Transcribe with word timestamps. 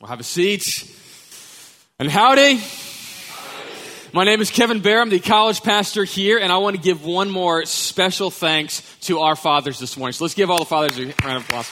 Well, 0.00 0.10
have 0.10 0.20
a 0.20 0.24
seat. 0.24 0.62
And 1.98 2.10
howdy. 2.10 2.60
My 4.12 4.24
name 4.24 4.42
is 4.42 4.50
Kevin 4.50 4.80
Barra. 4.80 5.00
I'm 5.00 5.08
the 5.08 5.20
college 5.20 5.62
pastor 5.62 6.04
here, 6.04 6.36
and 6.36 6.52
I 6.52 6.58
want 6.58 6.76
to 6.76 6.82
give 6.82 7.06
one 7.06 7.30
more 7.30 7.64
special 7.64 8.30
thanks 8.30 8.82
to 9.02 9.20
our 9.20 9.36
fathers 9.36 9.78
this 9.78 9.96
morning. 9.96 10.12
So 10.12 10.24
let's 10.24 10.34
give 10.34 10.50
all 10.50 10.58
the 10.58 10.66
fathers 10.66 10.98
a 10.98 11.14
round 11.24 11.38
of 11.38 11.44
applause. 11.44 11.70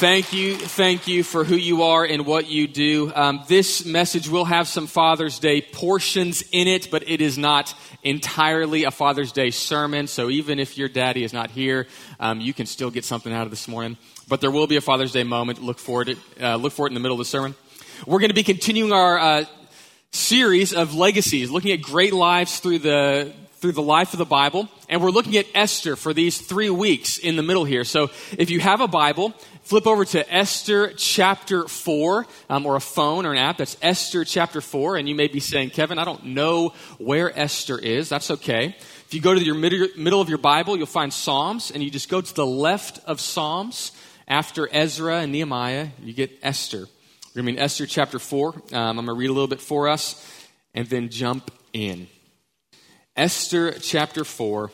Thank 0.00 0.32
you, 0.32 0.56
thank 0.56 1.08
you 1.08 1.22
for 1.22 1.44
who 1.44 1.56
you 1.56 1.82
are 1.82 2.06
and 2.06 2.24
what 2.24 2.48
you 2.48 2.66
do. 2.66 3.12
Um, 3.14 3.44
this 3.48 3.84
message 3.84 4.30
will 4.30 4.46
have 4.46 4.66
some 4.66 4.86
Father's 4.86 5.38
Day 5.38 5.60
portions 5.60 6.42
in 6.52 6.68
it, 6.68 6.90
but 6.90 7.06
it 7.06 7.20
is 7.20 7.36
not 7.36 7.74
entirely 8.02 8.84
a 8.84 8.90
Father's 8.90 9.30
Day 9.30 9.50
sermon. 9.50 10.06
So 10.06 10.30
even 10.30 10.58
if 10.58 10.78
your 10.78 10.88
daddy 10.88 11.22
is 11.22 11.34
not 11.34 11.50
here, 11.50 11.86
um, 12.18 12.40
you 12.40 12.54
can 12.54 12.64
still 12.64 12.90
get 12.90 13.04
something 13.04 13.30
out 13.30 13.44
of 13.44 13.50
this 13.50 13.68
morning. 13.68 13.98
But 14.26 14.40
there 14.40 14.50
will 14.50 14.66
be 14.66 14.76
a 14.76 14.80
Father's 14.80 15.12
Day 15.12 15.22
moment. 15.22 15.62
Look 15.62 15.78
for 15.78 16.00
it. 16.00 16.16
Uh, 16.40 16.56
look 16.56 16.72
for 16.72 16.86
it 16.86 16.90
in 16.92 16.94
the 16.94 17.00
middle 17.00 17.16
of 17.16 17.18
the 17.18 17.26
sermon. 17.26 17.54
We're 18.06 18.20
going 18.20 18.30
to 18.30 18.34
be 18.34 18.42
continuing 18.42 18.94
our 18.94 19.18
uh, 19.18 19.44
series 20.12 20.72
of 20.72 20.94
legacies, 20.94 21.50
looking 21.50 21.72
at 21.72 21.82
great 21.82 22.14
lives 22.14 22.58
through 22.58 22.78
the 22.78 23.34
through 23.60 23.72
the 23.72 23.82
life 23.82 24.12
of 24.12 24.18
the 24.18 24.24
Bible. 24.24 24.68
And 24.88 25.02
we're 25.02 25.10
looking 25.10 25.36
at 25.36 25.46
Esther 25.54 25.96
for 25.96 26.14
these 26.14 26.40
three 26.40 26.70
weeks 26.70 27.18
in 27.18 27.36
the 27.36 27.42
middle 27.42 27.64
here. 27.64 27.84
So 27.84 28.10
if 28.38 28.50
you 28.50 28.60
have 28.60 28.80
a 28.80 28.88
Bible, 28.88 29.34
flip 29.62 29.86
over 29.86 30.04
to 30.06 30.34
Esther 30.34 30.92
chapter 30.96 31.68
4, 31.68 32.26
um, 32.48 32.66
or 32.66 32.76
a 32.76 32.80
phone 32.80 33.26
or 33.26 33.32
an 33.32 33.38
app. 33.38 33.58
That's 33.58 33.76
Esther 33.82 34.24
chapter 34.24 34.60
4. 34.60 34.96
And 34.96 35.08
you 35.08 35.14
may 35.14 35.28
be 35.28 35.40
saying, 35.40 35.70
Kevin, 35.70 35.98
I 35.98 36.04
don't 36.04 36.26
know 36.26 36.72
where 36.98 37.36
Esther 37.38 37.78
is. 37.78 38.08
That's 38.08 38.30
okay. 38.30 38.76
If 39.06 39.14
you 39.14 39.20
go 39.20 39.34
to 39.34 39.40
your 39.40 39.56
middle 39.56 40.20
of 40.20 40.28
your 40.28 40.38
Bible, 40.38 40.76
you'll 40.76 40.86
find 40.86 41.12
Psalms, 41.12 41.70
and 41.70 41.82
you 41.82 41.90
just 41.90 42.08
go 42.08 42.20
to 42.20 42.34
the 42.34 42.46
left 42.46 43.00
of 43.06 43.20
Psalms 43.20 43.92
after 44.30 44.68
Ezra 44.70 45.18
and 45.18 45.32
Nehemiah, 45.32 45.88
you 46.00 46.12
get 46.12 46.30
Esther. 46.40 46.86
We're 47.34 47.42
going 47.42 47.46
to 47.46 47.52
be 47.52 47.58
in 47.58 47.64
Esther 47.64 47.84
chapter 47.84 48.20
4. 48.20 48.54
Um, 48.54 48.62
I'm 48.72 48.94
going 48.94 49.06
to 49.06 49.12
read 49.14 49.28
a 49.28 49.32
little 49.32 49.48
bit 49.48 49.60
for 49.60 49.88
us 49.88 50.24
and 50.72 50.86
then 50.86 51.08
jump 51.08 51.50
in. 51.72 52.06
Esther 53.16 53.72
chapter 53.72 54.24
4, 54.24 54.70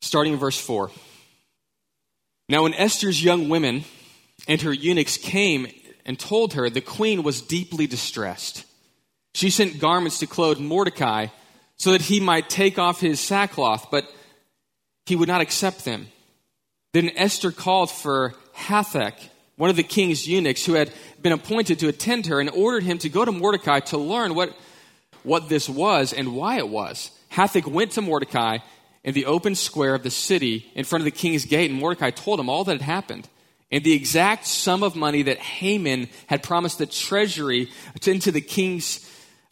starting 0.00 0.32
in 0.34 0.38
verse 0.38 0.58
4. 0.58 0.90
Now, 2.48 2.64
when 2.64 2.74
Esther's 2.74 3.22
young 3.22 3.48
women 3.48 3.84
and 4.46 4.60
her 4.62 4.72
eunuchs 4.72 5.16
came 5.16 5.68
and 6.04 6.18
told 6.18 6.54
her, 6.54 6.68
the 6.68 6.80
queen 6.80 7.22
was 7.22 7.40
deeply 7.40 7.86
distressed. 7.86 8.64
She 9.34 9.50
sent 9.50 9.80
garments 9.80 10.18
to 10.18 10.26
clothe 10.26 10.58
Mordecai 10.58 11.28
so 11.76 11.92
that 11.92 12.02
he 12.02 12.20
might 12.20 12.50
take 12.50 12.78
off 12.78 13.00
his 13.00 13.18
sackcloth, 13.20 13.88
but 13.90 14.06
he 15.06 15.16
would 15.16 15.28
not 15.28 15.40
accept 15.40 15.84
them. 15.84 16.08
Then 16.92 17.10
Esther 17.16 17.50
called 17.50 17.90
for 17.90 18.34
Hathach, 18.54 19.14
one 19.56 19.70
of 19.70 19.76
the 19.76 19.82
king's 19.82 20.28
eunuchs 20.28 20.64
who 20.64 20.74
had 20.74 20.92
been 21.20 21.32
appointed 21.32 21.78
to 21.80 21.88
attend 21.88 22.26
her, 22.26 22.40
and 22.40 22.50
ordered 22.50 22.84
him 22.84 22.98
to 22.98 23.08
go 23.08 23.24
to 23.24 23.32
Mordecai 23.32 23.80
to 23.80 23.98
learn 23.98 24.34
what, 24.34 24.56
what 25.22 25.48
this 25.48 25.68
was 25.68 26.12
and 26.12 26.36
why 26.36 26.58
it 26.58 26.68
was. 26.68 27.10
Hathach 27.34 27.66
went 27.66 27.92
to 27.92 28.02
Mordecai 28.02 28.58
in 29.02 29.14
the 29.14 29.26
open 29.26 29.54
square 29.54 29.94
of 29.94 30.02
the 30.02 30.10
city 30.10 30.70
in 30.74 30.84
front 30.84 31.02
of 31.02 31.04
the 31.04 31.10
king's 31.10 31.44
gate, 31.44 31.70
and 31.70 31.78
Mordecai 31.78 32.10
told 32.10 32.40
him 32.40 32.48
all 32.48 32.64
that 32.64 32.80
had 32.80 32.82
happened 32.82 33.28
and 33.74 33.82
the 33.82 33.92
exact 33.92 34.46
sum 34.46 34.84
of 34.84 34.94
money 34.94 35.22
that 35.22 35.38
Haman 35.38 36.08
had 36.28 36.44
promised 36.44 36.78
the 36.78 36.86
treasury 36.86 37.70
into 38.06 38.30
the 38.30 38.40
king's 38.40 39.00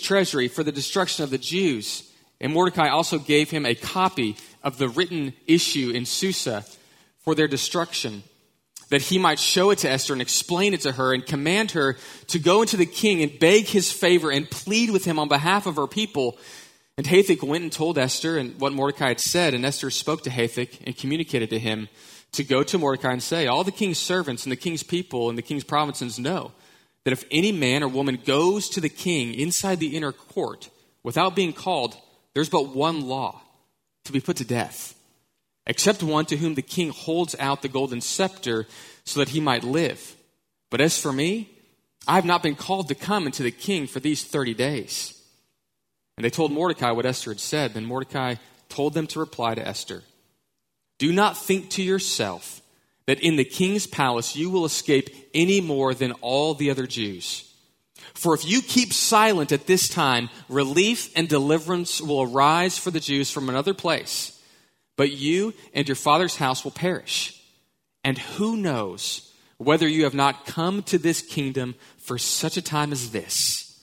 treasury 0.01 0.47
for 0.47 0.63
the 0.63 0.71
destruction 0.71 1.25
of 1.25 1.31
the 1.31 1.39
Jews. 1.39 2.09
And 2.41 2.53
Mordecai 2.53 2.89
also 2.89 3.19
gave 3.19 3.51
him 3.51 3.67
a 3.67 3.75
copy 3.75 4.37
of 4.63 4.79
the 4.79 4.89
written 4.89 5.33
issue 5.49 5.91
in 5.91 6.07
Susa 6.07 6.65
for 7.25 7.35
their 7.35 7.49
destruction, 7.49 8.23
that 8.91 9.03
he 9.03 9.19
might 9.19 9.41
show 9.41 9.71
it 9.71 9.79
to 9.79 9.91
Esther 9.91 10.13
and 10.13 10.23
explain 10.23 10.73
it 10.73 10.83
to 10.83 10.93
her 10.93 11.13
and 11.13 11.27
command 11.27 11.73
her 11.73 11.97
to 12.29 12.39
go 12.39 12.63
into 12.63 12.77
the 12.77 12.87
king 12.87 13.23
and 13.23 13.41
beg 13.41 13.65
his 13.65 13.91
favor 13.91 14.31
and 14.31 14.49
plead 14.49 14.91
with 14.91 15.05
him 15.05 15.19
on 15.19 15.27
behalf 15.27 15.67
of 15.67 15.75
her 15.75 15.89
people 15.89 16.39
and 16.99 17.07
Hathach 17.07 17.43
went 17.43 17.63
and 17.63 17.73
told 17.73 17.99
Esther 17.99 18.37
and 18.37 18.61
what 18.61 18.73
Mordecai 18.73 19.09
had 19.09 19.21
said, 19.21 19.55
and 19.55 19.65
Esther 19.65 19.91
spoke 19.91 20.23
to 20.25 20.31
Hathach 20.31 20.79
and 20.85 20.97
communicated 20.97 21.51
to 21.51 21.59
him 21.59 21.89
to 22.33 22.45
go 22.45 22.63
to 22.63 22.79
Mordecai 22.79 23.13
and 23.13 23.23
say, 23.23 23.47
All 23.47 23.65
the 23.65 23.73
king's 23.73 23.99
servants 23.99 24.45
and 24.45 24.53
the 24.53 24.57
king's 24.57 24.83
people 24.83 25.29
and 25.29 25.39
the 25.39 25.43
king's 25.43 25.65
provinces 25.65 26.19
know 26.19 26.53
that 27.05 27.13
if 27.13 27.25
any 27.31 27.53
man 27.53 27.83
or 27.83 27.89
woman 27.89 28.19
goes 28.25 28.69
to 28.71 28.81
the 28.81 28.89
king 28.89 29.35
inside 29.35 29.81
the 29.81 29.97
inner 29.97 30.13
court 30.13 30.71
without 31.03 31.35
being 31.35 31.53
called, 31.53 31.97
there's 32.35 32.49
but 32.49 32.75
one 32.75 33.03
law 33.03 33.41
to 34.05 34.13
be 34.13 34.21
put 34.21 34.37
to 34.37 34.45
death, 34.45 34.95
except 35.67 36.03
one 36.03 36.27
to 36.27 36.37
whom 36.37 36.55
the 36.55 36.63
king 36.63 36.91
holds 36.91 37.35
out 37.39 37.63
the 37.63 37.69
golden 37.69 38.01
scepter 38.01 38.67
so 39.05 39.21
that 39.21 39.31
he 39.31 39.41
might 39.41 39.65
live. 39.65 40.17
But 40.71 40.81
as 40.81 40.99
for 40.99 41.13
me, 41.13 41.51
I 42.07 42.15
have 42.17 42.25
not 42.25 42.43
been 42.43 42.57
called 42.57 42.89
to 42.89 42.95
come 42.95 43.27
into 43.27 43.43
the 43.43 43.51
king 43.51 43.87
for 43.87 44.01
these 44.01 44.25
30 44.25 44.55
days. 44.55 45.22
And 46.17 46.25
they 46.25 46.31
told 46.31 46.53
Mordecai 46.53 46.91
what 46.91 47.07
Esther 47.07 47.31
had 47.31 47.41
said. 47.41 47.75
Then 47.75 47.85
Mordecai 47.85 48.37
told 48.69 48.95
them 48.95 49.07
to 49.09 49.21
reply 49.21 49.55
to 49.55 49.67
Esther 49.67 50.03
Do 50.99 51.13
not 51.13 51.37
think 51.37 51.71
to 51.71 51.83
yourself 51.83 52.61
that 53.07 53.21
in 53.21 53.37
the 53.37 53.45
king's 53.45 53.87
palace 53.87 54.37
you 54.37 54.51
will 54.51 54.65
escape 54.65 55.11
any 55.35 55.61
more 55.61 55.95
than 55.95 56.13
all 56.21 56.55
the 56.55 56.71
other 56.71 56.87
Jews. 56.87 57.49
For 58.15 58.35
if 58.35 58.47
you 58.47 58.63
keep 58.63 58.93
silent 58.93 59.53
at 59.53 59.67
this 59.67 59.89
time, 59.89 60.29
relief 60.49 61.11
and 61.17 61.29
deliverance 61.29 62.01
will 62.01 62.23
arise 62.23 62.79
for 62.79 62.91
the 62.91 63.01
Jews 63.01 63.31
from 63.31 63.49
another 63.49 63.75
place, 63.75 64.39
but 64.97 65.11
you 65.11 65.55
and 65.75 65.89
your 65.89 65.97
father's 65.97 66.37
house 66.37 66.63
will 66.63 66.71
perish. 66.71 67.43
And 68.05 68.19
who 68.19 68.57
knows 68.57 69.33
whether 69.59 69.89
you 69.89 70.05
have 70.05 70.15
not 70.15 70.47
come 70.47 70.83
to 70.85 70.99
this 70.99 71.23
kingdom 71.23 71.75
for 71.97 72.19
such 72.19 72.57
a 72.57 72.63
time 72.63 72.93
as 72.93 73.11
this? 73.11 73.81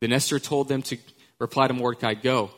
Then 0.00 0.12
Esther 0.12 0.38
told 0.38 0.68
them 0.68 0.82
to 0.82 0.98
Reply 1.42 1.66
to 1.66 1.74
Mordecai, 1.74 2.14
Go, 2.14 2.52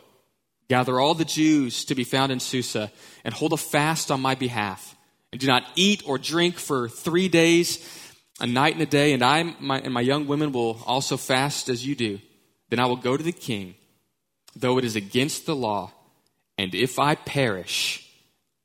gather 0.68 1.00
all 1.00 1.14
the 1.14 1.24
Jews 1.24 1.86
to 1.86 1.94
be 1.94 2.04
found 2.04 2.30
in 2.30 2.38
Susa, 2.38 2.92
and 3.24 3.32
hold 3.32 3.54
a 3.54 3.56
fast 3.56 4.10
on 4.10 4.20
my 4.20 4.34
behalf. 4.34 4.94
And 5.32 5.40
do 5.40 5.46
not 5.46 5.64
eat 5.74 6.02
or 6.06 6.18
drink 6.18 6.56
for 6.58 6.88
three 6.90 7.28
days, 7.28 7.82
a 8.40 8.46
night 8.46 8.74
and 8.74 8.82
a 8.82 8.86
day, 8.86 9.14
and 9.14 9.22
I 9.22 9.42
my, 9.58 9.80
and 9.80 9.94
my 9.94 10.02
young 10.02 10.26
women 10.26 10.52
will 10.52 10.82
also 10.86 11.16
fast 11.16 11.70
as 11.70 11.84
you 11.84 11.96
do. 11.96 12.20
Then 12.68 12.78
I 12.78 12.84
will 12.84 12.96
go 12.96 13.16
to 13.16 13.22
the 13.22 13.32
king, 13.32 13.74
though 14.54 14.76
it 14.76 14.84
is 14.84 14.96
against 14.96 15.46
the 15.46 15.56
law, 15.56 15.90
and 16.58 16.74
if 16.74 16.98
I 16.98 17.14
perish, 17.14 18.06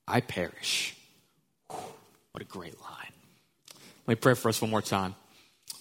I 0.05 0.19
perish. 0.19 0.97
What 1.69 2.41
a 2.41 2.43
great 2.43 2.79
line. 2.81 3.13
Let 4.05 4.07
me 4.07 4.15
pray 4.15 4.33
for 4.33 4.49
us 4.49 4.61
one 4.61 4.69
more 4.69 4.81
time. 4.81 5.15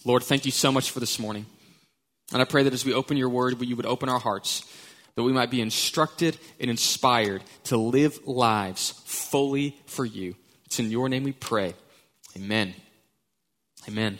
Lord, 0.04 0.22
thank 0.22 0.47
you 0.47 0.53
so 0.53 0.71
much 0.71 0.93
for 0.93 1.00
this 1.00 1.19
morning. 1.19 1.47
And 2.33 2.43
I 2.43 2.44
pray 2.44 2.62
that 2.65 2.72
as 2.72 2.84
we 2.84 2.93
open 2.93 3.16
your 3.16 3.31
word, 3.31 3.61
you 3.62 3.77
would 3.77 3.87
open 3.87 4.09
our 4.09 4.19
hearts, 4.19 4.65
that 5.15 5.22
we 5.22 5.33
might 5.33 5.50
be 5.50 5.61
instructed 5.61 6.37
and 6.61 6.71
inspired 6.71 7.43
to 7.65 7.77
live 7.77 8.27
lives 8.27 9.03
fully 9.06 9.77
for 9.87 10.05
you. 10.05 10.34
It's 10.66 10.78
in 10.78 10.91
your 10.91 11.09
name 11.09 11.25
we 11.25 11.33
pray. 11.33 11.75
Amen. 12.37 12.75
Amen. 13.89 14.19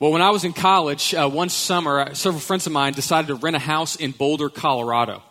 Well, 0.00 0.12
when 0.12 0.22
I 0.22 0.30
was 0.30 0.44
in 0.44 0.54
college, 0.54 1.14
uh, 1.14 1.28
one 1.28 1.50
summer, 1.50 2.00
uh, 2.00 2.14
several 2.14 2.40
friends 2.40 2.66
of 2.66 2.72
mine 2.72 2.94
decided 2.94 3.28
to 3.28 3.34
rent 3.34 3.54
a 3.54 3.60
house 3.60 3.96
in 3.96 4.12
Boulder, 4.12 4.48
Colorado. 4.48 5.22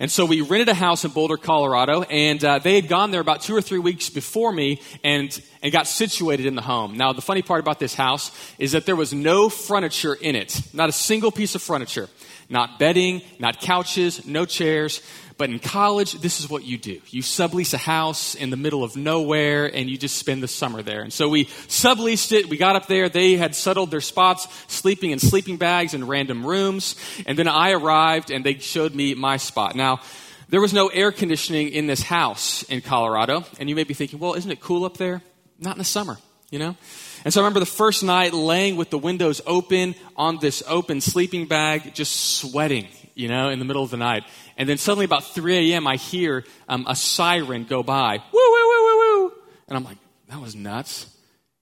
And 0.00 0.10
so 0.10 0.24
we 0.24 0.40
rented 0.40 0.70
a 0.70 0.74
house 0.74 1.04
in 1.04 1.10
Boulder, 1.10 1.36
Colorado, 1.36 2.00
and 2.04 2.42
uh, 2.42 2.58
they 2.58 2.74
had 2.74 2.88
gone 2.88 3.10
there 3.10 3.20
about 3.20 3.42
two 3.42 3.54
or 3.54 3.60
three 3.60 3.78
weeks 3.78 4.08
before 4.08 4.50
me 4.50 4.80
and, 5.04 5.38
and 5.62 5.70
got 5.70 5.86
situated 5.86 6.46
in 6.46 6.54
the 6.54 6.62
home. 6.62 6.96
Now, 6.96 7.12
the 7.12 7.20
funny 7.20 7.42
part 7.42 7.60
about 7.60 7.78
this 7.78 7.94
house 7.94 8.30
is 8.58 8.72
that 8.72 8.86
there 8.86 8.96
was 8.96 9.12
no 9.12 9.50
furniture 9.50 10.14
in 10.14 10.36
it, 10.36 10.58
not 10.72 10.88
a 10.88 10.92
single 10.92 11.30
piece 11.30 11.54
of 11.54 11.60
furniture. 11.60 12.08
Not 12.48 12.78
bedding, 12.78 13.20
not 13.38 13.60
couches, 13.60 14.26
no 14.26 14.46
chairs. 14.46 15.02
But 15.40 15.48
in 15.48 15.58
college, 15.58 16.12
this 16.20 16.38
is 16.38 16.50
what 16.50 16.64
you 16.64 16.76
do. 16.76 17.00
You 17.06 17.22
sublease 17.22 17.72
a 17.72 17.78
house 17.78 18.34
in 18.34 18.50
the 18.50 18.58
middle 18.58 18.84
of 18.84 18.94
nowhere 18.94 19.74
and 19.74 19.88
you 19.88 19.96
just 19.96 20.18
spend 20.18 20.42
the 20.42 20.48
summer 20.48 20.82
there. 20.82 21.00
And 21.00 21.10
so 21.10 21.30
we 21.30 21.46
subleased 21.46 22.32
it. 22.32 22.50
We 22.50 22.58
got 22.58 22.76
up 22.76 22.88
there. 22.88 23.08
They 23.08 23.36
had 23.36 23.54
settled 23.54 23.90
their 23.90 24.02
spots, 24.02 24.46
sleeping 24.68 25.12
in 25.12 25.18
sleeping 25.18 25.56
bags 25.56 25.94
in 25.94 26.06
random 26.06 26.44
rooms. 26.44 26.94
And 27.24 27.38
then 27.38 27.48
I 27.48 27.70
arrived 27.70 28.30
and 28.30 28.44
they 28.44 28.58
showed 28.58 28.94
me 28.94 29.14
my 29.14 29.38
spot. 29.38 29.74
Now, 29.74 30.02
there 30.50 30.60
was 30.60 30.74
no 30.74 30.88
air 30.88 31.10
conditioning 31.10 31.68
in 31.68 31.86
this 31.86 32.02
house 32.02 32.62
in 32.64 32.82
Colorado. 32.82 33.46
And 33.58 33.70
you 33.70 33.74
may 33.74 33.84
be 33.84 33.94
thinking, 33.94 34.18
well, 34.18 34.34
isn't 34.34 34.50
it 34.50 34.60
cool 34.60 34.84
up 34.84 34.98
there? 34.98 35.22
Not 35.58 35.76
in 35.76 35.78
the 35.78 35.84
summer, 35.84 36.18
you 36.50 36.58
know? 36.58 36.76
And 37.24 37.32
so 37.32 37.40
I 37.40 37.44
remember 37.44 37.60
the 37.60 37.64
first 37.64 38.02
night 38.02 38.34
laying 38.34 38.76
with 38.76 38.90
the 38.90 38.98
windows 38.98 39.40
open 39.46 39.94
on 40.16 40.36
this 40.36 40.62
open 40.68 41.00
sleeping 41.00 41.46
bag, 41.46 41.94
just 41.94 42.34
sweating, 42.36 42.88
you 43.20 43.28
know, 43.28 43.50
in 43.50 43.58
the 43.58 43.64
middle 43.64 43.82
of 43.82 43.90
the 43.90 43.96
night. 43.96 44.24
And 44.56 44.68
then 44.68 44.78
suddenly 44.78 45.04
about 45.04 45.24
3 45.24 45.72
a.m., 45.72 45.86
I 45.86 45.96
hear 45.96 46.44
um, 46.68 46.86
a 46.88 46.96
siren 46.96 47.64
go 47.64 47.82
by. 47.82 48.16
Woo, 48.16 48.22
woo, 48.32 48.68
woo, 48.68 48.84
woo, 48.84 48.96
woo. 48.96 49.32
And 49.68 49.76
I'm 49.76 49.84
like, 49.84 49.98
that 50.28 50.40
was 50.40 50.54
nuts. 50.54 51.06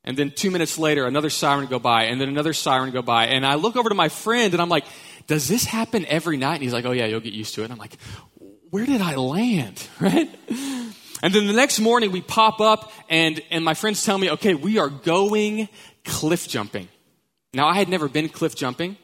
And 0.05 0.17
then 0.17 0.31
two 0.31 0.51
minutes 0.51 0.79
later, 0.79 1.07
another 1.07 1.29
siren 1.29 1.67
go 1.67 1.79
by, 1.79 2.05
and 2.05 2.21
then 2.21 2.29
another 2.29 2.55
siren 2.55 2.93
go 2.93 3.03
by. 3.03 3.27
And 3.27 3.45
I 3.45 3.57
look 3.57 3.77
over 3.77 3.89
to 3.89 3.95
my 3.95 4.09
friend, 4.09 4.55
and 4.55 4.63
I'm 4.63 4.69
like, 4.69 4.85
does 5.27 5.49
this 5.49 5.65
happen 5.65 6.07
every 6.07 6.37
night? 6.37 6.55
And 6.55 6.63
he's 6.63 6.73
like, 6.73 6.87
oh, 6.87 6.93
yeah, 6.93 7.07
you'll 7.07 7.21
get 7.21 7.35
used 7.35 7.55
to 7.57 7.63
it. 7.63 7.65
And 7.65 7.73
I'm 7.73 7.79
like, 7.79 7.99
where 8.71 8.87
did 8.87 9.01
I 9.01 9.17
land? 9.17 9.87
Right? 10.01 10.31
And 11.21 11.35
then 11.35 11.49
the 11.49 11.53
next 11.53 11.81
morning 11.81 12.13
we 12.13 12.21
pop 12.21 12.61
up 12.61 12.93
and, 13.09 13.41
and 13.51 13.65
my 13.65 13.75
friends 13.75 14.05
tell 14.05 14.17
me, 14.17 14.31
okay, 14.31 14.55
we 14.55 14.79
are 14.79 14.89
going 14.89 15.69
cliff 16.05 16.47
jumping. 16.47 16.87
Now 17.53 17.67
I 17.67 17.75
had 17.75 17.89
never 17.89 18.09
been 18.09 18.29
cliff 18.29 18.55
jumping 18.55 18.97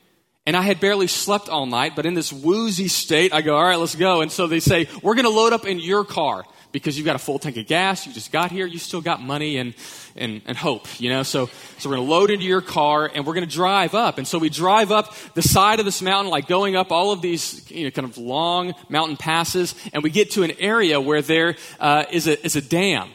and 0.46 0.56
I 0.56 0.62
had 0.62 0.78
barely 0.78 1.06
slept 1.06 1.48
all 1.48 1.66
night, 1.66 1.96
but 1.96 2.04
in 2.04 2.14
this 2.14 2.32
woozy 2.32 2.88
state, 2.88 3.32
I 3.32 3.40
go, 3.40 3.56
all 3.56 3.64
right, 3.64 3.78
let's 3.78 3.94
go. 3.94 4.20
And 4.20 4.30
so 4.30 4.46
they 4.46 4.60
say, 4.60 4.88
we're 5.02 5.14
going 5.14 5.24
to 5.24 5.30
load 5.30 5.52
up 5.54 5.64
in 5.64 5.78
your 5.78 6.04
car 6.04 6.44
because 6.70 6.98
you've 6.98 7.06
got 7.06 7.16
a 7.16 7.20
full 7.20 7.38
tank 7.38 7.56
of 7.56 7.66
gas. 7.66 8.06
You 8.06 8.12
just 8.12 8.30
got 8.30 8.50
here. 8.50 8.66
You 8.66 8.78
still 8.78 9.00
got 9.00 9.22
money 9.22 9.56
and, 9.56 9.74
and, 10.16 10.42
and 10.44 10.56
hope, 10.56 10.86
you 11.00 11.08
know? 11.08 11.22
So, 11.22 11.48
so 11.78 11.88
we're 11.88 11.96
going 11.96 12.06
to 12.06 12.12
load 12.12 12.30
into 12.30 12.44
your 12.44 12.60
car 12.60 13.10
and 13.14 13.24
we're 13.24 13.32
going 13.32 13.48
to 13.48 13.54
drive 13.54 13.94
up. 13.94 14.18
And 14.18 14.26
so 14.26 14.38
we 14.38 14.50
drive 14.50 14.92
up 14.92 15.14
the 15.34 15.40
side 15.40 15.78
of 15.78 15.86
this 15.86 16.02
mountain, 16.02 16.30
like 16.30 16.46
going 16.46 16.76
up 16.76 16.92
all 16.92 17.12
of 17.12 17.22
these, 17.22 17.70
you 17.70 17.84
know, 17.84 17.90
kind 17.90 18.06
of 18.06 18.18
long 18.18 18.74
mountain 18.90 19.16
passes. 19.16 19.74
And 19.94 20.02
we 20.02 20.10
get 20.10 20.32
to 20.32 20.42
an 20.42 20.52
area 20.58 21.00
where 21.00 21.22
there 21.22 21.56
uh, 21.80 22.04
is 22.10 22.26
a, 22.26 22.44
is 22.44 22.56
a 22.56 22.60
dam. 22.60 23.08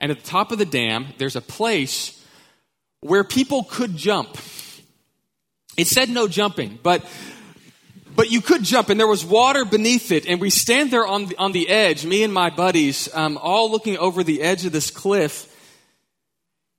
And 0.00 0.10
at 0.10 0.18
the 0.18 0.26
top 0.26 0.50
of 0.50 0.58
the 0.58 0.64
dam, 0.64 1.06
there's 1.18 1.36
a 1.36 1.42
place 1.42 2.18
where 3.02 3.22
people 3.22 3.62
could 3.64 3.96
jump. 3.96 4.36
It 5.76 5.86
said 5.86 6.08
no 6.08 6.28
jumping, 6.28 6.78
but 6.82 7.04
but 8.14 8.30
you 8.30 8.40
could 8.40 8.62
jump, 8.62 8.90
and 8.90 9.00
there 9.00 9.06
was 9.06 9.24
water 9.24 9.64
beneath 9.64 10.12
it, 10.12 10.26
and 10.26 10.40
we 10.40 10.50
stand 10.50 10.90
there 10.90 11.06
on 11.06 11.26
the, 11.26 11.36
on 11.38 11.52
the 11.52 11.68
edge, 11.68 12.04
me 12.04 12.22
and 12.22 12.32
my 12.32 12.50
buddies, 12.50 13.12
um, 13.14 13.38
all 13.40 13.70
looking 13.70 13.96
over 13.96 14.22
the 14.22 14.42
edge 14.42 14.66
of 14.66 14.72
this 14.72 14.90
cliff. 14.90 15.48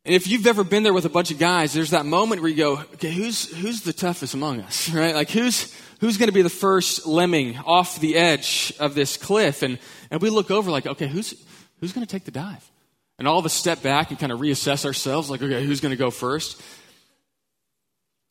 And 0.06 0.13
if 0.13 0.28
you've 0.28 0.45
ever 0.45 0.63
been 0.63 0.84
there 0.84 0.94
with 0.94 1.06
a 1.06 1.10
bunch 1.10 1.31
of 1.31 1.40
guys, 1.40 1.74
there's 1.74 1.92
that 1.92 2.06
moment 2.06 2.42
where 2.42 2.51
you 2.51 2.57
go, 2.57 2.80
okay, 2.95 3.12
who's 3.12 3.50
who's 3.57 3.81
the 3.81 3.94
toughest 3.94 4.34
among 4.34 4.60
us, 4.62 4.90
right? 4.94 5.16
Like 5.16 5.30
who's 5.30 5.74
who's 6.01 6.18
going 6.18 6.28
to 6.28 6.34
be 6.34 6.42
the 6.42 6.50
first 6.50 7.07
lemming 7.07 7.57
off 7.60 8.00
the 8.00 8.16
edge 8.16 8.74
of 8.80 8.96
this 8.96 9.18
cliff? 9.18 9.63
And 9.63 9.80
and 10.12 10.22
we 10.22 10.30
look 10.30 10.51
over 10.51 10.69
like, 10.69 10.86
okay, 10.86 11.07
who's 11.07 11.34
who's 11.80 11.94
going 11.94 12.06
to 12.06 12.12
take 12.12 12.25
the 12.25 12.31
dive? 12.31 12.69
And 13.18 13.28
all 13.28 13.39
of 13.39 13.46
us 13.46 13.54
step 13.54 13.81
back 13.81 14.10
and 14.10 14.19
kind 14.19 14.31
of 14.31 14.39
reassess 14.39 14.86
ourselves, 14.86 15.30
like, 15.30 15.42
okay, 15.42 15.66
who's 15.66 15.80
going 15.80 15.92
to 15.92 15.98
go 15.98 16.12
first? 16.12 16.62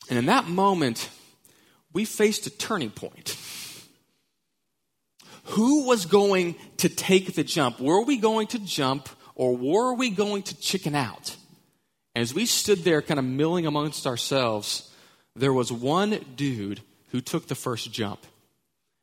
And 0.09 0.19
in 0.19 0.25
that 0.27 0.47
moment, 0.47 1.09
we 1.93 2.05
faced 2.05 2.47
a 2.47 2.49
turning 2.49 2.91
point. 2.91 3.37
Who 5.45 5.85
was 5.85 6.05
going 6.05 6.55
to 6.77 6.89
take 6.89 7.35
the 7.35 7.43
jump? 7.43 7.79
Were 7.79 8.03
we 8.03 8.17
going 8.17 8.47
to 8.47 8.59
jump 8.59 9.09
or 9.35 9.55
were 9.55 9.93
we 9.93 10.09
going 10.09 10.43
to 10.43 10.59
chicken 10.59 10.95
out? 10.95 11.35
As 12.15 12.33
we 12.33 12.45
stood 12.45 12.79
there 12.79 13.01
kind 13.01 13.19
of 13.19 13.25
milling 13.25 13.65
amongst 13.65 14.05
ourselves, 14.05 14.91
there 15.35 15.53
was 15.53 15.71
one 15.71 16.19
dude 16.35 16.81
who 17.09 17.21
took 17.21 17.47
the 17.47 17.55
first 17.55 17.91
jump. 17.91 18.19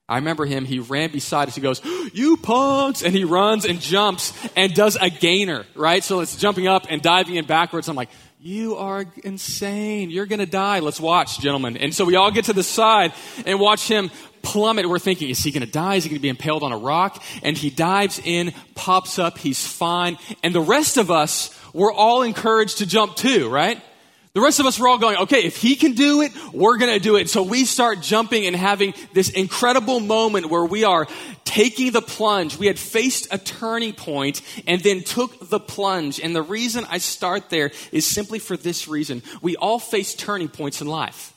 I 0.09 0.17
remember 0.17 0.45
him, 0.45 0.65
he 0.65 0.81
ran 0.81 1.13
beside 1.13 1.47
us. 1.47 1.55
He 1.55 1.61
goes, 1.61 1.81
You 2.13 2.37
punks! 2.37 3.03
And 3.03 3.15
he 3.15 3.23
runs 3.23 3.65
and 3.65 3.81
jumps 3.81 4.33
and 4.57 4.75
does 4.75 4.97
a 5.01 5.09
gainer, 5.09 5.65
right? 5.77 6.03
So 6.03 6.19
it's 6.19 6.37
jumping 6.37 6.67
up 6.67 6.87
and 6.91 7.01
diving 7.01 7.37
in 7.37 7.45
backwards. 7.45 7.89
I'm 7.89 7.95
like, 7.95 8.11
you 8.43 8.77
are 8.77 9.05
insane. 9.23 10.09
You're 10.09 10.25
going 10.25 10.39
to 10.39 10.47
die. 10.47 10.79
Let's 10.79 10.99
watch, 10.99 11.41
gentlemen. 11.41 11.77
And 11.77 11.95
so 11.95 12.07
we 12.07 12.17
all 12.17 12.31
get 12.31 12.47
to 12.47 12.55
the 12.55 12.63
side 12.63 13.13
and 13.45 13.61
watch 13.61 13.87
him 13.87 14.11
plummet. 14.41 14.89
We're 14.89 14.99
thinking, 14.99 15.29
is 15.29 15.41
he 15.41 15.51
going 15.51 15.67
to 15.67 15.71
die? 15.71 15.97
Is 15.97 16.05
he 16.05 16.09
going 16.09 16.19
to 16.19 16.23
be 16.23 16.31
impaled 16.31 16.63
on 16.63 16.73
a 16.73 16.79
rock? 16.79 17.23
And 17.43 17.55
he 17.55 17.69
dives 17.69 18.19
in, 18.19 18.55
pops 18.75 19.19
up, 19.19 19.37
he's 19.37 19.67
fine. 19.67 20.17
And 20.43 20.55
the 20.55 20.61
rest 20.63 20.97
of 20.97 21.11
us, 21.11 21.55
we're 21.75 21.93
all 21.93 22.23
encouraged 22.23 22.79
to 22.79 22.87
jump 22.87 23.15
too, 23.15 23.51
right? 23.51 23.83
The 24.33 24.41
rest 24.41 24.61
of 24.61 24.67
us 24.67 24.79
were 24.79 24.87
all 24.87 24.99
going, 24.99 25.17
okay, 25.17 25.45
if 25.45 25.57
he 25.57 25.75
can 25.75 25.93
do 25.93 26.23
it, 26.23 26.31
we're 26.53 26.79
going 26.79 26.93
to 26.93 27.01
do 27.01 27.17
it. 27.17 27.29
So 27.29 27.43
we 27.43 27.65
start 27.65 28.01
jumping 28.01 28.47
and 28.47 28.55
having 28.55 28.95
this 29.13 29.29
incredible 29.29 29.99
moment 29.99 30.47
where 30.47 30.65
we 30.65 30.85
are 30.85 31.09
taking 31.45 31.91
the 31.91 32.01
plunge. 32.01 32.57
We 32.57 32.69
had 32.69 32.79
faced 32.79 33.27
a 33.33 33.39
turning 33.39 33.93
point 33.93 34.43
and 34.69 34.81
then 34.83 35.03
took 35.03 35.49
the 35.49 35.59
plunge. 35.59 36.21
And 36.21 36.35
the 36.35 36.43
reason 36.43 36.87
I 36.89 36.99
start 36.99 37.51
there 37.51 37.73
is 37.91 38.07
simply 38.07 38.39
for 38.39 38.57
this 38.57 38.87
reason. 38.87 39.25
We 39.43 39.57
all 39.57 39.81
face 39.81 40.15
turning 40.15 40.49
points 40.49 40.81
in 40.81 40.87
life. 40.87 41.33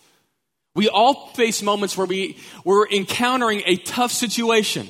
We 0.75 0.87
all 0.87 1.29
face 1.29 1.63
moments 1.63 1.97
where 1.97 2.07
we, 2.07 2.37
we're 2.63 2.87
encountering 2.87 3.63
a 3.65 3.77
tough 3.77 4.11
situation. 4.11 4.87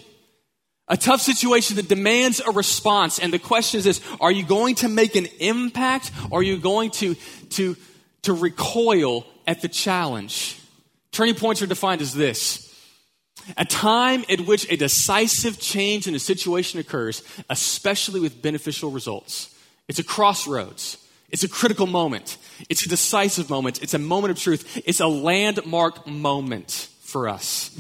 A 0.90 0.98
tough 0.98 1.22
situation 1.22 1.78
that 1.78 1.88
demands 1.88 2.42
a 2.42 2.52
response. 2.52 3.18
And 3.18 3.32
the 3.32 3.40
question 3.40 3.78
is 3.78 3.86
this, 3.86 4.02
are 4.20 4.32
you 4.32 4.44
going 4.44 4.76
to 4.76 4.90
make 4.90 5.16
an 5.16 5.28
impact 5.40 6.12
or 6.30 6.40
are 6.40 6.44
you 6.44 6.58
going 6.58 6.92
to, 6.92 7.16
to, 7.52 7.78
to 8.24 8.34
recoil 8.34 9.26
at 9.48 9.62
the 9.62 9.68
challenge. 9.68 10.60
Turning 11.12 11.36
points 11.36 11.62
are 11.62 11.68
defined 11.68 12.02
as 12.02 12.14
this 12.14 12.64
a 13.58 13.66
time 13.66 14.24
at 14.30 14.42
which 14.42 14.72
a 14.72 14.78
decisive 14.78 15.60
change 15.60 16.08
in 16.08 16.16
a 16.16 16.20
situation 16.20 16.80
occurs, 16.80 17.24
especially 17.50 18.20
with 18.20 18.42
beneficial 18.42 18.92
results. 18.92 19.54
It's 19.88 20.00
a 20.00 20.04
crossroads. 20.04 20.98
It's 21.30 21.44
a 21.44 21.50
critical 21.50 21.88
moment. 21.88 22.38
It's 22.70 22.86
a 22.86 22.90
decisive 22.90 23.50
moment. 23.50 23.82
It's 23.82 23.94
a 23.94 24.00
moment 24.00 24.32
of 24.32 24.40
truth. 24.40 24.82
It's 24.86 25.00
a 25.00 25.08
landmark 25.08 26.08
moment 26.08 26.88
for 27.02 27.28
us. 27.28 27.78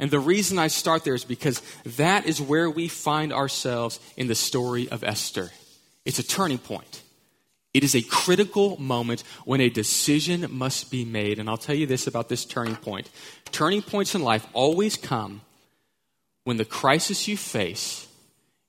And 0.00 0.10
the 0.10 0.18
reason 0.18 0.58
I 0.58 0.66
start 0.68 1.04
there 1.04 1.14
is 1.14 1.24
because 1.24 1.62
that 1.84 2.26
is 2.26 2.40
where 2.40 2.68
we 2.68 2.88
find 2.88 3.32
ourselves 3.32 4.00
in 4.16 4.26
the 4.26 4.34
story 4.34 4.88
of 4.88 5.04
Esther. 5.04 5.50
It's 6.04 6.18
a 6.18 6.26
turning 6.26 6.58
point. 6.58 7.02
It 7.76 7.84
is 7.84 7.94
a 7.94 8.00
critical 8.00 8.80
moment 8.80 9.22
when 9.44 9.60
a 9.60 9.68
decision 9.68 10.46
must 10.48 10.90
be 10.90 11.04
made. 11.04 11.38
And 11.38 11.46
I'll 11.46 11.58
tell 11.58 11.74
you 11.74 11.86
this 11.86 12.06
about 12.06 12.30
this 12.30 12.46
turning 12.46 12.76
point 12.76 13.10
turning 13.52 13.82
points 13.82 14.14
in 14.14 14.22
life 14.22 14.46
always 14.54 14.96
come 14.96 15.42
when 16.44 16.56
the 16.56 16.64
crisis 16.64 17.28
you 17.28 17.36
face 17.36 18.08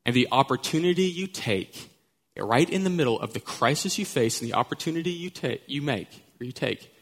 and 0.06 0.14
the 0.14 0.28
opportunity 0.30 1.04
you 1.04 1.26
take, 1.26 1.90
right 2.38 2.70
in 2.70 2.84
the 2.84 2.90
middle 2.90 3.18
of 3.18 3.32
the 3.32 3.40
crisis 3.40 3.98
you 3.98 4.04
face 4.04 4.42
and 4.42 4.52
the 4.52 4.56
opportunity 4.56 5.12
you, 5.12 5.30
take, 5.30 5.62
you 5.68 5.82
make, 5.82 6.10
or 6.42 6.46
you 6.46 6.52
take, 6.52 6.94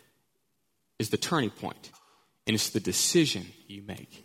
is 1.00 1.10
the 1.10 1.18
turning 1.18 1.50
point. 1.50 1.90
And 2.46 2.54
it's 2.54 2.69
the 2.69 2.80
decision 2.80 3.48
you 3.68 3.81
make. 3.81 4.24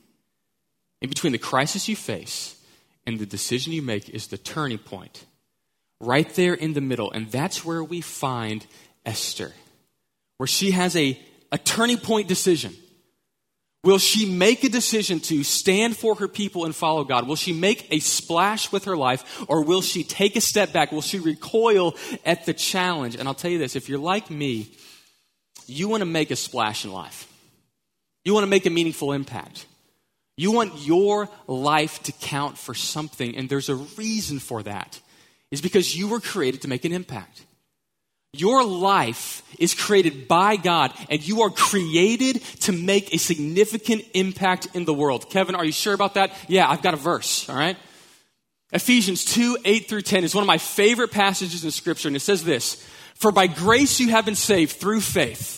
In 1.00 1.08
between 1.08 1.32
the 1.32 1.38
crisis 1.38 1.88
you 1.88 1.96
face 1.96 2.62
and 3.06 3.18
the 3.18 3.24
decision 3.24 3.72
you 3.72 3.80
make 3.80 4.10
is 4.10 4.26
the 4.26 4.36
turning 4.36 4.76
point 4.76 5.24
right 6.00 6.28
there 6.34 6.54
in 6.54 6.72
the 6.72 6.80
middle. 6.80 7.10
And 7.12 7.30
that's 7.30 7.64
where 7.64 7.84
we 7.84 8.00
find 8.00 8.66
Esther, 9.04 9.52
where 10.38 10.46
she 10.46 10.72
has 10.72 10.96
a, 10.96 11.18
a 11.52 11.58
turning 11.58 11.98
point 11.98 12.26
decision. 12.26 12.74
Will 13.82 13.98
she 13.98 14.26
make 14.30 14.62
a 14.62 14.68
decision 14.68 15.20
to 15.20 15.42
stand 15.42 15.96
for 15.96 16.14
her 16.16 16.28
people 16.28 16.66
and 16.66 16.74
follow 16.74 17.02
God? 17.02 17.26
Will 17.26 17.36
she 17.36 17.54
make 17.54 17.86
a 17.90 17.98
splash 18.00 18.70
with 18.70 18.84
her 18.84 18.96
life 18.96 19.42
or 19.48 19.64
will 19.64 19.80
she 19.80 20.04
take 20.04 20.36
a 20.36 20.40
step 20.40 20.72
back? 20.72 20.92
Will 20.92 21.00
she 21.00 21.18
recoil 21.18 21.96
at 22.26 22.44
the 22.44 22.52
challenge? 22.52 23.16
And 23.16 23.26
I'll 23.26 23.34
tell 23.34 23.50
you 23.50 23.58
this 23.58 23.76
if 23.76 23.88
you're 23.88 23.98
like 23.98 24.30
me, 24.30 24.70
you 25.66 25.88
want 25.88 26.02
to 26.02 26.06
make 26.06 26.30
a 26.30 26.36
splash 26.36 26.84
in 26.84 26.92
life, 26.92 27.26
you 28.24 28.34
want 28.34 28.44
to 28.44 28.50
make 28.50 28.66
a 28.66 28.70
meaningful 28.70 29.12
impact. 29.12 29.66
You 30.36 30.52
want 30.52 30.86
your 30.86 31.28
life 31.46 32.02
to 32.04 32.12
count 32.12 32.56
for 32.56 32.72
something, 32.72 33.36
and 33.36 33.46
there's 33.46 33.68
a 33.68 33.74
reason 33.74 34.38
for 34.38 34.62
that 34.62 34.98
is 35.50 35.60
because 35.60 35.96
you 35.96 36.08
were 36.08 36.20
created 36.20 36.62
to 36.62 36.68
make 36.68 36.84
an 36.84 36.92
impact. 36.92 37.44
Your 38.32 38.64
life 38.64 39.42
is 39.58 39.74
created 39.74 40.28
by 40.28 40.54
God, 40.54 40.92
and 41.08 41.26
you 41.26 41.42
are 41.42 41.50
created 41.50 42.42
to 42.60 42.72
make 42.72 43.12
a 43.12 43.18
significant 43.18 44.04
impact 44.14 44.68
in 44.74 44.84
the 44.84 44.94
world. 44.94 45.28
Kevin, 45.30 45.56
are 45.56 45.64
you 45.64 45.72
sure 45.72 45.94
about 45.94 46.14
that? 46.14 46.32
Yeah, 46.46 46.70
I've 46.70 46.82
got 46.82 46.94
a 46.94 46.98
verse, 46.98 47.48
all 47.48 47.56
right? 47.56 47.76
Ephesians 48.72 49.24
2 49.24 49.58
8 49.64 49.88
through 49.88 50.02
10 50.02 50.22
is 50.22 50.34
one 50.34 50.42
of 50.42 50.46
my 50.46 50.58
favorite 50.58 51.10
passages 51.10 51.64
in 51.64 51.72
Scripture, 51.72 52.08
and 52.08 52.16
it 52.16 52.20
says 52.20 52.44
this 52.44 52.86
For 53.16 53.32
by 53.32 53.48
grace 53.48 53.98
you 53.98 54.10
have 54.10 54.24
been 54.24 54.36
saved 54.36 54.72
through 54.76 55.00
faith. 55.00 55.56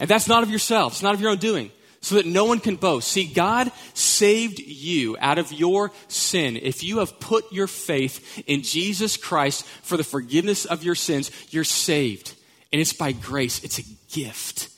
And 0.00 0.08
that's 0.08 0.26
not 0.26 0.42
of 0.42 0.50
yourselves, 0.50 1.02
not 1.02 1.14
of 1.14 1.20
your 1.20 1.30
own 1.30 1.38
doing 1.38 1.70
so 2.04 2.16
that 2.16 2.26
no 2.26 2.44
one 2.44 2.60
can 2.60 2.76
boast. 2.76 3.08
See, 3.08 3.24
God 3.24 3.72
saved 3.94 4.58
you 4.58 5.16
out 5.20 5.38
of 5.38 5.50
your 5.52 5.90
sin. 6.08 6.58
If 6.58 6.82
you 6.82 6.98
have 6.98 7.18
put 7.18 7.50
your 7.50 7.66
faith 7.66 8.42
in 8.46 8.62
Jesus 8.62 9.16
Christ 9.16 9.64
for 9.82 9.96
the 9.96 10.04
forgiveness 10.04 10.66
of 10.66 10.84
your 10.84 10.96
sins, 10.96 11.30
you're 11.48 11.64
saved. 11.64 12.34
And 12.72 12.80
it's 12.80 12.92
by 12.92 13.12
grace, 13.12 13.64
it's 13.64 13.78
a 13.78 13.84
gift. 14.12 14.68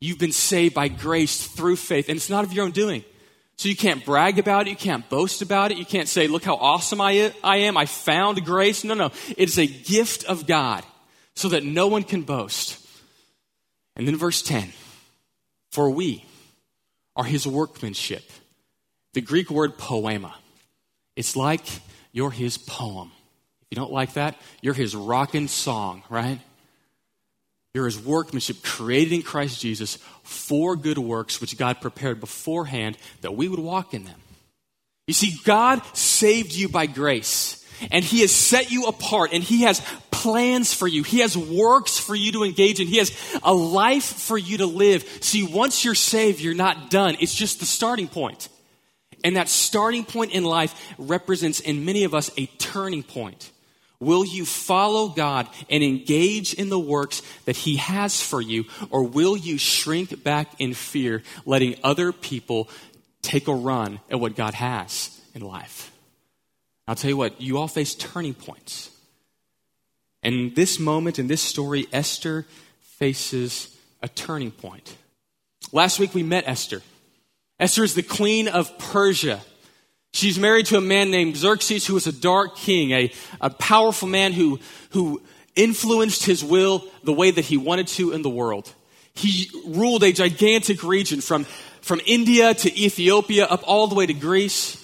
You've 0.00 0.20
been 0.20 0.30
saved 0.30 0.72
by 0.72 0.86
grace 0.86 1.44
through 1.44 1.74
faith, 1.74 2.08
and 2.08 2.16
it's 2.16 2.30
not 2.30 2.44
of 2.44 2.52
your 2.52 2.64
own 2.64 2.70
doing. 2.70 3.04
So 3.56 3.68
you 3.68 3.76
can't 3.76 4.04
brag 4.04 4.38
about 4.38 4.68
it, 4.68 4.70
you 4.70 4.76
can't 4.76 5.08
boast 5.10 5.42
about 5.42 5.72
it, 5.72 5.76
you 5.76 5.84
can't 5.84 6.08
say, 6.08 6.28
Look 6.28 6.44
how 6.44 6.54
awesome 6.54 7.00
I 7.00 7.32
am, 7.42 7.76
I 7.76 7.86
found 7.86 8.44
grace. 8.44 8.84
No, 8.84 8.94
no. 8.94 9.10
It 9.36 9.48
is 9.48 9.58
a 9.58 9.66
gift 9.66 10.22
of 10.24 10.46
God 10.46 10.84
so 11.34 11.48
that 11.48 11.64
no 11.64 11.88
one 11.88 12.04
can 12.04 12.22
boast. 12.22 12.78
And 13.96 14.06
then 14.06 14.16
verse 14.16 14.40
10 14.40 14.72
For 15.72 15.90
we, 15.90 16.24
are 17.20 17.24
his 17.24 17.46
workmanship. 17.46 18.24
The 19.12 19.20
Greek 19.20 19.50
word 19.50 19.76
poema. 19.76 20.34
It's 21.16 21.36
like 21.36 21.66
you're 22.12 22.30
his 22.30 22.56
poem. 22.56 23.12
If 23.60 23.66
you 23.70 23.76
don't 23.76 23.92
like 23.92 24.14
that, 24.14 24.40
you're 24.62 24.72
his 24.72 24.96
rockin' 24.96 25.48
song, 25.48 26.02
right? 26.08 26.40
You're 27.74 27.84
his 27.84 28.02
workmanship 28.02 28.62
created 28.62 29.12
in 29.12 29.20
Christ 29.20 29.60
Jesus 29.60 29.96
for 30.22 30.76
good 30.76 30.96
works, 30.96 31.42
which 31.42 31.58
God 31.58 31.82
prepared 31.82 32.20
beforehand 32.20 32.96
that 33.20 33.36
we 33.36 33.48
would 33.48 33.60
walk 33.60 33.92
in 33.92 34.04
them. 34.04 34.20
You 35.06 35.12
see, 35.12 35.38
God 35.44 35.82
saved 35.94 36.54
you 36.54 36.70
by 36.70 36.86
grace. 36.86 37.59
And 37.90 38.04
he 38.04 38.20
has 38.20 38.32
set 38.32 38.70
you 38.70 38.86
apart 38.86 39.30
and 39.32 39.42
he 39.42 39.62
has 39.62 39.80
plans 40.10 40.74
for 40.74 40.86
you. 40.86 41.02
He 41.02 41.20
has 41.20 41.36
works 41.36 41.98
for 41.98 42.14
you 42.14 42.32
to 42.32 42.44
engage 42.44 42.80
in. 42.80 42.86
He 42.86 42.98
has 42.98 43.12
a 43.42 43.54
life 43.54 44.04
for 44.04 44.36
you 44.36 44.58
to 44.58 44.66
live. 44.66 45.02
See, 45.20 45.46
once 45.46 45.84
you're 45.84 45.94
saved, 45.94 46.40
you're 46.40 46.54
not 46.54 46.90
done. 46.90 47.16
It's 47.20 47.34
just 47.34 47.60
the 47.60 47.66
starting 47.66 48.08
point. 48.08 48.48
And 49.24 49.36
that 49.36 49.48
starting 49.48 50.04
point 50.04 50.32
in 50.32 50.44
life 50.44 50.74
represents 50.98 51.60
in 51.60 51.84
many 51.84 52.04
of 52.04 52.14
us 52.14 52.30
a 52.36 52.46
turning 52.46 53.02
point. 53.02 53.50
Will 53.98 54.24
you 54.24 54.46
follow 54.46 55.08
God 55.08 55.46
and 55.68 55.82
engage 55.82 56.54
in 56.54 56.70
the 56.70 56.78
works 56.78 57.20
that 57.44 57.56
He 57.56 57.76
has 57.76 58.22
for 58.22 58.40
you, 58.40 58.64
or 58.88 59.04
will 59.04 59.36
you 59.36 59.58
shrink 59.58 60.24
back 60.24 60.48
in 60.58 60.72
fear, 60.72 61.22
letting 61.44 61.76
other 61.84 62.10
people 62.10 62.70
take 63.20 63.46
a 63.46 63.54
run 63.54 64.00
at 64.10 64.18
what 64.18 64.36
God 64.36 64.54
has 64.54 65.20
in 65.34 65.42
life? 65.42 65.89
I'll 66.90 66.96
tell 66.96 67.10
you 67.10 67.16
what, 67.16 67.40
you 67.40 67.56
all 67.56 67.68
face 67.68 67.94
turning 67.94 68.34
points. 68.34 68.90
And 70.24 70.56
this 70.56 70.80
moment, 70.80 71.20
in 71.20 71.28
this 71.28 71.40
story, 71.40 71.86
Esther 71.92 72.46
faces 72.80 73.76
a 74.02 74.08
turning 74.08 74.50
point. 74.50 74.96
Last 75.70 76.00
week 76.00 76.14
we 76.14 76.24
met 76.24 76.48
Esther. 76.48 76.82
Esther 77.60 77.84
is 77.84 77.94
the 77.94 78.02
queen 78.02 78.48
of 78.48 78.76
Persia. 78.76 79.40
She's 80.12 80.36
married 80.36 80.66
to 80.66 80.78
a 80.78 80.80
man 80.80 81.12
named 81.12 81.36
Xerxes, 81.36 81.86
who 81.86 81.94
was 81.94 82.08
a 82.08 82.12
dark 82.12 82.56
king, 82.56 82.90
a, 82.90 83.12
a 83.40 83.50
powerful 83.50 84.08
man 84.08 84.32
who, 84.32 84.58
who 84.90 85.22
influenced 85.54 86.24
his 86.24 86.42
will 86.42 86.84
the 87.04 87.12
way 87.12 87.30
that 87.30 87.44
he 87.44 87.56
wanted 87.56 87.86
to 87.86 88.10
in 88.10 88.22
the 88.22 88.28
world. 88.28 88.68
He 89.14 89.48
ruled 89.64 90.02
a 90.02 90.12
gigantic 90.12 90.82
region 90.82 91.20
from, 91.20 91.44
from 91.82 92.00
India 92.04 92.52
to 92.52 92.76
Ethiopia 92.76 93.44
up 93.44 93.62
all 93.64 93.86
the 93.86 93.94
way 93.94 94.06
to 94.06 94.12
Greece. 94.12 94.76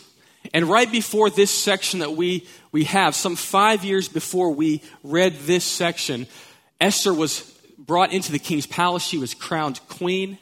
And 0.53 0.67
right 0.67 0.91
before 0.91 1.31
this 1.31 1.51
section 1.51 2.01
that 2.01 2.13
we, 2.13 2.47
we 2.73 2.85
have, 2.85 3.15
some 3.15 3.37
five 3.37 3.85
years 3.85 4.09
before 4.09 4.51
we 4.51 4.83
read 5.03 5.35
this 5.41 5.65
section, 5.65 6.27
Esther 6.81 7.15
was 7.15 7.43
brought 7.79 8.13
into 8.13 8.33
the 8.33 8.39
king's 8.39 8.67
palace. 8.67 9.03
She 9.03 9.19
was 9.19 9.35
crowned 9.35 9.81
queen, 9.89 10.39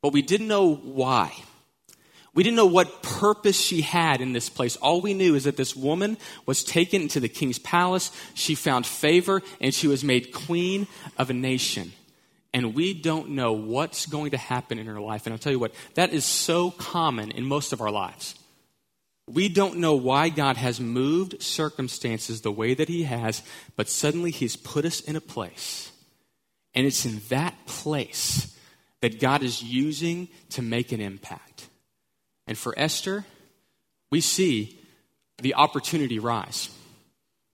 but 0.00 0.12
we 0.12 0.22
didn't 0.22 0.48
know 0.48 0.74
why. 0.74 1.32
We 2.34 2.42
didn't 2.42 2.56
know 2.56 2.66
what 2.66 3.02
purpose 3.02 3.60
she 3.60 3.80
had 3.80 4.20
in 4.20 4.32
this 4.32 4.48
place. 4.48 4.74
All 4.76 5.00
we 5.00 5.14
knew 5.14 5.36
is 5.36 5.44
that 5.44 5.56
this 5.56 5.76
woman 5.76 6.18
was 6.46 6.64
taken 6.64 7.02
into 7.02 7.20
the 7.20 7.28
king's 7.28 7.60
palace. 7.60 8.10
She 8.34 8.56
found 8.56 8.86
favor 8.86 9.40
and 9.60 9.72
she 9.72 9.86
was 9.86 10.02
made 10.02 10.32
queen 10.32 10.88
of 11.16 11.30
a 11.30 11.34
nation. 11.34 11.92
And 12.52 12.74
we 12.74 12.92
don't 12.92 13.30
know 13.30 13.52
what's 13.52 14.06
going 14.06 14.32
to 14.32 14.36
happen 14.36 14.78
in 14.78 14.86
her 14.86 15.00
life. 15.00 15.26
And 15.26 15.32
I'll 15.32 15.38
tell 15.38 15.52
you 15.52 15.58
what, 15.60 15.74
that 15.94 16.12
is 16.12 16.24
so 16.24 16.72
common 16.72 17.30
in 17.30 17.44
most 17.44 17.72
of 17.72 17.80
our 17.80 17.90
lives. 17.90 18.34
We 19.26 19.48
don't 19.48 19.78
know 19.78 19.94
why 19.94 20.28
God 20.28 20.56
has 20.56 20.80
moved 20.80 21.42
circumstances 21.42 22.42
the 22.42 22.52
way 22.52 22.74
that 22.74 22.88
He 22.88 23.04
has, 23.04 23.42
but 23.76 23.88
suddenly 23.88 24.30
He's 24.30 24.56
put 24.56 24.84
us 24.84 25.00
in 25.00 25.16
a 25.16 25.20
place. 25.20 25.90
And 26.74 26.86
it's 26.86 27.06
in 27.06 27.20
that 27.28 27.54
place 27.66 28.54
that 29.00 29.20
God 29.20 29.42
is 29.42 29.62
using 29.62 30.28
to 30.50 30.62
make 30.62 30.92
an 30.92 31.00
impact. 31.00 31.68
And 32.46 32.58
for 32.58 32.74
Esther, 32.76 33.24
we 34.10 34.20
see 34.20 34.78
the 35.38 35.54
opportunity 35.54 36.18
rise. 36.18 36.68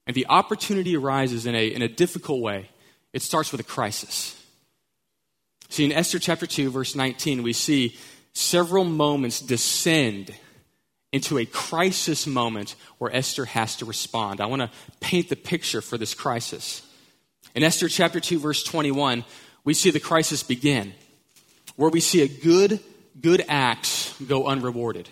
And 0.06 0.16
the 0.16 0.26
opportunity 0.28 0.96
arises 0.96 1.46
in 1.46 1.54
a, 1.54 1.66
in 1.66 1.82
a 1.82 1.88
difficult 1.88 2.40
way. 2.40 2.70
It 3.12 3.22
starts 3.22 3.52
with 3.52 3.60
a 3.60 3.64
crisis. 3.64 4.36
See, 5.68 5.84
in 5.84 5.92
Esther 5.92 6.18
chapter 6.18 6.46
2, 6.46 6.70
verse 6.70 6.96
19, 6.96 7.42
we 7.42 7.52
see 7.52 7.96
several 8.32 8.84
moments 8.84 9.40
descend 9.40 10.34
into 11.12 11.38
a 11.38 11.46
crisis 11.46 12.26
moment 12.26 12.76
where 12.98 13.14
Esther 13.14 13.44
has 13.44 13.76
to 13.76 13.84
respond. 13.84 14.40
I 14.40 14.46
want 14.46 14.62
to 14.62 14.70
paint 15.00 15.28
the 15.28 15.36
picture 15.36 15.80
for 15.80 15.98
this 15.98 16.14
crisis. 16.14 16.82
In 17.54 17.64
Esther 17.64 17.88
chapter 17.88 18.20
2, 18.20 18.38
verse 18.38 18.62
21, 18.62 19.24
we 19.64 19.74
see 19.74 19.90
the 19.90 20.00
crisis 20.00 20.42
begin, 20.42 20.94
where 21.76 21.90
we 21.90 22.00
see 22.00 22.22
a 22.22 22.28
good, 22.28 22.80
good 23.20 23.44
acts 23.48 24.14
go 24.26 24.46
unrewarded. 24.46 25.08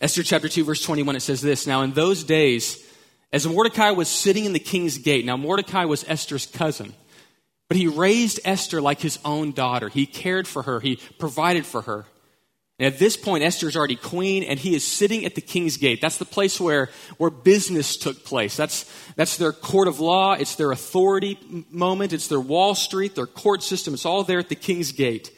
Esther 0.00 0.22
chapter 0.22 0.48
2, 0.48 0.64
verse 0.64 0.82
21, 0.82 1.16
it 1.16 1.20
says 1.20 1.40
this 1.40 1.66
Now, 1.66 1.82
in 1.82 1.92
those 1.92 2.24
days, 2.24 2.84
as 3.32 3.46
Mordecai 3.46 3.90
was 3.90 4.08
sitting 4.08 4.44
in 4.44 4.52
the 4.52 4.58
king's 4.58 4.98
gate, 4.98 5.24
now 5.24 5.36
Mordecai 5.36 5.84
was 5.84 6.04
Esther's 6.06 6.46
cousin, 6.46 6.94
but 7.68 7.76
he 7.76 7.88
raised 7.88 8.40
Esther 8.44 8.80
like 8.80 9.00
his 9.00 9.18
own 9.24 9.52
daughter. 9.52 9.88
He 9.88 10.06
cared 10.06 10.46
for 10.46 10.62
her, 10.62 10.80
he 10.80 10.96
provided 11.18 11.66
for 11.66 11.82
her. 11.82 12.06
And 12.82 12.92
at 12.92 12.98
this 12.98 13.16
point, 13.16 13.44
Esther 13.44 13.68
is 13.68 13.76
already 13.76 13.94
queen, 13.94 14.42
and 14.42 14.58
he 14.58 14.74
is 14.74 14.82
sitting 14.84 15.24
at 15.24 15.36
the 15.36 15.40
king's 15.40 15.76
gate. 15.76 16.00
That's 16.00 16.18
the 16.18 16.24
place 16.24 16.60
where, 16.60 16.90
where 17.16 17.30
business 17.30 17.96
took 17.96 18.24
place. 18.24 18.56
That's, 18.56 18.92
that's 19.14 19.36
their 19.36 19.52
court 19.52 19.86
of 19.86 20.00
law. 20.00 20.32
It's 20.32 20.56
their 20.56 20.72
authority 20.72 21.38
moment. 21.70 22.12
It's 22.12 22.26
their 22.26 22.40
Wall 22.40 22.74
Street, 22.74 23.14
their 23.14 23.28
court 23.28 23.62
system. 23.62 23.94
It's 23.94 24.04
all 24.04 24.24
there 24.24 24.40
at 24.40 24.48
the 24.48 24.56
king's 24.56 24.90
gate. 24.90 25.30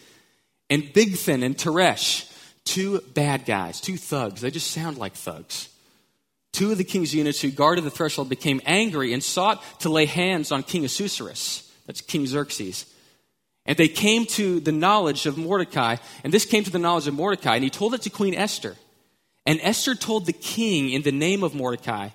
And 0.70 0.84
Bigthan 0.84 1.44
and 1.44 1.54
Teresh, 1.54 2.32
two 2.64 3.02
bad 3.12 3.44
guys, 3.44 3.78
two 3.78 3.98
thugs. 3.98 4.40
They 4.40 4.50
just 4.50 4.70
sound 4.70 4.96
like 4.96 5.12
thugs. 5.12 5.68
Two 6.54 6.72
of 6.72 6.78
the 6.78 6.84
king's 6.84 7.14
eunuchs 7.14 7.42
who 7.42 7.50
guarded 7.50 7.84
the 7.84 7.90
threshold 7.90 8.30
became 8.30 8.62
angry 8.64 9.12
and 9.12 9.22
sought 9.22 9.62
to 9.80 9.90
lay 9.90 10.06
hands 10.06 10.50
on 10.50 10.62
King 10.62 10.86
Ahasuerus. 10.86 11.70
That's 11.86 12.00
King 12.00 12.26
Xerxes. 12.26 12.86
And 13.66 13.76
they 13.76 13.88
came 13.88 14.26
to 14.26 14.60
the 14.60 14.72
knowledge 14.72 15.26
of 15.26 15.38
Mordecai, 15.38 15.96
and 16.22 16.32
this 16.32 16.44
came 16.44 16.64
to 16.64 16.70
the 16.70 16.78
knowledge 16.78 17.06
of 17.06 17.14
Mordecai, 17.14 17.54
and 17.54 17.64
he 17.64 17.70
told 17.70 17.94
it 17.94 18.02
to 18.02 18.10
Queen 18.10 18.34
Esther. 18.34 18.76
And 19.46 19.60
Esther 19.62 19.94
told 19.94 20.26
the 20.26 20.32
king 20.32 20.90
in 20.90 21.02
the 21.02 21.12
name 21.12 21.42
of 21.42 21.54
Mordecai. 21.54 22.10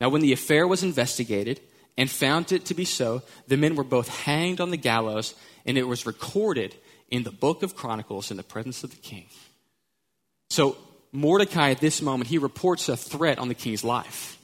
Now, 0.00 0.08
when 0.08 0.22
the 0.22 0.32
affair 0.32 0.66
was 0.66 0.82
investigated 0.82 1.60
and 1.96 2.10
found 2.10 2.52
it 2.52 2.64
to 2.66 2.74
be 2.74 2.84
so, 2.84 3.22
the 3.46 3.56
men 3.56 3.76
were 3.76 3.84
both 3.84 4.08
hanged 4.08 4.60
on 4.60 4.70
the 4.70 4.76
gallows, 4.76 5.34
and 5.64 5.76
it 5.76 5.86
was 5.86 6.06
recorded 6.06 6.74
in 7.08 7.22
the 7.22 7.30
book 7.30 7.62
of 7.62 7.76
Chronicles 7.76 8.30
in 8.30 8.36
the 8.36 8.42
presence 8.42 8.82
of 8.82 8.90
the 8.90 8.96
king. 8.96 9.26
So, 10.48 10.76
Mordecai 11.12 11.70
at 11.70 11.80
this 11.80 12.02
moment, 12.02 12.30
he 12.30 12.38
reports 12.38 12.88
a 12.88 12.96
threat 12.96 13.38
on 13.38 13.48
the 13.48 13.54
king's 13.54 13.84
life. 13.84 14.39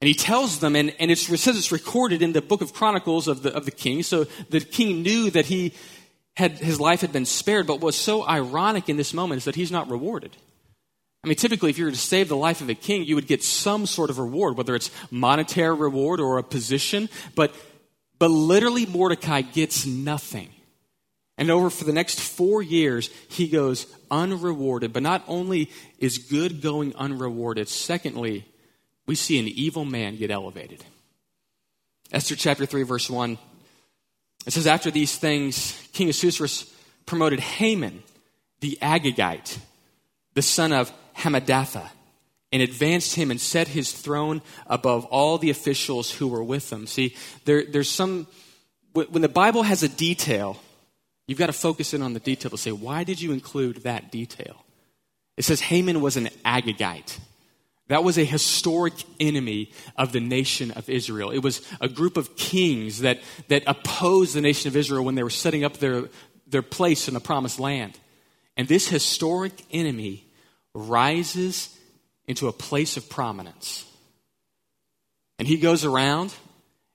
And 0.00 0.08
he 0.08 0.14
tells 0.14 0.60
them, 0.60 0.76
and, 0.76 0.94
and 0.98 1.10
it 1.10 1.18
says 1.18 1.58
it's 1.58 1.72
recorded 1.72 2.22
in 2.22 2.32
the 2.32 2.40
book 2.40 2.62
of 2.62 2.72
Chronicles 2.72 3.28
of 3.28 3.42
the, 3.42 3.54
of 3.54 3.66
the 3.66 3.70
king. 3.70 4.02
So 4.02 4.24
the 4.48 4.60
king 4.60 5.02
knew 5.02 5.30
that 5.30 5.46
he 5.46 5.74
had, 6.36 6.52
his 6.52 6.80
life 6.80 7.02
had 7.02 7.12
been 7.12 7.26
spared. 7.26 7.66
But 7.66 7.80
what's 7.80 7.98
so 7.98 8.26
ironic 8.26 8.88
in 8.88 8.96
this 8.96 9.12
moment 9.12 9.38
is 9.38 9.44
that 9.44 9.56
he's 9.56 9.70
not 9.70 9.90
rewarded. 9.90 10.34
I 11.22 11.28
mean, 11.28 11.36
typically, 11.36 11.68
if 11.68 11.76
you 11.76 11.84
were 11.84 11.90
to 11.90 11.98
save 11.98 12.30
the 12.30 12.36
life 12.36 12.62
of 12.62 12.70
a 12.70 12.74
king, 12.74 13.04
you 13.04 13.14
would 13.14 13.26
get 13.26 13.44
some 13.44 13.84
sort 13.84 14.08
of 14.08 14.18
reward, 14.18 14.56
whether 14.56 14.74
it's 14.74 14.90
monetary 15.10 15.74
reward 15.74 16.18
or 16.18 16.38
a 16.38 16.42
position. 16.42 17.10
But, 17.34 17.54
but 18.18 18.30
literally, 18.30 18.86
Mordecai 18.86 19.42
gets 19.42 19.84
nothing. 19.84 20.48
And 21.36 21.50
over 21.50 21.68
for 21.68 21.84
the 21.84 21.92
next 21.92 22.20
four 22.20 22.62
years, 22.62 23.10
he 23.28 23.48
goes 23.48 23.86
unrewarded. 24.10 24.94
But 24.94 25.02
not 25.02 25.22
only 25.28 25.70
is 25.98 26.16
good 26.16 26.62
going 26.62 26.94
unrewarded, 26.96 27.68
secondly, 27.68 28.46
we 29.10 29.16
see 29.16 29.40
an 29.40 29.48
evil 29.48 29.84
man 29.84 30.14
get 30.14 30.30
elevated. 30.30 30.84
Esther 32.12 32.36
chapter 32.36 32.64
3, 32.64 32.84
verse 32.84 33.10
1. 33.10 33.38
It 34.46 34.52
says, 34.52 34.68
After 34.68 34.88
these 34.88 35.16
things, 35.16 35.76
King 35.92 36.10
Ahasuerus 36.10 36.72
promoted 37.06 37.40
Haman, 37.40 38.04
the 38.60 38.78
Agagite, 38.80 39.58
the 40.34 40.42
son 40.42 40.72
of 40.72 40.92
Hammedatha, 41.16 41.90
and 42.52 42.62
advanced 42.62 43.16
him 43.16 43.32
and 43.32 43.40
set 43.40 43.66
his 43.66 43.90
throne 43.90 44.42
above 44.68 45.06
all 45.06 45.38
the 45.38 45.50
officials 45.50 46.12
who 46.12 46.28
were 46.28 46.44
with 46.44 46.72
him. 46.72 46.86
See, 46.86 47.16
there, 47.46 47.64
there's 47.64 47.90
some, 47.90 48.28
when 48.92 49.22
the 49.22 49.28
Bible 49.28 49.64
has 49.64 49.82
a 49.82 49.88
detail, 49.88 50.56
you've 51.26 51.36
got 51.36 51.46
to 51.46 51.52
focus 51.52 51.94
in 51.94 52.02
on 52.02 52.12
the 52.12 52.20
detail 52.20 52.52
to 52.52 52.56
say, 52.56 52.70
why 52.70 53.02
did 53.02 53.20
you 53.20 53.32
include 53.32 53.78
that 53.78 54.12
detail? 54.12 54.64
It 55.36 55.44
says 55.44 55.62
Haman 55.62 56.00
was 56.00 56.16
an 56.16 56.26
Agagite. 56.44 57.18
That 57.90 58.04
was 58.04 58.18
a 58.18 58.24
historic 58.24 58.94
enemy 59.18 59.72
of 59.96 60.12
the 60.12 60.20
nation 60.20 60.70
of 60.70 60.88
Israel. 60.88 61.32
It 61.32 61.40
was 61.40 61.60
a 61.80 61.88
group 61.88 62.16
of 62.16 62.36
kings 62.36 63.00
that, 63.00 63.18
that 63.48 63.64
opposed 63.66 64.34
the 64.34 64.40
nation 64.40 64.68
of 64.68 64.76
Israel 64.76 65.04
when 65.04 65.16
they 65.16 65.24
were 65.24 65.28
setting 65.28 65.64
up 65.64 65.78
their, 65.78 66.04
their 66.46 66.62
place 66.62 67.08
in 67.08 67.14
the 67.14 67.20
promised 67.20 67.58
land. 67.58 67.98
And 68.56 68.68
this 68.68 68.86
historic 68.86 69.64
enemy 69.72 70.24
rises 70.72 71.76
into 72.28 72.46
a 72.46 72.52
place 72.52 72.96
of 72.96 73.10
prominence. 73.10 73.84
And 75.40 75.48
he 75.48 75.56
goes 75.56 75.84
around 75.84 76.32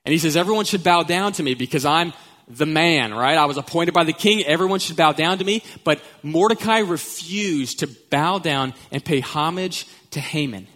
and 0.06 0.14
he 0.14 0.18
says, 0.18 0.38
Everyone 0.38 0.64
should 0.64 0.86
bow 0.86 1.04
down 1.04 1.34
to 1.34 1.44
me 1.44 1.56
because 1.56 1.84
I'm 1.84 2.14
the 2.48 2.66
man, 2.66 3.14
right? 3.14 3.38
I 3.38 3.46
was 3.46 3.58
appointed 3.58 3.94
by 3.94 4.06
the 4.06 4.14
king. 4.14 4.46
Everyone 4.46 4.80
should 4.80 4.96
bow 4.96 5.12
down 5.12 5.40
to 5.40 5.44
me. 5.44 5.62
But 5.84 6.02
Mordecai 6.24 6.80
refused 6.80 7.80
to 7.80 7.88
bow 8.10 8.40
down 8.40 8.74
and 8.94 9.04
pay 9.04 9.20
homage 9.20 9.88
to 10.12 10.22
Haman. 10.22 10.68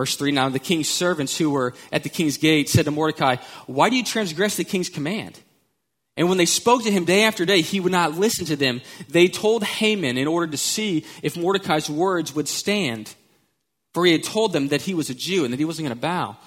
Verse 0.00 0.16
3 0.16 0.32
Now 0.32 0.48
the 0.48 0.58
king's 0.58 0.88
servants 0.88 1.36
who 1.36 1.50
were 1.50 1.74
at 1.92 2.04
the 2.04 2.08
king's 2.08 2.38
gate 2.38 2.70
said 2.70 2.86
to 2.86 2.90
Mordecai, 2.90 3.36
Why 3.66 3.90
do 3.90 3.96
you 3.96 4.02
transgress 4.02 4.56
the 4.56 4.64
king's 4.64 4.88
command? 4.88 5.38
And 6.16 6.26
when 6.30 6.38
they 6.38 6.46
spoke 6.46 6.84
to 6.84 6.90
him 6.90 7.04
day 7.04 7.24
after 7.24 7.44
day, 7.44 7.60
he 7.60 7.80
would 7.80 7.92
not 7.92 8.14
listen 8.14 8.46
to 8.46 8.56
them. 8.56 8.80
They 9.10 9.28
told 9.28 9.62
Haman 9.62 10.16
in 10.16 10.26
order 10.26 10.50
to 10.52 10.56
see 10.56 11.04
if 11.22 11.36
Mordecai's 11.36 11.90
words 11.90 12.34
would 12.34 12.48
stand. 12.48 13.14
For 13.92 14.06
he 14.06 14.12
had 14.12 14.24
told 14.24 14.54
them 14.54 14.68
that 14.68 14.80
he 14.80 14.94
was 14.94 15.10
a 15.10 15.14
Jew 15.14 15.44
and 15.44 15.52
that 15.52 15.58
he 15.58 15.66
wasn't 15.66 15.88
going 15.88 15.98
to 15.98 16.00
bow. 16.00 16.38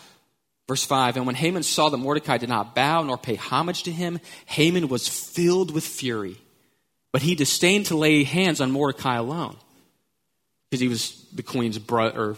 Verse 0.67 0.83
5 0.83 1.17
And 1.17 1.27
when 1.27 1.36
Haman 1.36 1.62
saw 1.62 1.89
that 1.89 1.98
Mordecai 1.98 2.39
did 2.39 2.50
not 2.50 2.74
bow 2.74 3.03
nor 3.03 3.19
pay 3.19 3.36
homage 3.36 3.83
to 3.83 3.91
him, 3.91 4.19
Haman 4.48 4.88
was 4.88 5.07
filled 5.07 5.69
with 5.69 5.83
fury. 5.83 6.38
But 7.12 7.22
he 7.22 7.36
disdained 7.36 7.86
to 7.88 7.98
lay 7.98 8.24
hands 8.24 8.62
on 8.62 8.72
Mordecai 8.72 9.17
alone 9.17 9.57
because 10.72 10.81
he 10.81 10.88
was 10.88 11.24
the 11.31 11.43
queen's 11.43 11.77
brother 11.77 12.36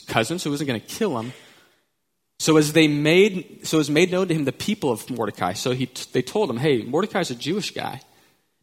or 0.00 0.12
cousin, 0.12 0.38
so 0.38 0.48
he 0.48 0.52
wasn't 0.52 0.68
going 0.68 0.80
to 0.80 0.86
kill 0.86 1.18
him. 1.18 1.32
So 2.38 2.56
as 2.56 2.72
they 2.72 2.88
made, 2.88 3.66
so 3.66 3.78
as 3.78 3.88
made 3.88 4.10
known 4.10 4.28
to 4.28 4.34
him 4.34 4.44
the 4.44 4.52
people 4.52 4.90
of 4.90 5.08
Mordecai. 5.08 5.52
So 5.52 5.72
he, 5.72 5.88
they 6.12 6.22
told 6.22 6.50
him, 6.50 6.56
"Hey, 6.56 6.82
Mordecai's 6.82 7.30
a 7.30 7.34
Jewish 7.34 7.72
guy." 7.72 8.00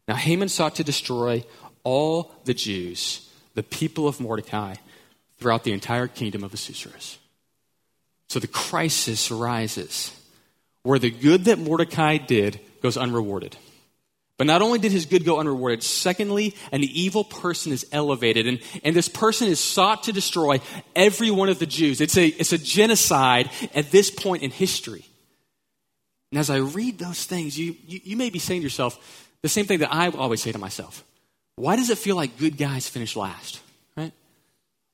Now 0.06 0.14
Haman 0.14 0.48
sought 0.48 0.76
to 0.76 0.84
destroy 0.84 1.44
all 1.84 2.32
the 2.44 2.54
Jews, 2.54 3.28
the 3.54 3.62
people 3.62 4.06
of 4.06 4.20
Mordecai, 4.20 4.74
throughout 5.38 5.64
the 5.64 5.72
entire 5.72 6.06
kingdom 6.06 6.44
of 6.44 6.52
Ahasuerus. 6.52 7.18
So 8.28 8.38
the 8.38 8.46
crisis 8.46 9.30
arises 9.30 10.12
where 10.82 10.98
the 10.98 11.10
good 11.10 11.44
that 11.44 11.58
Mordecai 11.58 12.16
did 12.16 12.60
goes 12.82 12.96
unrewarded. 12.96 13.56
But 14.38 14.46
not 14.46 14.62
only 14.62 14.78
did 14.78 14.92
his 14.92 15.06
good 15.06 15.24
go 15.24 15.38
unrewarded, 15.38 15.82
secondly, 15.82 16.56
an 16.72 16.82
evil 16.82 17.22
person 17.22 17.70
is 17.72 17.86
elevated. 17.92 18.46
And, 18.46 18.60
and 18.82 18.96
this 18.96 19.08
person 19.08 19.48
is 19.48 19.60
sought 19.60 20.04
to 20.04 20.12
destroy 20.12 20.60
every 20.96 21.30
one 21.30 21.48
of 21.48 21.58
the 21.58 21.66
Jews. 21.66 22.00
It's 22.00 22.16
a, 22.16 22.26
it's 22.26 22.52
a 22.52 22.58
genocide 22.58 23.50
at 23.74 23.90
this 23.90 24.10
point 24.10 24.42
in 24.42 24.50
history. 24.50 25.04
And 26.32 26.38
as 26.38 26.48
I 26.48 26.56
read 26.56 26.98
those 26.98 27.24
things, 27.24 27.58
you, 27.58 27.76
you, 27.86 28.00
you 28.04 28.16
may 28.16 28.30
be 28.30 28.38
saying 28.38 28.62
to 28.62 28.64
yourself 28.64 29.28
the 29.42 29.48
same 29.48 29.66
thing 29.66 29.80
that 29.80 29.92
I 29.92 30.08
always 30.08 30.42
say 30.42 30.50
to 30.50 30.58
myself 30.58 31.04
Why 31.56 31.76
does 31.76 31.90
it 31.90 31.98
feel 31.98 32.16
like 32.16 32.38
good 32.38 32.56
guys 32.56 32.88
finish 32.88 33.16
last? 33.16 33.60
Right? 33.96 34.12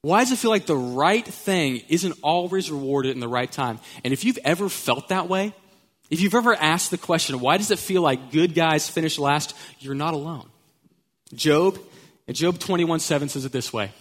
Why 0.03 0.21
does 0.21 0.33
it 0.33 0.39
feel 0.39 0.51
like 0.51 0.67
the 0.67 0.77
right 0.77 1.25
thing 1.25 1.83
isn't 1.89 2.19
always 2.23 2.71
rewarded 2.73 3.13
in 3.13 3.21
the 3.21 3.29
right 3.29 3.51
time? 3.51 3.79
And 4.03 4.13
if 4.13 4.25
you've 4.25 4.39
ever 4.45 4.69
felt 4.69 5.09
that 5.09 5.29
way, 5.29 5.55
if 6.11 6.21
you've 6.21 6.35
ever 6.35 6.55
asked 6.55 6.91
the 6.91 6.99
question, 6.99 7.41
why 7.41 7.59
does 7.59 7.71
it 7.71 7.79
feel 7.79 8.03
like 8.03 8.33
good 8.33 8.55
guys 8.55 8.89
finish 8.89 9.19
last? 9.19 9.55
You're 9.79 9.95
not 9.95 10.15
alone. 10.15 10.49
Job, 11.35 11.79
Job 12.31 12.59
21 12.59 13.01
7 13.01 13.29
says 13.29 13.45
it 13.45 13.53
this 13.53 13.73
way 13.73 13.93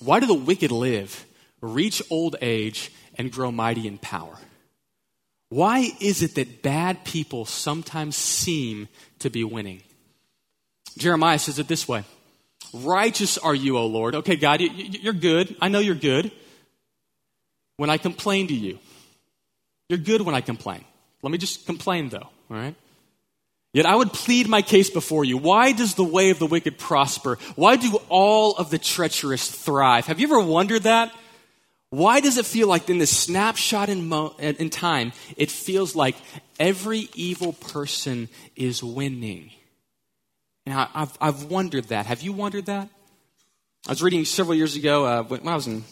Why 0.00 0.20
do 0.20 0.26
the 0.26 0.34
wicked 0.34 0.70
live, 0.70 1.26
reach 1.60 2.02
old 2.10 2.36
age, 2.40 2.92
and 3.16 3.32
grow 3.32 3.50
mighty 3.50 3.86
in 3.86 3.98
power? 3.98 4.38
Why 5.50 5.90
is 6.00 6.22
it 6.22 6.34
that 6.34 6.62
bad 6.62 7.04
people 7.04 7.46
sometimes 7.46 8.16
seem 8.16 8.88
to 9.20 9.30
be 9.30 9.44
winning? 9.44 9.82
Jeremiah 10.98 11.38
says 11.38 11.58
it 11.58 11.68
this 11.68 11.88
way 11.88 12.04
Righteous 12.72 13.38
are 13.38 13.54
you, 13.54 13.78
O 13.78 13.86
Lord. 13.86 14.14
Okay, 14.14 14.36
God, 14.36 14.60
you're 14.60 15.12
good. 15.12 15.56
I 15.60 15.68
know 15.68 15.78
you're 15.78 15.94
good. 15.94 16.30
When 17.76 17.90
I 17.90 17.96
complain 17.96 18.48
to 18.48 18.54
you, 18.54 18.78
you're 19.88 19.98
good 19.98 20.20
when 20.20 20.34
I 20.34 20.40
complain. 20.40 20.84
Let 21.22 21.32
me 21.32 21.38
just 21.38 21.66
complain, 21.66 22.08
though, 22.08 22.28
all 22.50 22.56
right? 22.56 22.74
Yet 23.72 23.86
I 23.86 23.94
would 23.94 24.12
plead 24.12 24.48
my 24.48 24.62
case 24.62 24.88
before 24.88 25.24
you. 25.24 25.36
Why 25.36 25.72
does 25.72 25.94
the 25.94 26.04
way 26.04 26.30
of 26.30 26.38
the 26.38 26.46
wicked 26.46 26.78
prosper? 26.78 27.38
Why 27.54 27.76
do 27.76 28.00
all 28.08 28.56
of 28.56 28.70
the 28.70 28.78
treacherous 28.78 29.50
thrive? 29.50 30.06
Have 30.06 30.20
you 30.20 30.26
ever 30.26 30.40
wondered 30.40 30.84
that? 30.84 31.14
Why 31.90 32.20
does 32.20 32.38
it 32.38 32.46
feel 32.46 32.68
like 32.68 32.88
in 32.90 32.98
this 32.98 33.16
snapshot 33.16 33.88
in, 33.88 34.08
mo- 34.08 34.34
in 34.38 34.68
time, 34.68 35.12
it 35.36 35.50
feels 35.50 35.96
like 35.96 36.16
every 36.58 37.08
evil 37.14 37.52
person 37.52 38.28
is 38.56 38.82
winning? 38.82 39.50
Now, 40.66 40.90
I, 40.94 41.00
have 41.00 41.18
I've 41.20 41.44
wondered 41.44 41.84
that. 41.84 42.06
Have 42.06 42.22
you 42.22 42.32
wondered 42.32 42.66
that? 42.66 42.88
I 43.86 43.92
was 43.92 44.02
reading 44.02 44.26
several 44.26 44.54
years 44.54 44.76
ago 44.76 45.06
uh, 45.06 45.22
when 45.22 45.48
I 45.48 45.54
was 45.54 45.66
in, 45.66 45.82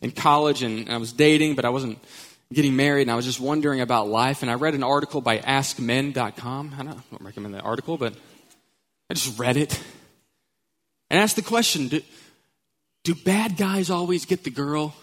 in 0.00 0.10
college 0.10 0.62
and 0.62 0.88
I 0.88 0.96
was 0.96 1.12
dating, 1.12 1.54
but 1.54 1.66
I 1.66 1.70
wasn't 1.70 1.98
getting 2.52 2.76
married 2.76 3.02
and 3.02 3.10
I 3.10 3.16
was 3.16 3.24
just 3.24 3.40
wondering 3.40 3.80
about 3.80 4.08
life. 4.08 4.42
And 4.42 4.50
I 4.50 4.54
read 4.54 4.74
an 4.74 4.82
article 4.82 5.20
by 5.20 5.38
AskMen.com. 5.38 6.74
I 6.78 6.82
don't, 6.82 7.02
recommend 7.20 7.54
that 7.54 7.64
article, 7.64 7.96
but 7.96 8.14
I 9.10 9.14
just 9.14 9.38
read 9.38 9.56
it 9.56 9.80
and 11.10 11.20
asked 11.20 11.36
the 11.36 11.42
question 11.42 11.88
do, 11.88 12.00
do 13.04 13.14
bad 13.14 13.56
guys 13.56 13.90
always 13.90 14.24
get 14.24 14.44
the 14.44 14.50
girl? 14.50 14.94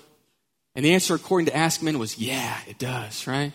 And 0.75 0.83
the 0.83 0.93
answer, 0.93 1.13
according 1.13 1.45
to 1.47 1.51
Askmen, 1.51 1.97
was 1.99 2.17
yeah, 2.17 2.57
it 2.67 2.79
does, 2.79 3.27
right? 3.27 3.53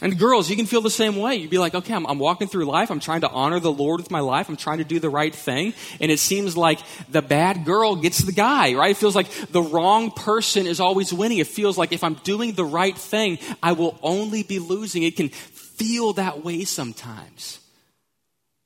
And 0.00 0.16
girls, 0.16 0.48
you 0.48 0.54
can 0.54 0.66
feel 0.66 0.80
the 0.80 0.90
same 0.90 1.16
way. 1.16 1.36
You'd 1.36 1.50
be 1.50 1.58
like, 1.58 1.74
okay, 1.74 1.92
I'm, 1.92 2.06
I'm, 2.06 2.20
walking 2.20 2.46
through 2.46 2.66
life. 2.66 2.90
I'm 2.90 3.00
trying 3.00 3.22
to 3.22 3.30
honor 3.30 3.58
the 3.58 3.72
Lord 3.72 4.00
with 4.00 4.12
my 4.12 4.20
life. 4.20 4.48
I'm 4.48 4.56
trying 4.56 4.78
to 4.78 4.84
do 4.84 5.00
the 5.00 5.10
right 5.10 5.34
thing. 5.34 5.74
And 6.00 6.10
it 6.12 6.20
seems 6.20 6.56
like 6.56 6.78
the 7.10 7.20
bad 7.20 7.64
girl 7.64 7.96
gets 7.96 8.18
the 8.18 8.32
guy, 8.32 8.74
right? 8.74 8.92
It 8.92 8.96
feels 8.96 9.16
like 9.16 9.28
the 9.50 9.62
wrong 9.62 10.12
person 10.12 10.68
is 10.68 10.78
always 10.78 11.12
winning. 11.12 11.38
It 11.38 11.48
feels 11.48 11.76
like 11.76 11.92
if 11.92 12.04
I'm 12.04 12.14
doing 12.14 12.52
the 12.52 12.64
right 12.64 12.96
thing, 12.96 13.38
I 13.60 13.72
will 13.72 13.98
only 14.00 14.44
be 14.44 14.60
losing. 14.60 15.02
It 15.02 15.16
can 15.16 15.30
feel 15.30 16.12
that 16.12 16.44
way 16.44 16.64
sometimes. 16.64 17.58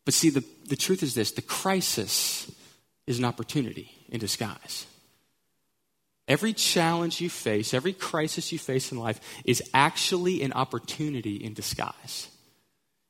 But 0.05 0.13
see, 0.13 0.29
the, 0.29 0.45
the 0.69 0.77
truth 0.77 1.03
is 1.03 1.15
this 1.15 1.31
the 1.33 1.43
crisis 1.43 2.51
is 3.07 3.19
an 3.19 3.25
opportunity 3.25 3.91
in 4.11 4.21
disguise. 4.21 4.87
Every 6.29 6.53
challenge 6.53 7.21
you 7.21 7.29
face, 7.29 7.75
every 7.75 7.93
crisis 7.93 8.53
you 8.53 8.59
face 8.59 8.93
in 8.93 8.99
life 8.99 9.21
is 9.45 9.63
actually 9.75 10.43
an 10.43 10.53
opportunity 10.53 11.37
in 11.37 11.53
disguise. 11.53 12.29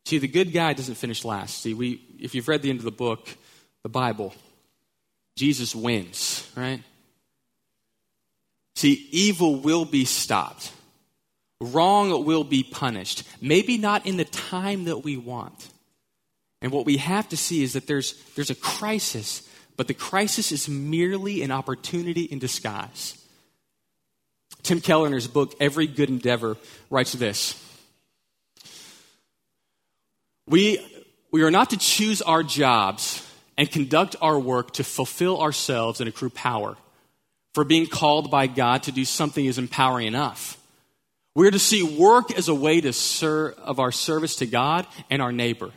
See, 0.06 0.18
the 0.18 0.28
good 0.28 0.52
guy 0.52 0.72
doesn't 0.72 0.96
finish 0.96 1.24
last. 1.24 1.62
See, 1.62 1.74
we, 1.74 2.02
if 2.18 2.34
you've 2.34 2.48
read 2.48 2.62
the 2.62 2.70
end 2.70 2.78
of 2.78 2.84
the 2.84 2.90
book, 2.90 3.28
the 3.82 3.88
Bible, 3.88 4.34
Jesus 5.36 5.74
wins, 5.74 6.50
right? 6.56 6.82
See, 8.74 9.08
evil 9.10 9.56
will 9.56 9.84
be 9.84 10.04
stopped. 10.04 10.72
Wrong 11.60 12.24
will 12.24 12.44
be 12.44 12.64
punished. 12.64 13.22
Maybe 13.40 13.78
not 13.78 14.06
in 14.06 14.16
the 14.16 14.24
time 14.24 14.84
that 14.84 15.04
we 15.04 15.16
want. 15.16 15.68
And 16.60 16.72
what 16.72 16.86
we 16.86 16.96
have 16.96 17.28
to 17.28 17.36
see 17.36 17.62
is 17.62 17.74
that 17.74 17.86
there's, 17.86 18.14
there's 18.34 18.50
a 18.50 18.54
crisis 18.54 19.48
but 19.82 19.88
the 19.88 19.94
crisis 19.94 20.52
is 20.52 20.68
merely 20.68 21.42
an 21.42 21.50
opportunity 21.50 22.22
in 22.22 22.38
disguise. 22.38 23.20
Tim 24.62 24.80
Keller, 24.80 25.08
in 25.08 25.12
his 25.12 25.26
book, 25.26 25.56
Every 25.58 25.88
Good 25.88 26.08
Endeavor, 26.08 26.56
writes 26.88 27.10
this 27.14 27.60
we, 30.46 30.78
we 31.32 31.42
are 31.42 31.50
not 31.50 31.70
to 31.70 31.76
choose 31.76 32.22
our 32.22 32.44
jobs 32.44 33.28
and 33.58 33.68
conduct 33.68 34.14
our 34.22 34.38
work 34.38 34.74
to 34.74 34.84
fulfill 34.84 35.42
ourselves 35.42 35.98
and 36.00 36.08
accrue 36.08 36.30
power. 36.30 36.76
For 37.52 37.64
being 37.64 37.88
called 37.88 38.30
by 38.30 38.46
God 38.46 38.84
to 38.84 38.92
do 38.92 39.04
something 39.04 39.44
is 39.44 39.58
empowering 39.58 40.06
enough. 40.06 40.64
We 41.34 41.48
are 41.48 41.50
to 41.50 41.58
see 41.58 41.82
work 41.82 42.30
as 42.30 42.46
a 42.46 42.54
way 42.54 42.80
to 42.80 42.92
serve 42.92 43.58
of 43.58 43.80
our 43.80 43.90
service 43.90 44.36
to 44.36 44.46
God 44.46 44.86
and 45.10 45.20
our 45.20 45.32
neighbor. 45.32 45.72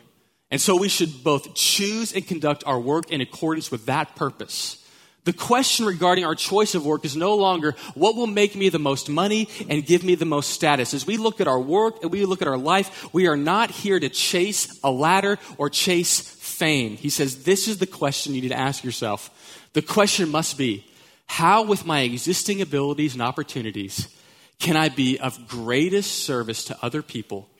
And 0.50 0.60
so 0.60 0.76
we 0.76 0.88
should 0.88 1.24
both 1.24 1.54
choose 1.54 2.12
and 2.12 2.26
conduct 2.26 2.64
our 2.66 2.78
work 2.78 3.10
in 3.10 3.20
accordance 3.20 3.70
with 3.70 3.86
that 3.86 4.14
purpose. 4.14 4.82
The 5.24 5.32
question 5.32 5.86
regarding 5.86 6.24
our 6.24 6.36
choice 6.36 6.76
of 6.76 6.86
work 6.86 7.04
is 7.04 7.16
no 7.16 7.34
longer 7.34 7.74
what 7.94 8.14
will 8.14 8.28
make 8.28 8.54
me 8.54 8.68
the 8.68 8.78
most 8.78 9.08
money 9.08 9.48
and 9.68 9.84
give 9.84 10.04
me 10.04 10.14
the 10.14 10.24
most 10.24 10.50
status. 10.50 10.94
As 10.94 11.04
we 11.04 11.16
look 11.16 11.40
at 11.40 11.48
our 11.48 11.58
work 11.58 12.00
and 12.02 12.12
we 12.12 12.24
look 12.24 12.42
at 12.42 12.48
our 12.48 12.56
life, 12.56 13.12
we 13.12 13.26
are 13.26 13.36
not 13.36 13.72
here 13.72 13.98
to 13.98 14.08
chase 14.08 14.78
a 14.84 14.90
ladder 14.90 15.36
or 15.58 15.68
chase 15.68 16.20
fame. 16.20 16.96
He 16.96 17.10
says 17.10 17.42
this 17.42 17.66
is 17.66 17.78
the 17.78 17.88
question 17.88 18.34
you 18.34 18.42
need 18.42 18.50
to 18.50 18.58
ask 18.58 18.84
yourself. 18.84 19.68
The 19.72 19.82
question 19.82 20.28
must 20.28 20.56
be 20.56 20.86
how, 21.26 21.64
with 21.64 21.84
my 21.84 22.02
existing 22.02 22.62
abilities 22.62 23.14
and 23.14 23.22
opportunities, 23.22 24.06
can 24.60 24.76
I 24.76 24.90
be 24.90 25.18
of 25.18 25.48
greatest 25.48 26.24
service 26.24 26.64
to 26.66 26.78
other 26.82 27.02
people, 27.02 27.50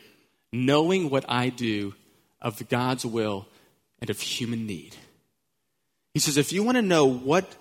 knowing 0.53 1.11
what 1.11 1.25
I 1.29 1.49
do 1.49 1.94
of 2.46 2.68
God's 2.68 3.04
will 3.04 3.48
and 4.00 4.09
of 4.09 4.20
human 4.20 4.66
need. 4.66 4.94
He 6.14 6.20
says, 6.20 6.37
if 6.37 6.52
you 6.52 6.62
want 6.62 6.76
to 6.76 6.82
know 6.82 7.06
what 7.06 7.56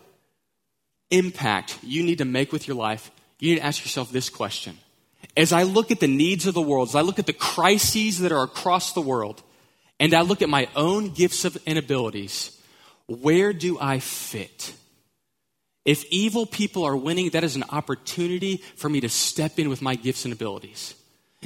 impact 1.09 1.79
you 1.81 2.03
need 2.03 2.19
to 2.19 2.25
make 2.25 2.51
with 2.51 2.67
your 2.67 2.77
life, 2.77 3.09
you 3.39 3.49
need 3.49 3.59
to 3.59 3.65
ask 3.65 3.83
yourself 3.83 4.11
this 4.11 4.29
question. 4.29 4.77
As 5.35 5.51
I 5.51 5.63
look 5.63 5.89
at 5.89 5.99
the 5.99 6.07
needs 6.07 6.45
of 6.45 6.53
the 6.53 6.61
world, 6.61 6.89
as 6.89 6.95
I 6.95 7.01
look 7.01 7.17
at 7.17 7.25
the 7.25 7.33
crises 7.33 8.19
that 8.19 8.31
are 8.31 8.43
across 8.43 8.93
the 8.93 9.01
world, 9.01 9.41
and 9.99 10.13
I 10.13 10.21
look 10.21 10.43
at 10.43 10.49
my 10.49 10.69
own 10.75 11.09
gifts 11.09 11.43
and 11.65 11.79
abilities, 11.79 12.55
where 13.07 13.53
do 13.53 13.79
I 13.81 13.97
fit? 13.99 14.75
If 15.83 16.05
evil 16.05 16.45
people 16.45 16.83
are 16.83 16.95
winning, 16.95 17.31
that 17.31 17.43
is 17.43 17.55
an 17.55 17.65
opportunity 17.69 18.57
for 18.75 18.87
me 18.87 19.01
to 19.01 19.09
step 19.09 19.57
in 19.57 19.67
with 19.67 19.81
my 19.81 19.95
gifts 19.95 20.25
and 20.25 20.33
abilities. 20.33 20.93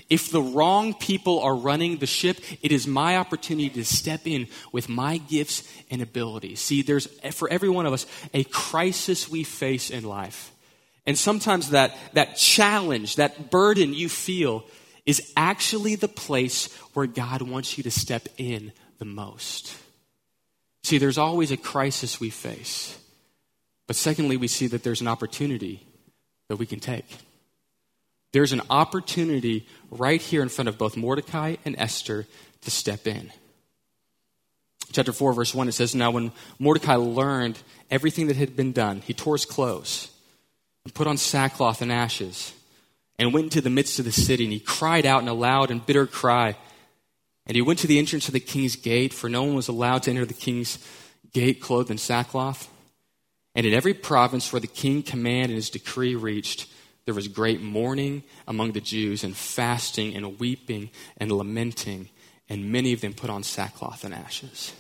If 0.10 0.32
the 0.32 0.42
wrong 0.42 0.94
people 0.94 1.42
are 1.42 1.56
running 1.56 1.98
the 1.98 2.06
ship, 2.06 2.38
it 2.62 2.72
is 2.72 2.88
my 2.88 3.18
opportunity 3.18 3.70
to 3.70 3.84
step 3.84 4.22
in 4.26 4.48
with 4.72 4.88
my 4.88 5.18
gifts 5.18 5.64
and 5.90 6.02
abilities. 6.02 6.60
See, 6.60 6.82
there's 6.82 7.08
for 7.34 7.50
every 7.50 7.70
one 7.70 7.86
of 7.86 7.94
us 7.94 8.06
a 8.34 8.44
crisis 8.46 9.30
we 9.30 9.44
face 9.44 9.90
in 9.90 10.04
life. 10.04 10.52
And 11.06 11.18
sometimes 11.18 11.72
that, 11.72 11.98
that 12.14 12.38
challenge, 12.38 13.16
that 13.16 13.50
burden 13.50 13.94
you 13.94 14.10
feel, 14.10 14.64
is 15.06 15.34
actually 15.36 15.96
the 15.96 16.08
place 16.08 16.72
where 16.94 17.08
God 17.08 17.42
wants 17.42 17.78
you 17.78 17.84
to 17.84 17.92
step 17.92 18.28
in 18.38 18.72
the 19.00 19.06
most. 19.06 19.76
See, 20.84 20.98
there's 20.98 21.18
always 21.18 21.52
a 21.52 21.58
crisis 21.58 22.20
we 22.20 22.30
face. 22.30 22.98
But 23.88 23.96
secondly, 23.96 24.38
we 24.38 24.48
see 24.48 24.68
that 24.68 24.84
there's 24.84 25.02
an 25.02 25.08
opportunity 25.08 25.84
that 26.48 26.58
we 26.58 26.68
can 26.68 26.80
take. 26.80 27.06
There's 28.32 28.52
an 28.52 28.62
opportunity 28.70 29.68
right 29.90 30.22
here 30.22 30.42
in 30.42 30.50
front 30.50 30.70
of 30.70 30.78
both 30.78 30.96
Mordecai 30.96 31.56
and 31.66 31.76
Esther 31.78 32.28
to 32.62 32.72
step 32.72 33.08
in. 33.08 33.32
Chapter 34.92 35.14
4, 35.14 35.34
verse 35.34 35.54
1, 35.54 35.68
it 35.68 35.74
says, 35.74 35.94
Now 35.94 36.12
when 36.12 36.32
Mordecai 36.58 36.96
learned 36.96 37.60
everything 37.92 38.28
that 38.28 38.36
had 38.36 38.56
been 38.56 38.72
done, 38.72 39.02
he 39.02 39.14
tore 39.14 39.36
his 39.36 39.46
clothes 39.46 40.12
and 40.84 40.94
put 40.94 41.08
on 41.08 41.18
sackcloth 41.18 41.82
and 41.82 41.92
ashes 41.92 42.54
and 43.20 43.34
went 43.34 43.46
into 43.46 43.62
the 43.62 43.70
midst 43.70 44.00
of 44.00 44.06
the 44.06 44.12
city, 44.12 44.46
and 44.46 44.54
he 44.54 44.60
cried 44.60 45.06
out 45.06 45.22
in 45.22 45.28
a 45.28 45.34
loud 45.34 45.72
and 45.72 45.86
bitter 45.86 46.08
cry. 46.08 46.56
And 47.46 47.56
he 47.56 47.62
went 47.62 47.80
to 47.80 47.88
the 47.88 48.00
entrance 48.00 48.28
of 48.28 48.34
the 48.34 48.40
king's 48.40 48.78
gate, 48.78 49.14
for 49.14 49.30
no 49.30 49.44
one 49.44 49.56
was 49.56 49.68
allowed 49.68 50.04
to 50.04 50.12
enter 50.12 50.26
the 50.26 50.34
king's 50.34 50.80
gate 51.34 51.62
clothed 51.62 51.92
in 51.92 51.98
sackcloth. 51.98 52.70
And 53.56 53.66
in 53.66 53.74
every 53.74 53.94
province 53.94 54.54
where 54.54 54.60
the 54.62 54.68
king 54.68 55.04
command 55.04 55.48
and 55.48 55.56
his 55.56 55.70
decree 55.70 56.16
reached, 56.16 56.68
there 57.10 57.16
was 57.16 57.28
great 57.28 57.60
mourning 57.60 58.22
among 58.48 58.74
the 58.74 58.80
Jews, 58.80 59.24
and 59.24 59.36
fasting, 59.36 60.16
and 60.16 60.40
weeping, 60.40 60.92
and 61.18 61.32
lamenting, 61.32 62.08
and 62.48 62.72
many 62.72 62.94
of 62.94 63.02
them 63.02 63.16
put 63.16 63.32
on 63.32 63.42
sackcloth 63.42 64.04
and 64.04 64.14
ashes. 64.14 64.74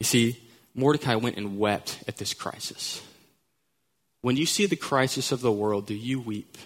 You 0.00 0.04
see, 0.04 0.36
Mordecai 0.74 1.14
went 1.14 1.36
and 1.36 1.56
wept 1.56 2.02
at 2.08 2.16
this 2.16 2.34
crisis. 2.34 3.00
When 4.20 4.36
you 4.36 4.46
see 4.46 4.66
the 4.66 4.74
crisis 4.74 5.30
of 5.30 5.40
the 5.40 5.52
world, 5.52 5.86
do 5.86 5.94
you 5.94 6.18
weep? 6.18 6.58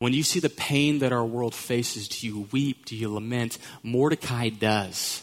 When 0.00 0.12
you 0.12 0.22
see 0.22 0.38
the 0.38 0.50
pain 0.50 0.98
that 0.98 1.14
our 1.14 1.24
world 1.24 1.54
faces, 1.54 2.08
do 2.08 2.26
you 2.26 2.48
weep? 2.52 2.84
Do 2.84 2.94
you 2.94 3.10
lament? 3.10 3.56
Mordecai 3.82 4.50
does. 4.50 5.22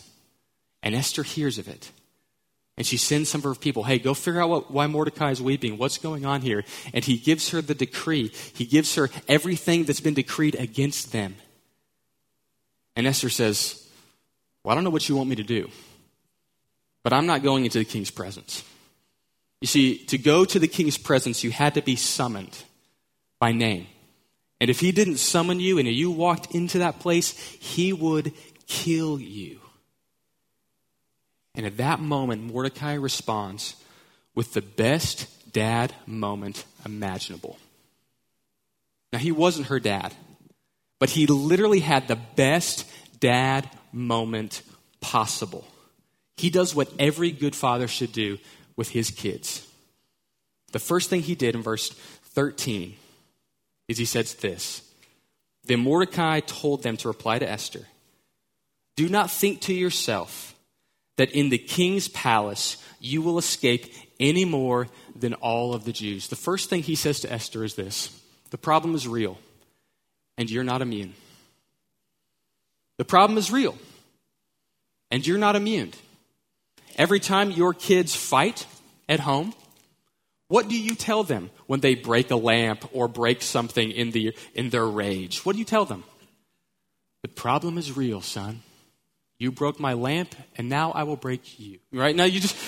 And 0.82 0.96
Esther 0.96 1.22
hears 1.22 1.60
of 1.60 1.68
it. 1.68 1.92
And 2.76 2.88
she 2.88 2.98
sends 2.98 3.30
some 3.30 3.40
of 3.40 3.44
her 3.46 3.56
people, 3.56 3.84
hey, 3.84 4.00
go 4.00 4.14
figure 4.16 4.42
out 4.42 4.50
what, 4.50 4.72
why 4.72 4.88
Mordecai 4.88 5.30
is 5.30 5.42
weeping. 5.42 5.78
What's 5.78 6.00
going 6.00 6.26
on 6.26 6.42
here? 6.42 6.64
And 6.94 7.06
he 7.06 7.18
gives 7.18 7.50
her 7.50 7.62
the 7.62 7.76
decree. 7.76 8.30
He 8.56 8.66
gives 8.66 8.96
her 8.96 9.10
everything 9.28 9.84
that's 9.84 10.00
been 10.00 10.16
decreed 10.16 10.56
against 10.56 11.12
them. 11.12 11.36
And 12.96 13.06
Esther 13.06 13.30
says, 13.30 13.88
well, 14.64 14.72
I 14.72 14.76
don't 14.76 14.84
know 14.84 14.90
what 14.90 15.08
you 15.08 15.16
want 15.16 15.30
me 15.30 15.36
to 15.36 15.44
do, 15.44 15.70
but 17.04 17.14
I'm 17.14 17.28
not 17.28 17.44
going 17.44 17.66
into 17.66 17.78
the 17.78 17.86
king's 17.86 18.12
presence. 18.12 18.64
You 19.62 19.68
see, 19.68 19.98
to 20.06 20.18
go 20.18 20.44
to 20.44 20.60
the 20.60 20.68
king's 20.68 20.98
presence, 20.98 21.44
you 21.44 21.52
had 21.52 21.76
to 21.76 21.82
be 21.82 21.96
summoned 21.96 22.64
by 23.40 23.52
name. 23.52 23.88
And 24.60 24.70
if 24.70 24.80
he 24.80 24.92
didn't 24.92 25.18
summon 25.18 25.60
you 25.60 25.78
and 25.78 25.88
you 25.88 26.10
walked 26.10 26.56
into 26.56 26.80
that 26.80 27.00
place, 27.00 27.38
he 27.38 27.94
would 27.94 28.34
kill 28.66 29.20
you. 29.20 29.60
And 31.56 31.66
at 31.66 31.78
that 31.78 32.00
moment, 32.00 32.44
Mordecai 32.44 32.94
responds 32.94 33.76
with 34.36 34.54
the 34.54 34.62
best 34.62 35.28
dad 35.52 35.94
moment 36.06 36.66
imaginable. 36.86 37.58
Now, 39.12 39.20
he 39.20 39.32
wasn't 39.32 39.68
her 39.68 39.80
dad, 39.80 40.14
but 41.00 41.12
he 41.12 41.28
literally 41.28 41.80
had 41.80 42.08
the 42.08 42.16
best 42.16 42.90
dad 43.20 43.70
moment 43.92 44.64
possible. 45.02 45.68
He 46.38 46.50
does 46.50 46.74
what 46.74 46.92
every 46.98 47.32
good 47.32 47.56
father 47.56 47.88
should 47.88 48.12
do 48.12 48.40
with 48.76 48.90
his 48.90 49.12
kids. 49.12 49.68
The 50.72 50.80
first 50.80 51.10
thing 51.10 51.22
he 51.22 51.36
did 51.36 51.54
in 51.54 51.62
verse 51.62 51.90
13 52.34 52.96
is 53.88 54.00
he 54.00 54.06
says 54.06 54.34
this 54.36 54.82
Then 55.66 55.82
Mordecai 55.82 56.40
told 56.40 56.82
them 56.82 56.98
to 56.98 57.08
reply 57.08 57.38
to 57.38 57.48
Esther 57.48 57.88
Do 58.96 59.08
not 59.08 59.30
think 59.30 59.62
to 59.62 59.74
yourself 59.74 60.53
that 61.18 61.32
in 61.32 61.50
the 61.50 61.58
king's 61.58 62.08
palace 62.08 62.78
you 63.00 63.22
will 63.22 63.38
escape 63.38 63.94
any 64.20 64.46
more 64.46 64.88
than 65.16 65.34
all 65.36 65.74
of 65.74 65.84
the 65.84 65.92
Jews. 65.92 66.28
The 66.28 66.36
first 66.36 66.70
thing 66.70 66.84
he 66.84 66.96
says 66.96 67.20
to 67.22 67.32
Esther 67.32 67.64
is 67.64 67.76
this 67.76 68.10
The 68.52 68.58
problem 68.58 68.96
is 68.96 69.08
real, 69.08 69.38
and 70.38 70.50
you're 70.50 70.64
not 70.64 70.82
immune. 70.82 71.14
The 72.98 73.06
problem 73.06 73.38
is 73.38 73.52
real, 73.52 73.78
and 75.12 75.26
you're 75.26 75.38
not 75.38 75.56
immune. 75.56 75.92
Every 76.96 77.20
time 77.20 77.52
your 77.52 77.74
kids 77.74 78.16
fight 78.16 78.68
at 79.10 79.20
home, 79.20 79.54
what 80.48 80.68
do 80.68 80.80
you 80.80 80.94
tell 80.94 81.24
them 81.24 81.50
when 81.66 81.80
they 81.80 81.96
break 81.96 82.30
a 82.30 82.36
lamp 82.36 82.88
or 82.94 83.08
break 83.08 83.42
something 83.42 83.90
in, 83.90 84.12
the, 84.12 84.36
in 84.54 84.70
their 84.70 84.86
rage? 84.86 85.44
What 85.44 85.54
do 85.54 85.60
you 85.60 85.66
tell 85.66 85.86
them? 85.86 86.04
The 87.24 87.30
problem 87.30 87.80
is 87.80 87.98
real, 87.98 88.22
son. 88.22 88.62
You 89.40 89.52
broke 89.52 89.80
my 89.80 89.94
lamp, 89.94 90.36
and 90.56 90.70
now 90.70 90.92
I 90.92 91.04
will 91.04 91.16
break 91.16 91.60
you. 91.60 91.80
Right? 91.92 92.16
Now 92.16 92.26
you 92.26 92.40
just. 92.40 92.56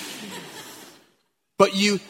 But 1.57 1.73
you 1.73 2.01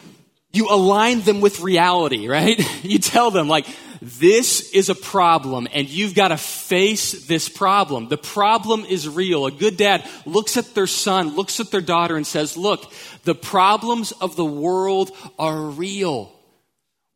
you 0.55 0.69
align 0.71 1.21
them 1.21 1.41
with 1.41 1.59
reality, 1.59 2.27
right? 2.27 2.59
You 2.85 2.99
tell 2.99 3.31
them, 3.31 3.47
like, 3.47 3.65
this 4.01 4.71
is 4.71 4.89
a 4.89 4.95
problem 4.95 5.67
and 5.73 5.89
you've 5.89 6.13
got 6.13 6.27
to 6.27 6.37
face 6.37 7.25
this 7.25 7.49
problem. 7.49 8.09
The 8.09 8.17
problem 8.17 8.85
is 8.85 9.09
real. 9.09 9.47
A 9.47 9.51
good 9.51 9.75
dad 9.75 10.07
looks 10.25 10.55
at 10.55 10.75
their 10.75 10.85
son, 10.85 11.35
looks 11.35 11.59
at 11.59 11.71
their 11.71 11.81
daughter 11.81 12.15
and 12.15 12.27
says, 12.27 12.55
look, 12.55 12.91
the 13.23 13.33
problems 13.33 14.11
of 14.11 14.35
the 14.35 14.45
world 14.45 15.09
are 15.39 15.59
real. 15.59 16.31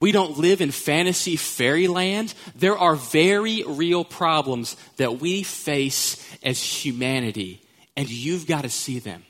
We 0.02 0.12
don't 0.14 0.38
live 0.38 0.62
in 0.62 0.72
fantasy 0.72 1.36
fairyland. 1.36 2.34
There 2.56 2.78
are 2.78 2.96
very 2.96 3.64
real 3.68 4.06
problems 4.06 4.78
that 4.96 5.20
we 5.20 5.44
face 5.44 6.26
as 6.42 6.62
humanity, 6.62 7.62
and 7.98 8.10
you've 8.10 8.48
got 8.48 8.62
to 8.62 8.70
see 8.70 9.00
them. 9.00 9.24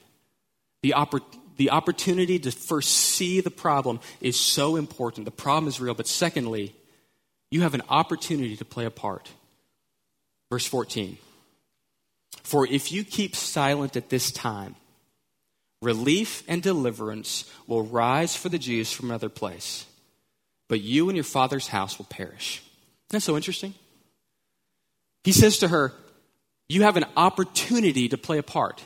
The, 0.84 0.94
oppor- 0.96 1.22
the 1.58 1.72
opportunity 1.72 2.38
to 2.40 2.52
first 2.52 2.90
see 2.90 3.42
the 3.42 3.50
problem 3.50 4.00
is 4.22 4.40
so 4.40 4.76
important. 4.76 5.26
The 5.26 5.32
problem 5.32 5.68
is 5.68 5.82
real, 5.82 5.96
but 5.96 6.08
secondly, 6.08 6.76
you 7.50 7.62
have 7.62 7.74
an 7.74 7.82
opportunity 7.90 8.56
to 8.58 8.66
play 8.66 8.86
a 8.86 8.92
part. 8.92 9.30
Verse 10.52 10.66
14 10.66 11.18
For 12.44 12.68
if 12.68 12.92
you 12.92 13.04
keep 13.04 13.36
silent 13.36 13.96
at 13.96 14.10
this 14.10 14.32
time, 14.32 14.76
relief 15.82 16.44
and 16.48 16.62
deliverance 16.62 17.50
will 17.66 17.84
rise 17.84 18.36
for 18.36 18.50
the 18.50 18.60
Jews 18.60 18.92
from 18.92 19.10
another 19.10 19.30
place, 19.30 19.86
but 20.70 20.80
you 20.80 21.10
and 21.10 21.18
your 21.18 21.26
father's 21.26 21.68
house 21.68 21.98
will 21.98 22.06
perish. 22.06 22.62
Isn't 23.10 23.18
that 23.18 23.22
so 23.22 23.36
interesting? 23.36 23.74
He 25.26 25.34
says 25.34 25.58
to 25.58 25.68
her, 25.68 25.94
You 26.70 26.84
have 26.84 26.96
an 26.96 27.06
opportunity 27.18 28.08
to 28.08 28.18
play 28.18 28.38
a 28.38 28.44
part. 28.44 28.82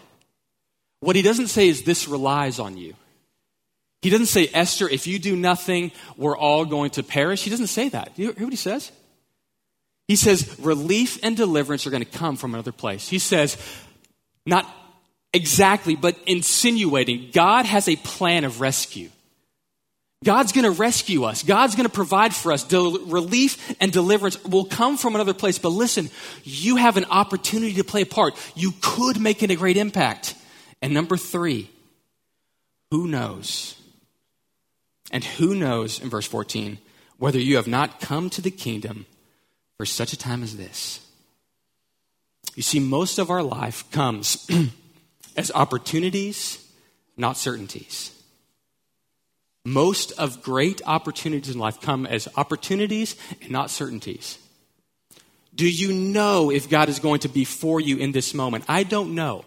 What 1.02 1.16
he 1.16 1.22
doesn't 1.22 1.48
say 1.48 1.68
is, 1.68 1.84
This 1.84 2.08
relies 2.08 2.58
on 2.58 2.78
you. 2.78 2.96
He 4.02 4.10
doesn't 4.10 4.26
say, 4.26 4.50
Esther, 4.54 4.90
if 4.90 5.06
you 5.06 5.20
do 5.20 5.36
nothing, 5.36 5.92
we're 6.18 6.38
all 6.38 6.66
going 6.66 6.90
to 6.92 7.04
perish. 7.04 7.44
He 7.44 7.50
doesn't 7.50 7.68
say 7.68 7.90
that. 7.90 8.16
Do 8.16 8.24
You 8.24 8.34
hear 8.34 8.46
what 8.46 8.52
he 8.52 8.58
says? 8.58 8.92
He 10.08 10.18
says, 10.18 10.60
relief 10.60 11.18
and 11.24 11.38
deliverance 11.38 11.88
are 11.88 11.90
going 11.90 12.04
to 12.04 12.18
come 12.18 12.36
from 12.36 12.54
another 12.54 12.74
place. 12.74 13.08
He 13.08 13.20
says, 13.20 13.58
not 14.46 14.68
exactly, 15.34 15.96
but 15.96 16.18
insinuating, 16.28 17.30
God 17.32 17.66
has 17.66 17.88
a 17.88 17.96
plan 17.96 18.44
of 18.44 18.60
rescue. 18.60 19.10
God's 20.24 20.52
going 20.52 20.64
to 20.64 20.72
rescue 20.72 21.26
us. 21.26 21.44
God's 21.44 21.76
going 21.76 21.88
to 21.88 21.94
provide 21.94 22.34
for 22.34 22.52
us. 22.52 22.64
Del- 22.64 23.00
relief 23.00 23.76
and 23.80 23.92
deliverance 23.92 24.42
will 24.44 24.66
come 24.66 24.98
from 24.98 25.16
another 25.16 25.34
place. 25.34 25.60
But 25.60 25.70
listen, 25.70 26.10
you 26.44 26.78
have 26.78 26.98
an 26.98 27.06
opportunity 27.06 27.74
to 27.76 27.84
play 27.84 28.02
a 28.02 28.06
part. 28.06 28.36
You 28.56 28.74
could 28.82 29.20
make 29.20 29.44
it 29.44 29.52
a 29.52 29.56
great 29.56 29.78
impact. 29.78 30.36
And 30.82 30.94
number 30.94 31.18
three, 31.18 31.70
who 32.92 33.08
knows? 33.08 33.76
And 35.12 35.24
who 35.24 35.56
knows, 35.56 36.00
in 36.00 36.10
verse 36.10 36.28
14, 36.28 36.78
whether 37.18 37.40
you 37.40 37.58
have 37.58 37.68
not 37.68 38.00
come 38.00 38.30
to 38.32 38.42
the 38.42 38.52
kingdom 38.52 39.06
for 39.78 39.86
such 39.86 40.14
a 40.14 40.18
time 40.18 40.44
as 40.44 40.58
this? 40.58 41.00
You 42.56 42.64
see, 42.64 42.80
most 42.80 43.20
of 43.20 43.30
our 43.30 43.44
life 43.44 43.90
comes 43.92 44.48
as 45.38 45.52
opportunities, 45.54 46.66
not 47.18 47.38
certainties. 47.38 48.12
Most 49.66 50.12
of 50.14 50.42
great 50.44 50.82
opportunities 50.86 51.54
in 51.54 51.60
life 51.60 51.80
come 51.80 52.06
as 52.06 52.28
opportunities 52.36 53.16
and 53.42 53.52
not 53.52 53.70
certainties. 53.70 54.38
Do 55.56 55.70
you 55.70 55.94
know 55.94 56.50
if 56.50 56.70
God 56.70 56.90
is 56.90 57.00
going 57.00 57.20
to 57.22 57.30
be 57.30 57.46
for 57.46 57.80
you 57.80 57.98
in 57.98 58.12
this 58.12 58.34
moment? 58.34 58.66
I 58.68 58.84
don't 58.84 59.16
know. 59.16 59.46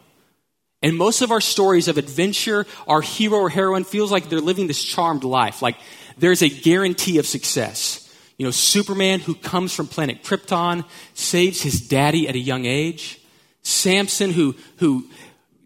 And 0.83 0.97
most 0.97 1.21
of 1.21 1.31
our 1.31 1.41
stories 1.41 1.89
of 1.89 1.99
adventure, 1.99 2.67
our 2.87 3.01
hero 3.01 3.39
or 3.39 3.51
heroine 3.51 3.85
feels 3.85 4.13
like 4.13 4.29
they're 4.29 4.41
living 4.41 4.69
this 4.69 4.83
charmed 4.83 5.25
life. 5.25 5.63
Like 5.63 5.77
there's 6.17 6.43
a 6.43 6.49
guarantee 6.49 7.19
of 7.19 7.27
success. 7.27 8.03
You 8.39 8.45
know, 8.45 8.51
Superman 8.51 9.21
who 9.21 9.35
comes 9.35 9.75
from 9.75 9.87
planet 9.87 10.23
Krypton 10.23 10.85
saves 11.15 11.61
his 11.61 11.81
daddy 11.81 12.29
at 12.29 12.35
a 12.35 12.39
young 12.39 12.67
age. 12.67 13.21
Samson 13.63 14.31
who, 14.31 14.55
who 14.77 15.09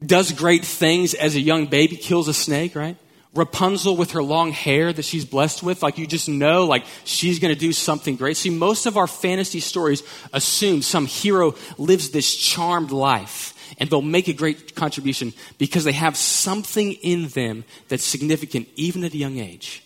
does 0.05 0.33
great 0.33 0.65
things 0.65 1.15
as 1.15 1.37
a 1.37 1.41
young 1.41 1.67
baby, 1.67 1.97
kills 1.97 2.29
a 2.29 2.35
snake, 2.35 2.75
right? 2.75 2.97
Rapunzel 3.35 3.97
with 3.97 4.13
her 4.13 4.23
long 4.23 4.51
hair 4.51 4.93
that 4.93 5.05
she's 5.05 5.25
blessed 5.25 5.63
with, 5.63 5.83
like 5.83 5.99
you 5.99 6.07
just 6.07 6.29
know, 6.29 6.67
like 6.67 6.85
she's 7.05 7.39
going 7.39 7.55
to 7.55 7.59
do 7.59 7.73
something 7.73 8.17
great. 8.17 8.37
See, 8.37 8.51
most 8.51 8.87
of 8.87 8.97
our 8.97 9.07
fantasy 9.07 9.61
stories 9.61 10.03
assume 10.33 10.83
some 10.83 11.07
hero 11.07 11.55
lives 11.79 12.11
this 12.11 12.35
charmed 12.35 12.91
life 12.91 13.55
And 13.79 13.89
they'll 13.89 14.03
make 14.03 14.29
a 14.29 14.33
great 14.33 14.75
contribution 14.75 15.33
because 15.59 15.85
they 15.85 15.93
have 15.93 16.17
something 16.17 16.93
in 16.93 17.29
them 17.29 17.65
that's 17.89 18.05
significant 18.05 18.69
even 18.77 19.05
at 19.05 19.15
a 19.15 19.19
young 19.19 19.39
age. 19.39 19.83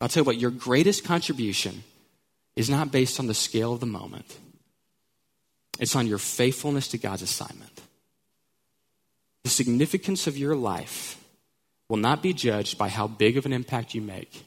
I'll 0.00 0.08
tell 0.08 0.22
you 0.22 0.26
what, 0.26 0.38
your 0.38 0.50
greatest 0.50 1.04
contribution 1.04 1.82
is 2.56 2.68
not 2.68 2.92
based 2.92 3.20
on 3.20 3.26
the 3.26 3.34
scale 3.34 3.72
of 3.72 3.80
the 3.80 3.86
moment, 3.86 4.38
it's 5.78 5.94
on 5.94 6.06
your 6.06 6.18
faithfulness 6.18 6.88
to 6.88 6.98
God's 6.98 7.22
assignment. 7.22 7.80
The 9.44 9.50
significance 9.50 10.26
of 10.26 10.36
your 10.36 10.56
life 10.56 11.17
will 11.88 11.96
not 11.96 12.22
be 12.22 12.32
judged 12.32 12.78
by 12.78 12.88
how 12.88 13.06
big 13.06 13.36
of 13.36 13.46
an 13.46 13.52
impact 13.52 13.94
you 13.94 14.02
make, 14.02 14.44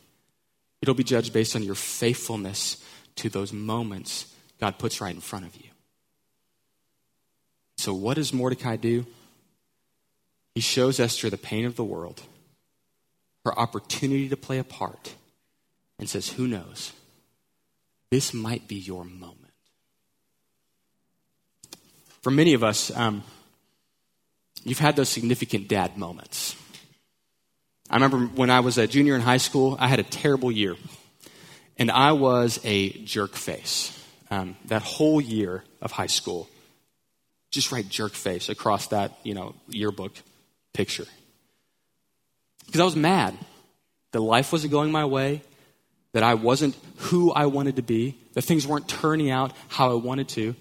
it'll 0.82 0.96
be 0.96 1.04
judged 1.04 1.34
based 1.34 1.56
on 1.56 1.64
your 1.64 1.76
faithfulness 1.76 2.84
to 3.16 3.30
those 3.30 3.52
moments 3.52 4.34
God 4.60 4.78
puts 4.78 5.02
right 5.02 5.14
in 5.14 5.22
front 5.22 5.46
of 5.46 5.56
you. 5.56 5.70
So, 7.78 7.94
what 7.94 8.16
does 8.16 8.32
Mordecai 8.32 8.76
do? 8.76 9.06
He 10.54 10.62
shows 10.62 11.00
Esther 11.00 11.30
the 11.30 11.38
pain 11.38 11.66
of 11.66 11.76
the 11.76 11.84
world, 11.84 12.22
her 13.44 13.58
opportunity 13.58 14.30
to 14.30 14.38
play 14.38 14.60
a 14.60 14.64
part, 14.64 15.16
and 15.98 16.08
says, 16.08 16.30
Who 16.30 16.48
knows? 16.48 16.94
This 18.12 18.34
might 18.34 18.68
be 18.68 18.76
your 18.76 19.04
moment. 19.04 19.38
For 22.22 22.30
many 22.30 22.54
of 22.54 22.64
us, 22.64 22.96
um, 22.96 23.24
you've 24.64 24.80
had 24.80 24.96
those 24.96 25.10
significant 25.10 25.68
dad 25.68 25.98
moments. 25.98 26.56
I 27.92 27.96
remember 27.96 28.20
when 28.20 28.50
I 28.50 28.62
was 28.62 28.78
a 28.78 28.88
junior 28.88 29.16
in 29.16 29.22
high 29.22 29.38
school, 29.38 29.76
I 29.78 29.88
had 29.88 30.00
a 30.00 30.04
terrible 30.04 30.50
year. 30.50 30.76
And 31.78 31.92
I 31.92 32.14
was 32.14 32.60
a 32.64 32.90
jerk 33.04 33.36
face. 33.36 33.98
Um, 34.30 34.56
that 34.66 34.82
whole 34.82 35.20
year 35.20 35.66
of 35.82 35.92
high 35.92 36.08
school, 36.08 36.48
just 37.52 37.70
write 37.74 37.90
jerk 37.90 38.14
face 38.14 38.48
across 38.48 38.88
that, 38.88 39.12
you 39.24 39.34
know, 39.34 39.56
yearbook 39.68 40.14
picture. 40.74 41.06
Because 42.66 42.80
I 42.80 42.86
was 42.86 42.96
mad 42.96 43.38
that 44.14 44.22
life 44.22 44.54
wasn't 44.54 44.72
going 44.72 44.92
my 44.94 45.04
way, 45.04 45.42
that 46.14 46.24
I 46.24 46.36
wasn't 46.36 46.78
who 46.98 47.34
I 47.34 47.48
wanted 47.48 47.76
to 47.76 47.82
be, 47.82 48.16
that 48.36 48.44
things 48.44 48.66
weren't 48.66 48.88
turning 48.88 49.30
out 49.30 49.52
how 49.68 49.92
I 49.92 49.96
wanted 49.96 50.30
to. 50.30 50.56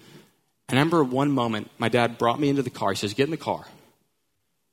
And 0.67 0.79
I 0.79 0.81
remember 0.81 1.01
one 1.05 1.31
moment, 1.31 1.71
my 1.77 1.87
dad 1.87 2.17
brought 2.17 2.41
me 2.41 2.49
into 2.49 2.61
the 2.61 2.69
car. 2.69 2.89
He 2.89 2.97
says, 2.97 3.13
Get 3.13 3.25
in 3.25 3.31
the 3.31 3.37
car. 3.37 3.63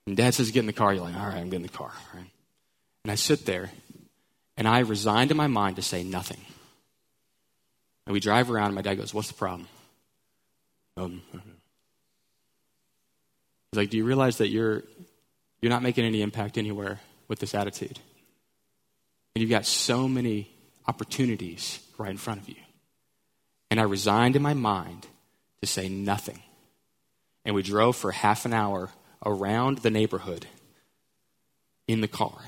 And 0.09 0.17
dad 0.17 0.35
says, 0.35 0.51
Get 0.51 0.61
in 0.61 0.67
the 0.67 0.73
car. 0.73 0.93
You're 0.93 1.05
like, 1.05 1.15
All 1.15 1.27
right, 1.27 1.37
I'm 1.37 1.51
getting 1.51 1.61
in 1.61 1.63
the 1.63 1.69
car. 1.69 1.93
Right? 2.13 2.31
And 3.09 3.13
I 3.15 3.15
sit 3.15 3.47
there, 3.47 3.71
and 4.59 4.69
I 4.69 4.81
resigned 4.81 5.31
in 5.31 5.39
my 5.39 5.47
mind 5.47 5.77
to 5.77 5.83
say 5.83 6.05
nothing. 6.05 6.43
And 8.05 8.13
we 8.13 8.21
drive 8.21 8.51
around, 8.51 8.67
and 8.67 8.75
my 8.75 8.83
dad 8.83 8.97
goes, 8.97 9.15
What's 9.15 9.29
the 9.29 9.35
problem? 9.35 9.67
Um, 10.99 11.23
he's 11.33 11.41
like, 13.73 13.89
Do 13.89 13.97
you 13.97 14.05
realize 14.05 14.37
that 14.37 14.49
you're, 14.49 14.83
you're 15.63 15.71
not 15.71 15.83
making 15.83 16.05
any 16.05 16.21
impact 16.21 16.59
anywhere 16.59 17.01
with 17.29 17.39
this 17.39 17.55
attitude? 17.55 17.99
And 19.35 19.41
you've 19.41 19.49
got 19.49 19.65
so 19.65 20.07
many 20.07 20.51
opportunities 20.87 21.81
right 21.97 22.11
in 22.11 22.19
front 22.19 22.43
of 22.43 22.49
you. 22.51 22.57
And 23.71 23.81
I 23.81 23.85
resigned 23.85 24.37
in 24.37 24.43
my 24.43 24.53
mind 24.53 25.07
to 25.63 25.67
say 25.67 25.89
nothing. 25.89 26.43
And 27.47 27.55
we 27.55 27.63
drove 27.63 27.97
for 27.97 28.13
half 28.13 28.45
an 28.45 28.53
hour 28.53 28.91
around 29.25 29.79
the 29.79 29.91
neighborhood 29.91 30.45
in 31.87 32.03
the 32.03 32.07
car. 32.07 32.39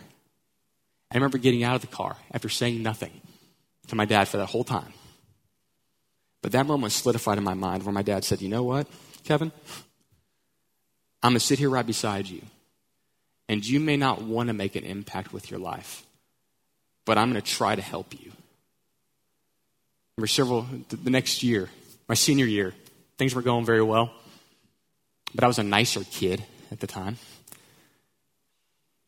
I 1.10 1.16
remember 1.16 1.38
getting 1.38 1.64
out 1.64 1.74
of 1.74 1.80
the 1.80 1.88
car 1.88 2.16
after 2.32 2.48
saying 2.48 2.82
nothing 2.82 3.20
to 3.88 3.96
my 3.96 4.04
dad 4.04 4.28
for 4.28 4.36
that 4.36 4.46
whole 4.46 4.64
time. 4.64 4.92
But 6.42 6.52
that 6.52 6.66
moment 6.66 6.92
solidified 6.92 7.38
in 7.38 7.44
my 7.44 7.54
mind 7.54 7.84
where 7.84 7.92
my 7.92 8.02
dad 8.02 8.24
said, 8.24 8.40
You 8.40 8.48
know 8.48 8.62
what, 8.62 8.86
Kevin? 9.24 9.52
I'm 11.22 11.32
going 11.32 11.40
to 11.40 11.44
sit 11.44 11.58
here 11.58 11.68
right 11.68 11.86
beside 11.86 12.28
you. 12.28 12.42
And 13.48 13.66
you 13.66 13.80
may 13.80 13.96
not 13.96 14.22
want 14.22 14.46
to 14.46 14.52
make 14.52 14.76
an 14.76 14.84
impact 14.84 15.32
with 15.32 15.50
your 15.50 15.60
life, 15.60 16.04
but 17.04 17.18
I'm 17.18 17.30
going 17.30 17.42
to 17.42 17.46
try 17.46 17.74
to 17.74 17.82
help 17.82 18.14
you. 18.14 18.32
Remember, 20.16 20.28
several, 20.28 20.66
the 20.88 21.10
next 21.10 21.42
year, 21.42 21.68
my 22.08 22.14
senior 22.14 22.46
year, 22.46 22.74
things 23.18 23.34
were 23.34 23.42
going 23.42 23.64
very 23.64 23.82
well, 23.82 24.12
but 25.34 25.42
I 25.42 25.46
was 25.46 25.58
a 25.58 25.64
nicer 25.64 26.04
kid 26.04 26.44
at 26.70 26.80
the 26.80 26.86
time. 26.86 27.18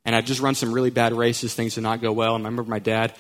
And 0.04 0.16
I'd 0.16 0.26
just 0.26 0.40
run 0.40 0.54
some 0.54 0.72
really 0.72 0.90
bad 0.90 1.12
races, 1.12 1.54
things 1.54 1.76
did 1.76 1.82
not 1.82 2.00
go 2.00 2.12
well. 2.12 2.34
And 2.34 2.44
I 2.44 2.48
remember 2.48 2.68
my 2.68 2.78
dad 2.78 3.14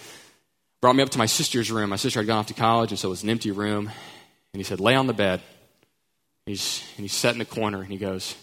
brought 0.80 0.96
me 0.96 1.02
up 1.02 1.10
to 1.10 1.18
my 1.18 1.26
sister's 1.26 1.70
room. 1.70 1.90
My 1.90 1.96
sister 1.96 2.20
had 2.20 2.26
gone 2.26 2.38
off 2.38 2.48
to 2.48 2.54
college, 2.54 2.90
and 2.90 2.98
so 2.98 3.08
it 3.08 3.10
was 3.10 3.22
an 3.22 3.30
empty 3.30 3.52
room. 3.52 3.86
And 4.52 4.60
he 4.60 4.64
said, 4.64 4.80
Lay 4.80 4.94
on 4.94 5.06
the 5.06 5.12
bed. 5.12 5.40
He's, 6.44 6.82
and 6.96 7.04
he's 7.04 7.12
set 7.12 7.32
in 7.32 7.38
the 7.38 7.44
corner, 7.44 7.80
and 7.80 7.90
he 7.90 7.98
goes, 7.98 8.34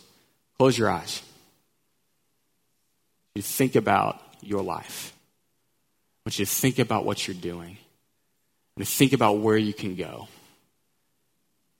Close 0.58 0.78
your 0.78 0.89
eyes. 0.89 1.21
You 3.36 3.41
think 3.41 3.75
about 3.75 4.21
your 4.41 4.63
life. 4.63 5.13
I 5.15 6.30
want 6.30 6.39
you 6.39 6.45
to 6.45 6.52
think 6.52 6.80
about 6.80 7.06
what 7.06 7.28
you're 7.28 7.36
doing. 7.36 7.78
And 8.78 8.88
think 8.88 9.13
about 9.13 9.39
where 9.39 9.58
you 9.58 9.73
can 9.73 9.95
go. 9.95 10.30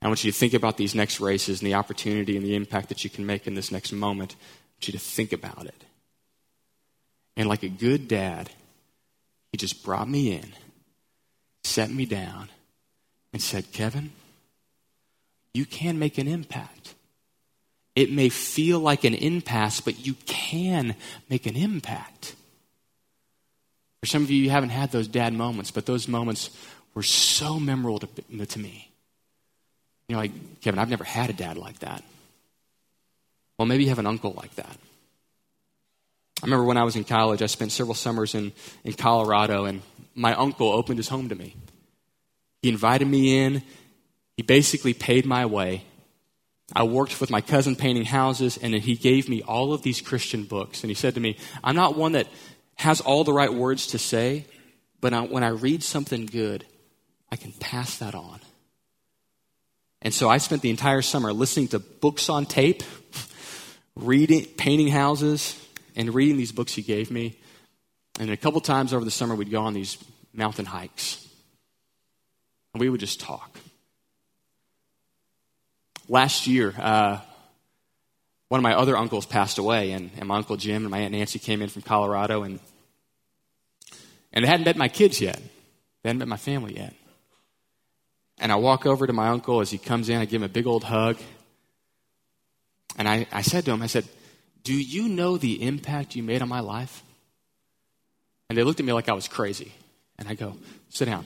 I 0.02 0.08
want 0.08 0.24
you 0.24 0.32
to 0.32 0.38
think 0.38 0.54
about 0.54 0.78
these 0.78 0.96
next 0.96 1.20
races 1.20 1.62
and 1.62 1.68
the 1.68 1.76
opportunity 1.76 2.38
and 2.38 2.46
the 2.46 2.56
impact 2.56 2.90
that 2.90 3.04
you 3.04 3.10
can 3.10 3.26
make 3.26 3.48
in 3.48 3.56
this 3.56 3.72
next 3.72 3.92
moment. 3.92 4.36
I 4.36 4.44
want 4.76 4.88
you 4.88 4.92
to 4.94 5.00
think 5.00 5.34
about 5.34 5.66
it. 5.66 5.86
And 7.40 7.48
like 7.48 7.64
a 7.64 7.70
good 7.70 8.10
dad, 8.10 8.50
he 9.54 9.58
just 9.58 9.82
brought 9.82 10.10
me 10.10 10.34
in, 10.34 10.52
set 11.64 11.90
me 11.90 12.06
down, 12.06 12.50
and 13.32 13.42
said, 13.42 13.72
Kevin, 13.72 14.12
you 15.54 15.66
can 15.66 15.98
make 15.98 16.18
an 16.18 16.28
impact. 16.28 16.96
It 17.96 18.12
may 18.12 18.28
feel 18.28 18.82
like 18.82 19.06
an 19.06 19.14
impasse, 19.14 19.80
but 19.80 20.06
you 20.06 20.16
can 20.26 20.96
make 21.30 21.46
an 21.46 21.56
impact. 21.56 22.36
For 24.02 24.06
some 24.08 24.24
of 24.24 24.30
you, 24.30 24.44
you 24.44 24.50
haven't 24.50 24.72
had 24.72 24.92
those 24.92 25.08
dad 25.08 25.32
moments, 25.34 25.72
but 25.72 25.86
those 25.86 26.10
moments 26.10 26.50
were 26.94 27.04
so 27.04 27.58
memorable 27.58 28.00
to, 28.00 28.46
to 28.48 28.60
me. 28.60 28.92
You're 30.10 30.20
like, 30.20 30.60
Kevin, 30.60 30.78
I've 30.78 30.90
never 30.90 31.06
had 31.06 31.30
a 31.30 31.34
dad 31.34 31.58
like 31.58 31.80
that. 31.80 32.04
Well, 33.58 33.66
maybe 33.66 33.84
you 33.84 33.90
have 33.90 34.00
an 34.00 34.08
uncle 34.08 34.34
like 34.34 34.54
that. 34.56 34.78
I 36.42 36.46
remember 36.46 36.66
when 36.66 36.78
I 36.78 36.84
was 36.84 36.96
in 36.96 37.04
college, 37.04 37.42
I 37.42 37.48
spent 37.48 37.72
several 37.72 37.96
summers 37.96 38.34
in, 38.34 38.54
in 38.86 38.94
Colorado, 38.94 39.66
and 39.66 39.82
my 40.16 40.34
uncle 40.34 40.70
opened 40.72 40.98
his 40.98 41.10
home 41.10 41.30
to 41.30 41.36
me. 41.36 41.56
He 42.62 42.70
invited 42.70 43.08
me 43.08 43.38
in. 43.38 43.62
He 44.38 44.44
basically 44.44 44.94
paid 44.94 45.26
my 45.26 45.46
way. 45.46 45.84
I 46.74 46.84
worked 46.84 47.20
with 47.20 47.30
my 47.30 47.42
cousin 47.42 47.76
painting 47.76 48.06
houses, 48.06 48.58
and 48.58 48.74
then 48.74 48.82
he 48.82 48.96
gave 48.96 49.28
me 49.28 49.42
all 49.42 49.74
of 49.74 49.82
these 49.82 50.00
Christian 50.00 50.44
books. 50.44 50.82
And 50.84 50.90
he 50.90 50.96
said 50.96 51.16
to 51.16 51.20
me, 51.20 51.38
I'm 51.64 51.76
not 51.76 51.98
one 51.98 52.14
that 52.14 52.28
has 52.76 53.02
all 53.02 53.26
the 53.26 53.34
right 53.34 53.54
words 53.54 53.88
to 53.88 53.98
say, 53.98 54.46
but 55.02 55.14
I, 55.14 55.22
when 55.22 55.44
I 55.44 55.50
read 55.50 55.84
something 55.84 56.26
good, 56.26 56.66
I 57.32 57.36
can 57.36 57.52
pass 57.52 57.98
that 57.98 58.16
on. 58.16 58.40
And 60.02 60.14
so 60.14 60.30
I 60.30 60.38
spent 60.38 60.62
the 60.62 60.70
entire 60.70 61.02
summer 61.02 61.34
listening 61.34 61.68
to 61.70 61.80
books 61.80 62.30
on 62.30 62.46
tape, 62.46 62.84
reading, 63.96 64.46
painting 64.46 64.88
houses, 64.88 65.60
and 66.00 66.16
reading 66.16 66.38
these 66.38 66.54
books 66.54 66.74
he 66.74 66.82
gave 66.82 67.12
me. 67.12 67.38
And 68.22 68.30
a 68.30 68.38
couple 68.38 68.62
times 68.62 68.94
over 68.94 69.04
the 69.04 69.12
summer, 69.12 69.36
we'd 69.36 69.52
go 69.52 69.62
on 69.62 69.74
these 69.74 69.98
mountain 70.34 70.66
hikes. 70.66 71.28
And 72.74 72.80
we 72.80 72.90
would 72.90 73.02
just 73.02 73.20
talk. 73.20 73.60
Last 76.08 76.48
year, 76.48 76.74
uh, 76.80 77.20
one 78.48 78.60
of 78.60 78.64
my 78.64 78.76
other 78.76 78.96
uncles 78.96 79.26
passed 79.26 79.58
away, 79.58 79.92
and, 79.92 80.10
and 80.18 80.28
my 80.30 80.38
uncle 80.38 80.56
Jim 80.56 80.84
and 80.84 80.90
my 80.90 81.00
aunt 81.00 81.12
Nancy 81.12 81.38
came 81.38 81.62
in 81.62 81.68
from 81.68 81.82
Colorado, 81.82 82.44
and, 82.44 82.62
and 84.32 84.46
they 84.46 84.50
hadn't 84.50 84.66
met 84.66 84.78
my 84.78 84.88
kids 84.88 85.20
yet. 85.20 85.40
They 86.02 86.10
hadn't 86.10 86.20
met 86.20 86.30
my 86.30 86.38
family 86.38 86.78
yet. 86.78 86.94
And 88.38 88.54
I 88.54 88.56
walk 88.56 88.86
over 88.86 89.06
to 89.06 89.12
my 89.12 89.28
uncle 89.28 89.60
as 89.60 89.70
he 89.70 89.78
comes 89.78 90.08
in. 90.08 90.18
I 90.18 90.24
give 90.24 90.42
him 90.42 90.46
a 90.46 90.50
big 90.50 90.66
old 90.66 90.86
hug. 90.86 91.18
And 92.98 93.08
I, 93.08 93.28
I 93.34 93.42
said 93.42 93.66
to 93.66 93.72
him, 93.72 93.82
I 93.82 93.88
said, 93.88 94.06
Do 94.64 94.74
you 94.74 95.08
know 95.08 95.38
the 95.38 95.64
impact 95.64 96.16
you 96.16 96.24
made 96.24 96.42
on 96.42 96.50
my 96.50 96.60
life? 96.60 97.04
And 98.50 98.58
they 98.58 98.64
looked 98.64 98.80
at 98.80 98.86
me 98.86 98.94
like 98.94 99.10
I 99.10 99.14
was 99.14 99.28
crazy. 99.28 99.72
And 100.18 100.28
I 100.28 100.34
go, 100.34 100.56
Sit 100.90 101.06
down. 101.06 101.26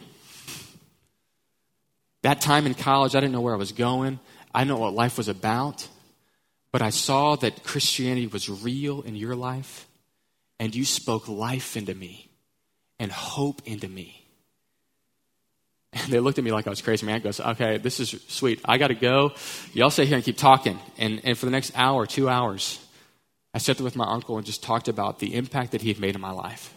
That 2.21 2.41
time 2.41 2.65
in 2.65 2.73
college, 2.73 3.15
I 3.15 3.19
didn't 3.19 3.33
know 3.33 3.41
where 3.41 3.53
I 3.53 3.57
was 3.57 3.71
going. 3.71 4.19
I 4.53 4.61
didn't 4.61 4.69
know 4.69 4.81
what 4.81 4.93
life 4.93 5.17
was 5.17 5.27
about. 5.27 5.87
But 6.71 6.81
I 6.81 6.89
saw 6.89 7.35
that 7.37 7.63
Christianity 7.63 8.27
was 8.27 8.49
real 8.49 9.01
in 9.01 9.15
your 9.15 9.35
life. 9.35 9.87
And 10.59 10.73
you 10.73 10.85
spoke 10.85 11.27
life 11.27 11.75
into 11.75 11.93
me 11.93 12.29
and 12.99 13.11
hope 13.11 13.61
into 13.65 13.87
me. 13.87 14.23
And 15.91 16.11
they 16.11 16.19
looked 16.19 16.39
at 16.39 16.43
me 16.43 16.51
like 16.51 16.65
I 16.65 16.69
was 16.69 16.81
crazy. 16.81 17.05
Man 17.05 17.21
goes, 17.21 17.39
okay, 17.39 17.77
this 17.77 17.99
is 17.99 18.15
sweet. 18.27 18.61
I 18.65 18.77
got 18.77 18.87
to 18.87 18.95
go. 18.95 19.33
Y'all 19.73 19.89
stay 19.89 20.05
here 20.05 20.15
and 20.15 20.23
keep 20.23 20.37
talking. 20.37 20.79
And, 20.97 21.21
and 21.23 21.37
for 21.37 21.45
the 21.45 21.51
next 21.51 21.73
hour, 21.75 22.05
two 22.05 22.29
hours, 22.29 22.79
I 23.53 23.59
sat 23.59 23.77
there 23.77 23.83
with 23.83 23.95
my 23.95 24.09
uncle 24.09 24.37
and 24.37 24.45
just 24.45 24.63
talked 24.63 24.87
about 24.87 25.19
the 25.19 25.35
impact 25.35 25.71
that 25.71 25.81
he 25.81 25.89
had 25.89 25.99
made 25.99 26.15
in 26.15 26.21
my 26.21 26.31
life. 26.31 26.73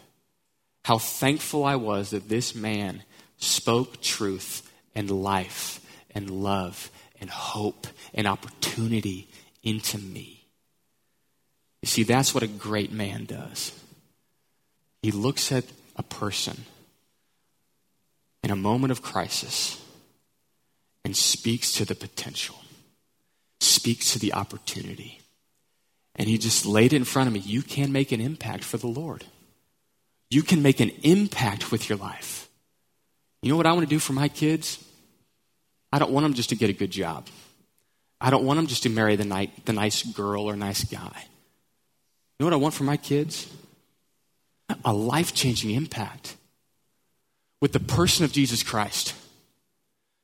How 0.84 0.98
thankful 0.98 1.64
I 1.64 1.76
was 1.76 2.10
that 2.10 2.28
this 2.28 2.54
man 2.54 3.02
spoke 3.38 4.00
truth 4.00 4.70
and 4.94 5.10
life 5.10 5.80
and 6.14 6.30
love 6.30 6.90
and 7.20 7.30
hope 7.30 7.86
and 8.14 8.26
opportunity 8.26 9.28
into 9.62 9.98
me. 9.98 10.46
You 11.82 11.88
see, 11.88 12.02
that's 12.02 12.34
what 12.34 12.42
a 12.42 12.48
great 12.48 12.92
man 12.92 13.24
does. 13.24 13.72
He 15.02 15.10
looks 15.10 15.52
at 15.52 15.64
a 15.96 16.02
person 16.02 16.64
in 18.42 18.50
a 18.50 18.56
moment 18.56 18.90
of 18.90 19.02
crisis 19.02 19.82
and 21.04 21.16
speaks 21.16 21.72
to 21.72 21.84
the 21.84 21.94
potential, 21.94 22.56
speaks 23.60 24.12
to 24.12 24.18
the 24.18 24.32
opportunity. 24.32 25.20
And 26.16 26.28
he 26.28 26.38
just 26.38 26.64
laid 26.66 26.92
it 26.92 26.96
in 26.96 27.04
front 27.04 27.28
of 27.28 27.34
me. 27.34 27.40
You 27.40 27.62
can 27.62 27.92
make 27.92 28.10
an 28.10 28.20
impact 28.20 28.64
for 28.64 28.78
the 28.78 28.86
Lord. 28.86 29.24
You 30.30 30.42
can 30.42 30.62
make 30.62 30.80
an 30.80 30.90
impact 31.02 31.70
with 31.70 31.88
your 31.88 31.98
life. 31.98 32.48
You 33.42 33.50
know 33.50 33.56
what 33.56 33.66
I 33.66 33.72
want 33.72 33.86
to 33.86 33.94
do 33.94 33.98
for 33.98 34.12
my 34.12 34.28
kids? 34.28 34.82
I 35.92 35.98
don't 35.98 36.10
want 36.10 36.24
them 36.24 36.34
just 36.34 36.48
to 36.48 36.56
get 36.56 36.70
a 36.70 36.72
good 36.72 36.90
job. 36.90 37.26
I 38.20 38.30
don't 38.30 38.44
want 38.44 38.56
them 38.56 38.66
just 38.66 38.82
to 38.84 38.88
marry 38.88 39.16
the, 39.16 39.50
the 39.66 39.72
nice 39.72 40.02
girl 40.02 40.44
or 40.44 40.56
nice 40.56 40.84
guy. 40.84 41.24
You 42.38 42.44
know 42.44 42.46
what 42.46 42.54
I 42.54 42.56
want 42.56 42.74
for 42.74 42.84
my 42.84 42.96
kids? 42.96 43.50
A 44.84 44.92
life 44.92 45.34
changing 45.34 45.70
impact 45.70 46.36
with 47.60 47.72
the 47.72 47.80
person 47.80 48.24
of 48.24 48.32
Jesus 48.32 48.62
Christ 48.62 49.14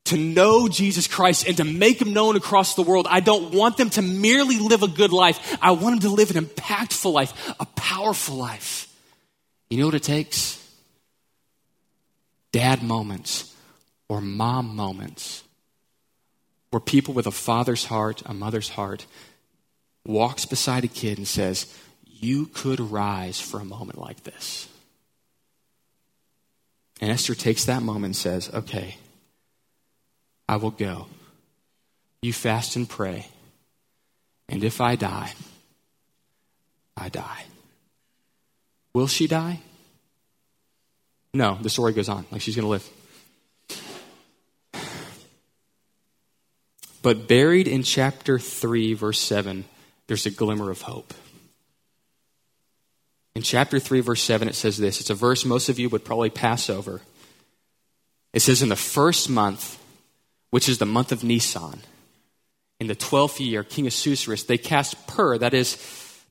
to 0.04 0.16
know 0.16 0.68
Jesus 0.68 1.06
Christ 1.06 1.46
and 1.46 1.56
to 1.58 1.64
make 1.64 2.00
him 2.00 2.12
known 2.12 2.36
across 2.36 2.74
the 2.74 2.82
world. 2.82 3.06
I 3.08 3.20
don't 3.20 3.54
want 3.54 3.76
them 3.76 3.90
to 3.90 4.02
merely 4.02 4.58
live 4.58 4.82
a 4.82 4.88
good 4.88 5.12
life. 5.12 5.56
I 5.62 5.72
want 5.72 6.00
them 6.00 6.10
to 6.10 6.16
live 6.16 6.34
an 6.34 6.44
impactful 6.44 7.12
life, 7.12 7.54
a 7.60 7.66
powerful 7.66 8.36
life. 8.36 8.88
You 9.70 9.78
know 9.78 9.86
what 9.86 9.94
it 9.94 10.02
takes? 10.02 10.58
Dad 12.50 12.82
moments 12.82 13.54
or 14.08 14.20
mom 14.20 14.76
moments 14.76 15.42
where 16.70 16.80
people 16.80 17.14
with 17.14 17.26
a 17.26 17.30
father's 17.30 17.84
heart, 17.84 18.22
a 18.26 18.34
mother's 18.34 18.70
heart, 18.70 19.06
walks 20.04 20.44
beside 20.44 20.84
a 20.84 20.88
kid 20.88 21.18
and 21.18 21.28
says, 21.28 21.72
You 22.04 22.46
could 22.46 22.80
rise 22.80 23.40
for 23.40 23.60
a 23.60 23.64
moment 23.64 23.98
like 23.98 24.24
this. 24.24 24.68
And 27.00 27.10
Esther 27.10 27.34
takes 27.34 27.64
that 27.66 27.82
moment 27.82 28.06
and 28.06 28.16
says, 28.16 28.50
Okay, 28.52 28.96
I 30.48 30.56
will 30.56 30.70
go. 30.70 31.06
You 32.20 32.32
fast 32.32 32.76
and 32.76 32.88
pray. 32.88 33.26
And 34.48 34.62
if 34.62 34.80
I 34.80 34.96
die, 34.96 35.32
I 36.96 37.08
die. 37.08 37.44
Will 38.94 39.06
she 39.06 39.26
die? 39.26 39.60
No, 41.34 41.58
the 41.60 41.70
story 41.70 41.92
goes 41.92 42.08
on. 42.08 42.26
Like 42.30 42.42
she's 42.42 42.56
going 42.56 42.64
to 42.64 42.68
live. 42.68 42.88
But 47.02 47.26
buried 47.26 47.66
in 47.66 47.82
chapter 47.82 48.38
3, 48.38 48.94
verse 48.94 49.20
7, 49.20 49.64
there's 50.06 50.24
a 50.26 50.30
glimmer 50.30 50.70
of 50.70 50.82
hope. 50.82 51.12
In 53.34 53.42
chapter 53.42 53.80
3, 53.80 54.00
verse 54.00 54.22
7, 54.22 54.46
it 54.46 54.54
says 54.54 54.76
this. 54.76 55.00
It's 55.00 55.10
a 55.10 55.14
verse 55.14 55.44
most 55.44 55.68
of 55.68 55.78
you 55.78 55.88
would 55.88 56.04
probably 56.04 56.30
pass 56.30 56.70
over. 56.70 57.00
It 58.32 58.40
says, 58.40 58.62
In 58.62 58.68
the 58.68 58.76
first 58.76 59.28
month, 59.28 59.81
which 60.52 60.68
is 60.68 60.76
the 60.76 60.84
month 60.84 61.12
of 61.12 61.24
Nisan. 61.24 61.80
In 62.78 62.86
the 62.86 62.94
12th 62.94 63.40
year, 63.40 63.64
King 63.64 63.86
Ahasuerus, 63.86 64.42
they 64.42 64.58
cast 64.58 65.06
pur, 65.06 65.38
that 65.38 65.54
is, 65.54 65.78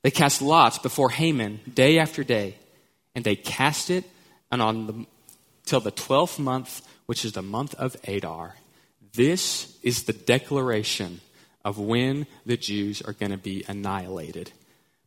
they 0.02 0.12
cast 0.12 0.40
lots 0.40 0.78
before 0.78 1.10
Haman 1.10 1.58
day 1.74 1.98
after 1.98 2.22
day, 2.22 2.54
and 3.16 3.24
they 3.24 3.34
cast 3.34 3.90
it 3.90 4.04
and 4.52 4.62
on 4.62 4.86
the, 4.86 5.06
till 5.66 5.80
the 5.80 5.90
12th 5.90 6.38
month, 6.38 6.86
which 7.06 7.24
is 7.24 7.32
the 7.32 7.42
month 7.42 7.74
of 7.74 7.96
Adar. 8.06 8.54
This 9.12 9.76
is 9.82 10.04
the 10.04 10.12
declaration 10.12 11.20
of 11.64 11.80
when 11.80 12.28
the 12.46 12.56
Jews 12.56 13.02
are 13.02 13.14
going 13.14 13.32
to 13.32 13.38
be 13.38 13.64
annihilated. 13.66 14.52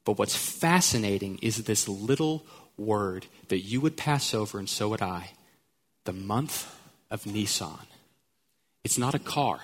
But 0.03 0.17
what's 0.17 0.35
fascinating 0.35 1.39
is 1.41 1.63
this 1.63 1.87
little 1.87 2.45
word 2.77 3.27
that 3.47 3.59
you 3.59 3.79
would 3.79 3.95
pass 3.95 4.33
over, 4.33 4.59
and 4.59 4.67
so 4.67 4.89
would 4.89 5.01
I 5.01 5.31
the 6.03 6.11
month 6.11 6.69
of 7.09 7.25
Nisan. 7.25 7.87
It's 8.85 8.99
not 8.99 9.15
a 9.15 9.19
car. 9.19 9.59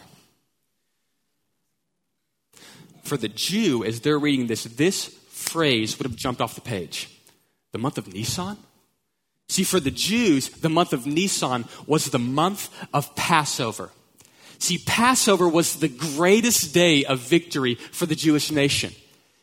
For 3.03 3.17
the 3.17 3.29
Jew, 3.29 3.83
as 3.83 4.01
they're 4.01 4.17
reading 4.17 4.47
this, 4.47 4.63
this 4.63 5.05
phrase 5.29 5.97
would 5.97 6.07
have 6.07 6.15
jumped 6.15 6.41
off 6.41 6.55
the 6.55 6.61
page. 6.61 7.07
The 7.71 7.77
month 7.77 7.99
of 7.99 8.11
Nisan? 8.11 8.57
See, 9.47 9.63
for 9.63 9.79
the 9.79 9.91
Jews, 9.91 10.49
the 10.49 10.69
month 10.69 10.91
of 10.91 11.05
Nisan 11.05 11.65
was 11.85 12.05
the 12.05 12.19
month 12.19 12.69
of 12.93 13.15
Passover. 13.15 13.91
See, 14.57 14.79
Passover 14.79 15.47
was 15.47 15.75
the 15.75 15.87
greatest 15.87 16.73
day 16.73 17.05
of 17.05 17.19
victory 17.19 17.75
for 17.75 18.07
the 18.07 18.15
Jewish 18.15 18.51
nation. 18.51 18.93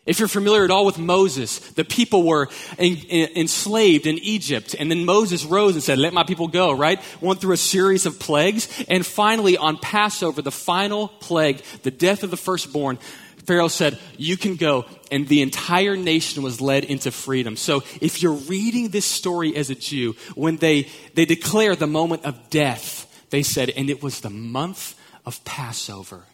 If 0.09 0.19
you're 0.19 0.27
familiar 0.27 0.65
at 0.65 0.71
all 0.71 0.87
with 0.87 0.99
Moses, 0.99 1.59
the 1.59 1.85
people 1.85 2.23
were 2.23 2.49
enslaved 2.79 4.07
in 4.07 4.19
Egypt, 4.19 4.75
and 4.79 4.91
then 4.91 5.05
Moses 5.05 5.45
rose 5.45 5.75
and 5.75 5.85
said, 5.85 5.99
Let 5.99 6.15
my 6.15 6.25
people 6.25 6.49
go, 6.49 6.73
right? 6.73 6.99
Went 7.21 7.43
through 7.43 7.53
a 7.53 7.59
series 7.59 8.07
of 8.07 8.19
plagues, 8.19 8.69
and 8.89 9.05
finally 9.05 9.59
on 9.59 9.77
Passover, 9.77 10.41
the 10.41 10.51
final 10.51 11.09
plague, 11.09 11.59
the 11.83 11.91
death 11.91 12.23
of 12.23 12.31
the 12.31 12.39
firstborn, 12.39 12.99
Pharaoh 13.45 13.69
said, 13.69 13.99
You 14.17 14.39
can 14.39 14.57
go. 14.57 14.87
And 15.11 15.29
the 15.29 15.43
entire 15.43 15.97
nation 15.97 16.43
was 16.43 16.61
led 16.61 16.85
into 16.85 17.11
freedom. 17.11 17.57
So 17.57 17.83
if 18.01 18.23
you're 18.23 18.33
reading 18.33 18.89
this 18.89 19.07
story 19.07 19.57
as 19.57 19.69
a 19.69 19.75
Jew, 19.75 20.17
when 20.35 20.57
they, 20.57 20.89
they 21.15 21.27
declare 21.27 21.77
the 21.77 21.87
moment 21.87 22.25
of 22.25 22.49
death, 22.49 23.07
they 23.29 23.43
said, 23.43 23.71
And 23.71 23.91
it 23.91 24.03
was 24.03 24.21
the 24.21 24.31
month 24.31 24.99
of 25.27 25.45
Passover. 25.45 26.25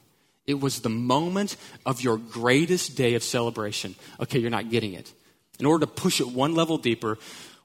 It 0.46 0.60
was 0.60 0.80
the 0.80 0.90
moment 0.90 1.56
of 1.86 2.02
your 2.02 2.18
greatest 2.18 2.96
day 2.96 3.14
of 3.14 3.22
celebration. 3.22 3.94
Okay, 4.20 4.38
you're 4.38 4.50
not 4.50 4.70
getting 4.70 4.92
it. 4.92 5.10
In 5.58 5.66
order 5.66 5.86
to 5.86 5.92
push 5.92 6.20
it 6.20 6.28
one 6.28 6.54
level 6.54 6.76
deeper, 6.78 7.18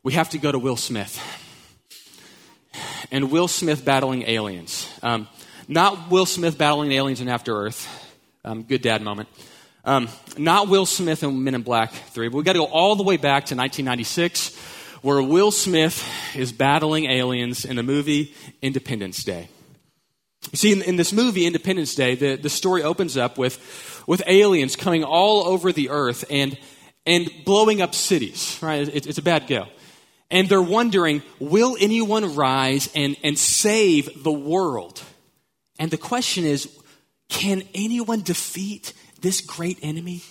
we 0.04 0.14
have 0.14 0.30
to 0.30 0.38
go 0.38 0.52
to 0.52 0.60
Will 0.60 0.78
Smith. 0.78 1.20
And 3.12 3.32
Will 3.32 3.48
Smith 3.48 3.84
battling 3.84 4.24
aliens. 4.24 4.88
Um, 5.02 5.28
not 5.68 6.10
Will 6.10 6.26
Smith 6.26 6.58
battling 6.58 6.92
aliens 6.92 7.20
in 7.22 7.28
After 7.28 7.56
Earth. 7.56 7.88
Um, 8.46 8.64
good 8.64 8.82
dad 8.82 9.02
moment. 9.02 9.28
Um, 9.84 10.08
not 10.38 10.70
Will 10.70 10.86
Smith 10.86 11.24
and 11.24 11.44
Men 11.44 11.56
in 11.56 11.64
Black 11.64 11.92
3, 11.92 12.30
but 12.30 12.38
we 12.38 12.44
got 12.44 12.54
to 12.54 12.60
go 12.60 12.66
all 12.66 12.96
the 12.96 13.04
way 13.04 13.18
back 13.18 13.46
to 13.48 13.56
1996, 13.56 14.56
where 15.02 15.22
Will 15.22 15.52
Smith 15.52 16.08
is 16.36 16.52
battling 16.52 17.06
aliens 17.06 17.66
in 17.66 17.76
the 17.76 17.84
movie 17.84 18.34
Independence 18.62 19.24
Day. 19.24 19.50
You 20.52 20.58
see, 20.58 20.72
in, 20.72 20.82
in, 20.82 20.96
this 20.96 21.14
movie, 21.14 21.46
Independence 21.46 21.96
Day, 21.96 22.16
the, 22.16 22.36
the 22.36 22.50
story 22.50 22.82
opens 22.82 23.18
up 23.18 23.38
with, 23.38 24.04
with 24.08 24.24
aliens 24.26 24.76
coming 24.76 25.04
all 25.04 25.46
over 25.48 25.72
the 25.72 25.90
earth 25.90 26.26
and, 26.30 26.58
and 27.06 27.30
blowing 27.46 27.82
up 27.82 27.94
cities, 27.94 28.58
right? 28.62 28.88
It, 28.88 29.06
it's 29.06 29.18
a 29.18 29.22
bad 29.22 29.48
go. 29.48 29.68
And 30.32 30.48
they're 30.48 30.62
wondering, 30.62 31.24
will 31.40 31.76
anyone 31.80 32.36
rise 32.36 32.90
and, 32.96 33.18
and 33.24 33.38
save 33.38 34.24
the 34.24 34.32
world? 34.32 35.04
And 35.78 35.92
the 35.92 35.98
question 35.98 36.46
is, 36.46 36.70
can 37.30 37.64
anyone 37.74 38.22
defeat 38.22 38.94
this 39.22 39.42
great 39.42 39.80
enemy? 39.82 40.22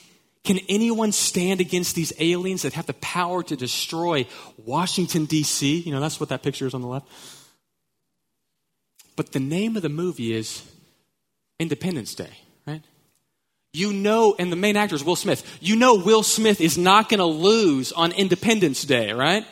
Can 0.45 0.59
anyone 0.69 1.13
stand 1.13 1.61
against 1.61 1.95
these 1.95 2.13
aliens 2.19 2.63
that 2.63 2.73
have 2.73 2.87
the 2.87 2.95
power 2.95 3.43
to 3.43 3.57
destroy 3.57 4.27
Washington, 4.57 5.27
D.C.? 5.27 5.81
You 5.81 5.93
know, 5.93 6.01
that's 6.01 6.19
what 6.19 6.31
that 6.31 6.43
picture 6.43 6.67
is 6.67 6.75
on 6.75 6.81
the 6.81 6.89
left. 6.89 7.07
But 9.19 9.33
the 9.33 9.41
name 9.41 9.75
of 9.75 9.83
the 9.83 9.89
movie 9.89 10.33
is 10.33 10.63
Independence 11.59 12.15
Day, 12.15 12.31
right? 12.69 12.85
You 13.73 13.93
know, 13.93 14.37
and 14.39 14.53
the 14.53 14.57
main 14.57 14.77
actor 14.77 14.95
is 14.95 15.03
Will 15.03 15.17
Smith. 15.17 15.59
You 15.61 15.75
know 15.75 15.97
Will 15.97 16.23
Smith 16.23 16.61
is 16.61 16.79
not 16.79 17.09
going 17.09 17.19
to 17.19 17.27
lose 17.27 17.91
on 17.91 18.13
Independence 18.13 18.85
Day, 18.85 19.11
right? 19.13 19.45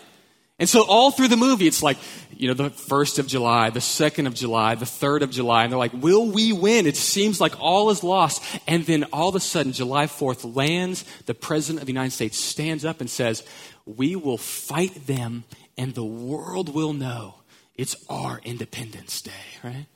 And 0.60 0.68
so 0.68 0.84
all 0.86 1.10
through 1.10 1.26
the 1.26 1.36
movie, 1.36 1.66
it's 1.66 1.82
like, 1.82 1.98
you 2.30 2.46
know, 2.46 2.54
the 2.54 2.70
1st 2.70 3.18
of 3.18 3.26
July, 3.26 3.70
the 3.70 3.80
2nd 3.80 4.28
of 4.28 4.34
July, 4.34 4.76
the 4.76 4.84
3rd 4.84 5.22
of 5.22 5.32
July, 5.32 5.64
and 5.64 5.72
they're 5.72 5.80
like, 5.80 5.92
will 5.94 6.30
we 6.30 6.52
win? 6.52 6.86
It 6.86 6.96
seems 6.96 7.40
like 7.40 7.60
all 7.60 7.90
is 7.90 8.04
lost. 8.04 8.44
And 8.68 8.86
then 8.86 9.02
all 9.12 9.30
of 9.30 9.34
a 9.34 9.40
sudden, 9.40 9.72
July 9.72 10.06
4th 10.06 10.54
lands, 10.54 11.04
the 11.24 11.34
President 11.34 11.80
of 11.80 11.86
the 11.86 11.92
United 11.92 12.12
States 12.12 12.38
stands 12.38 12.84
up 12.84 13.00
and 13.00 13.10
says, 13.10 13.42
we 13.84 14.14
will 14.14 14.38
fight 14.38 15.08
them 15.08 15.42
and 15.76 15.92
the 15.92 16.04
world 16.04 16.72
will 16.72 16.92
know 16.92 17.34
it's 17.76 17.96
our 18.08 18.40
Independence 18.44 19.22
Day, 19.22 19.32
right? 19.62 19.86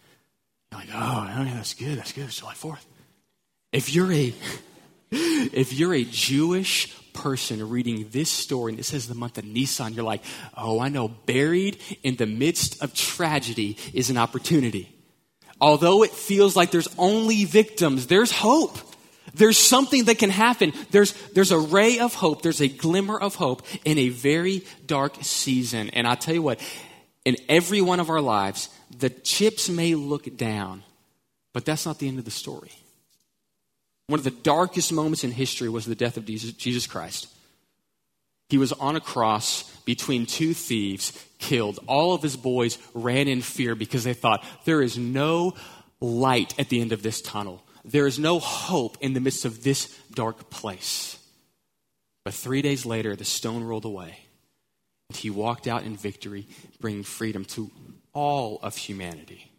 You're 0.72 0.80
like, 0.80 0.88
oh, 0.94 1.34
oh 1.36 1.42
yeah, 1.42 1.54
that's 1.54 1.74
good. 1.74 1.98
That's 1.98 2.12
good. 2.12 2.24
It's 2.24 2.38
July 2.38 2.54
4th. 2.54 2.84
If 3.72 3.94
you're 3.94 4.12
a 4.12 4.34
if 5.10 5.72
you're 5.72 5.94
a 5.94 6.04
Jewish 6.04 6.96
person 7.12 7.68
reading 7.68 8.08
this 8.10 8.30
story 8.30 8.72
and 8.72 8.80
it 8.80 8.84
says 8.84 9.08
the 9.08 9.14
month 9.14 9.38
of 9.38 9.44
Nisan, 9.44 9.94
you're 9.94 10.04
like, 10.04 10.22
oh, 10.56 10.80
I 10.80 10.88
know, 10.88 11.08
buried 11.08 11.78
in 12.02 12.16
the 12.16 12.26
midst 12.26 12.82
of 12.82 12.94
tragedy 12.94 13.76
is 13.92 14.10
an 14.10 14.16
opportunity. 14.16 14.94
Although 15.60 16.04
it 16.04 16.12
feels 16.12 16.56
like 16.56 16.70
there's 16.70 16.88
only 16.96 17.44
victims, 17.44 18.06
there's 18.06 18.32
hope. 18.32 18.78
There's 19.34 19.58
something 19.58 20.04
that 20.04 20.18
can 20.18 20.30
happen. 20.30 20.72
There's, 20.90 21.12
there's 21.34 21.52
a 21.52 21.58
ray 21.58 21.98
of 21.98 22.14
hope. 22.14 22.42
There's 22.42 22.60
a 22.60 22.68
glimmer 22.68 23.18
of 23.18 23.34
hope 23.34 23.62
in 23.84 23.98
a 23.98 24.08
very 24.08 24.64
dark 24.86 25.16
season. 25.22 25.90
And 25.90 26.06
I'll 26.06 26.16
tell 26.16 26.34
you 26.34 26.42
what, 26.42 26.60
in 27.24 27.36
every 27.48 27.80
one 27.80 28.00
of 28.00 28.10
our 28.10 28.20
lives, 28.20 28.68
the 28.96 29.10
chips 29.10 29.68
may 29.68 29.94
look 29.94 30.36
down, 30.36 30.82
but 31.52 31.64
that's 31.64 31.86
not 31.86 31.98
the 31.98 32.08
end 32.08 32.18
of 32.18 32.24
the 32.24 32.30
story. 32.30 32.72
One 34.06 34.18
of 34.18 34.24
the 34.24 34.30
darkest 34.30 34.92
moments 34.92 35.22
in 35.22 35.30
history 35.30 35.68
was 35.68 35.86
the 35.86 35.94
death 35.94 36.16
of 36.16 36.24
Jesus 36.24 36.86
Christ. 36.86 37.28
He 38.48 38.58
was 38.58 38.72
on 38.72 38.96
a 38.96 39.00
cross 39.00 39.62
between 39.84 40.26
two 40.26 40.54
thieves, 40.54 41.12
killed. 41.38 41.78
All 41.86 42.14
of 42.14 42.22
his 42.22 42.36
boys 42.36 42.78
ran 42.94 43.28
in 43.28 43.42
fear 43.42 43.76
because 43.76 44.02
they 44.02 44.14
thought, 44.14 44.44
there 44.64 44.82
is 44.82 44.98
no 44.98 45.54
light 46.00 46.58
at 46.58 46.68
the 46.68 46.80
end 46.80 46.90
of 46.90 47.02
this 47.02 47.20
tunnel. 47.20 47.62
There 47.84 48.08
is 48.08 48.18
no 48.18 48.40
hope 48.40 48.98
in 49.00 49.12
the 49.12 49.20
midst 49.20 49.44
of 49.44 49.62
this 49.62 49.96
dark 50.12 50.50
place. 50.50 51.16
But 52.24 52.34
three 52.34 52.62
days 52.62 52.84
later, 52.84 53.14
the 53.14 53.24
stone 53.24 53.62
rolled 53.62 53.84
away, 53.84 54.18
he 55.16 55.30
walked 55.30 55.66
out 55.66 55.84
in 55.84 55.96
victory, 55.96 56.46
bringing 56.80 57.02
freedom 57.02 57.44
to 57.46 57.70
all 58.12 58.58
of 58.62 58.76
humanity. 58.76 59.50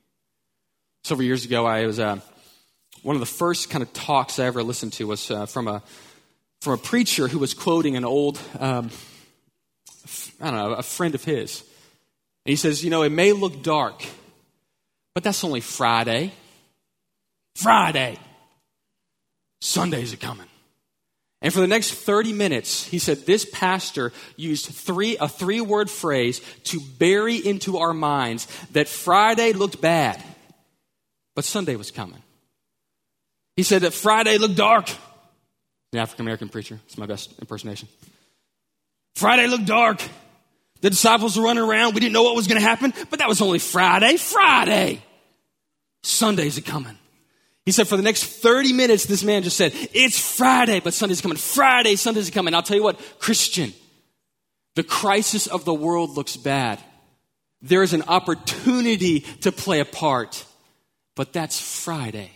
Several 1.03 1.25
years 1.25 1.45
ago, 1.45 1.65
I 1.65 1.85
was 1.85 1.99
uh, 1.99 2.19
one 3.03 3.15
of 3.15 3.19
the 3.19 3.25
first 3.25 3.69
kind 3.69 3.81
of 3.81 3.91
talks 3.93 4.39
I 4.39 4.45
ever 4.45 4.63
listened 4.63 4.93
to 4.93 5.07
was 5.07 5.31
uh, 5.31 5.45
from 5.45 5.67
a 5.67 5.81
from 6.61 6.73
a 6.73 6.77
preacher 6.77 7.27
who 7.27 7.39
was 7.39 7.55
quoting 7.55 7.97
an 7.97 8.05
old, 8.05 8.39
um, 8.59 8.91
I 10.39 10.51
don't 10.51 10.59
know, 10.59 10.73
a 10.73 10.83
friend 10.83 11.15
of 11.15 11.23
his. 11.23 11.61
And 12.45 12.51
he 12.51 12.55
says, 12.55 12.83
you 12.83 12.91
know, 12.91 13.01
it 13.01 13.11
may 13.11 13.33
look 13.33 13.63
dark, 13.63 14.05
but 15.15 15.23
that's 15.23 15.43
only 15.43 15.61
Friday. 15.61 16.31
Friday. 17.55 18.17
Sundays 19.59 20.13
are 20.13 20.17
coming. 20.17 20.47
And 21.41 21.51
for 21.51 21.59
the 21.59 21.67
next 21.67 21.93
30 21.93 22.33
minutes, 22.33 22.83
he 22.85 22.99
said 22.99 23.25
this 23.25 23.45
pastor 23.45 24.13
used 24.35 24.67
three, 24.67 25.17
a 25.17 25.27
three 25.27 25.61
word 25.61 25.89
phrase 25.89 26.39
to 26.65 26.79
bury 26.99 27.35
into 27.35 27.79
our 27.79 27.93
minds 27.93 28.47
that 28.73 28.87
Friday 28.87 29.53
looked 29.53 29.81
bad, 29.81 30.21
but 31.35 31.43
Sunday 31.43 31.75
was 31.75 31.89
coming. 31.89 32.21
He 33.55 33.63
said 33.63 33.81
that 33.81 33.93
Friday 33.93 34.37
looked 34.37 34.55
dark. 34.55 34.89
An 35.93 35.99
African 35.99 36.25
American 36.25 36.49
preacher. 36.49 36.79
It's 36.85 36.97
my 36.97 37.07
best 37.07 37.33
impersonation. 37.39 37.89
Friday 39.15 39.47
looked 39.47 39.65
dark. 39.65 40.01
The 40.81 40.89
disciples 40.89 41.37
were 41.37 41.43
running 41.43 41.63
around. 41.63 41.93
We 41.95 41.99
didn't 41.99 42.13
know 42.13 42.23
what 42.23 42.35
was 42.35 42.47
going 42.47 42.61
to 42.61 42.67
happen, 42.67 42.93
but 43.09 43.19
that 43.19 43.27
was 43.27 43.41
only 43.41 43.59
Friday. 43.59 44.17
Friday. 44.17 45.03
Sundays 46.03 46.57
are 46.57 46.61
coming. 46.61 46.97
He 47.65 47.71
said 47.71 47.87
for 47.87 47.95
the 47.95 48.03
next 48.03 48.23
30 48.25 48.73
minutes, 48.73 49.05
this 49.05 49.23
man 49.23 49.43
just 49.43 49.57
said, 49.57 49.71
It's 49.73 50.19
Friday, 50.19 50.79
but 50.79 50.93
Sunday's 50.93 51.21
coming. 51.21 51.37
Friday, 51.37 51.95
Sunday's 51.95 52.29
coming. 52.29 52.53
I'll 52.53 52.63
tell 52.63 52.77
you 52.77 52.83
what, 52.83 52.99
Christian, 53.19 53.73
the 54.75 54.83
crisis 54.83 55.47
of 55.47 55.65
the 55.65 55.73
world 55.73 56.15
looks 56.15 56.37
bad. 56.37 56.79
There 57.61 57.83
is 57.83 57.93
an 57.93 58.03
opportunity 58.07 59.21
to 59.41 59.51
play 59.51 59.79
a 59.79 59.85
part, 59.85 60.45
but 61.15 61.33
that's 61.33 61.59
Friday 61.59 62.31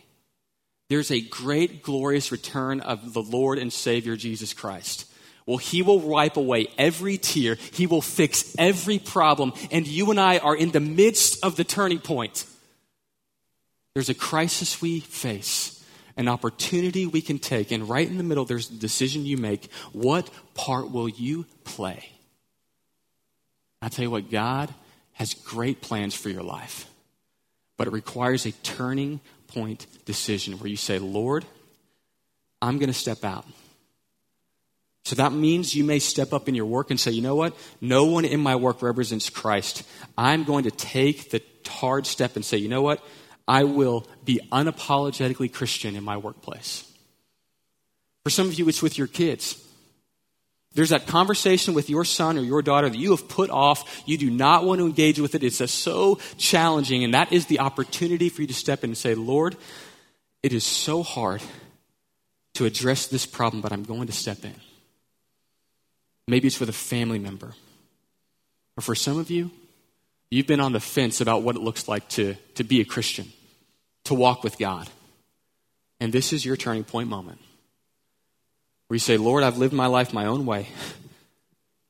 there's 0.89 1.11
a 1.11 1.21
great, 1.21 1.81
glorious 1.81 2.31
return 2.31 2.79
of 2.79 3.13
the 3.13 3.21
Lord 3.21 3.57
and 3.57 3.73
Savior 3.73 4.15
Jesus 4.15 4.53
Christ. 4.53 5.11
Well, 5.45 5.57
He 5.57 5.81
will 5.81 5.99
wipe 5.99 6.37
away 6.37 6.67
every 6.77 7.17
tear, 7.17 7.55
He 7.55 7.87
will 7.87 8.01
fix 8.01 8.55
every 8.57 8.99
problem, 8.99 9.53
and 9.71 9.87
you 9.87 10.11
and 10.11 10.19
I 10.19 10.37
are 10.37 10.55
in 10.55 10.71
the 10.71 10.79
midst 10.79 11.43
of 11.43 11.55
the 11.55 11.63
turning 11.63 11.99
point. 11.99 12.45
There's 13.95 14.09
a 14.09 14.13
crisis 14.13 14.81
we 14.81 14.99
face, 14.99 15.83
an 16.17 16.27
opportunity 16.27 17.07
we 17.07 17.21
can 17.21 17.39
take, 17.39 17.71
and 17.71 17.89
right 17.89 18.07
in 18.07 18.17
the 18.17 18.23
middle, 18.23 18.43
there's 18.43 18.67
the 18.67 18.77
decision 18.77 19.25
you 19.25 19.37
make. 19.37 19.71
What 19.93 20.29
part 20.53 20.91
will 20.91 21.07
you 21.07 21.45
play? 21.63 22.09
I 23.81 23.87
tell 23.87 24.03
you 24.03 24.11
what, 24.11 24.29
God 24.29 24.73
has 25.13 25.33
great 25.33 25.81
plans 25.81 26.13
for 26.13 26.29
your 26.29 26.43
life, 26.43 26.89
but 27.77 27.87
it 27.87 27.93
requires 27.93 28.45
a 28.45 28.51
turning 28.51 29.21
point 29.47 29.87
decision 30.03 30.59
where 30.59 30.67
you 30.67 30.75
say, 30.75 30.99
Lord, 30.99 31.45
I'm 32.61 32.79
going 32.79 32.87
to 32.87 32.93
step 32.93 33.23
out. 33.23 33.45
So 35.05 35.15
that 35.15 35.31
means 35.31 35.73
you 35.73 35.85
may 35.85 35.99
step 35.99 36.33
up 36.33 36.49
in 36.49 36.55
your 36.55 36.65
work 36.65 36.89
and 36.89 36.99
say, 36.99 37.11
you 37.11 37.21
know 37.21 37.35
what? 37.35 37.55
No 37.79 38.05
one 38.05 38.25
in 38.25 38.41
my 38.41 38.57
work 38.57 38.81
represents 38.81 39.29
Christ. 39.29 39.83
I'm 40.17 40.43
going 40.43 40.65
to 40.65 40.71
take 40.71 41.29
the 41.29 41.41
hard 41.65 42.07
step 42.07 42.35
and 42.35 42.43
say, 42.43 42.57
you 42.57 42.67
know 42.67 42.81
what? 42.81 43.01
I 43.47 43.63
will 43.63 44.07
be 44.23 44.39
unapologetically 44.51 45.53
Christian 45.53 45.95
in 45.95 46.03
my 46.03 46.17
workplace. 46.17 46.91
For 48.23 48.29
some 48.29 48.47
of 48.47 48.55
you, 48.55 48.67
it's 48.67 48.81
with 48.81 48.97
your 48.97 49.07
kids. 49.07 49.61
There's 50.73 50.89
that 50.89 51.07
conversation 51.07 51.73
with 51.73 51.89
your 51.89 52.03
son 52.03 52.37
or 52.37 52.41
your 52.41 52.61
daughter 52.61 52.89
that 52.89 52.97
you 52.97 53.11
have 53.11 53.29
put 53.29 53.49
off. 53.49 54.03
You 54.05 54.17
do 54.17 54.29
not 54.29 54.65
want 54.65 54.79
to 54.79 54.85
engage 54.85 55.19
with 55.19 55.33
it. 55.33 55.43
It's 55.43 55.71
so 55.71 56.19
challenging. 56.37 57.03
And 57.03 57.13
that 57.13 57.31
is 57.31 57.45
the 57.45 57.59
opportunity 57.59 58.27
for 58.29 58.41
you 58.41 58.47
to 58.47 58.53
step 58.53 58.83
in 58.83 58.89
and 58.89 58.97
say, 58.97 59.15
Lord, 59.15 59.55
it 60.43 60.51
is 60.51 60.65
so 60.65 61.01
hard 61.01 61.41
to 62.55 62.65
address 62.65 63.07
this 63.07 63.25
problem, 63.25 63.61
but 63.61 63.71
I'm 63.71 63.83
going 63.83 64.07
to 64.07 64.13
step 64.13 64.43
in. 64.43 64.55
Maybe 66.27 66.47
it's 66.47 66.59
with 66.59 66.69
a 66.69 66.73
family 66.73 67.19
member. 67.19 67.53
Or 68.77 68.81
for 68.81 68.95
some 68.95 69.17
of 69.17 69.29
you, 69.29 69.51
you've 70.35 70.47
been 70.47 70.59
on 70.59 70.73
the 70.73 70.79
fence 70.79 71.21
about 71.21 71.43
what 71.43 71.55
it 71.55 71.61
looks 71.61 71.87
like 71.87 72.07
to, 72.09 72.35
to 72.55 72.63
be 72.63 72.81
a 72.81 72.85
Christian, 72.85 73.31
to 74.05 74.13
walk 74.13 74.43
with 74.43 74.57
God. 74.57 74.89
And 75.99 76.11
this 76.11 76.33
is 76.33 76.45
your 76.45 76.57
turning 76.57 76.83
point 76.83 77.09
moment 77.09 77.39
where 78.87 78.95
you 78.95 78.99
say, 78.99 79.17
Lord, 79.17 79.43
I've 79.43 79.57
lived 79.57 79.73
my 79.73 79.87
life 79.87 80.13
my 80.13 80.25
own 80.25 80.45
way. 80.45 80.67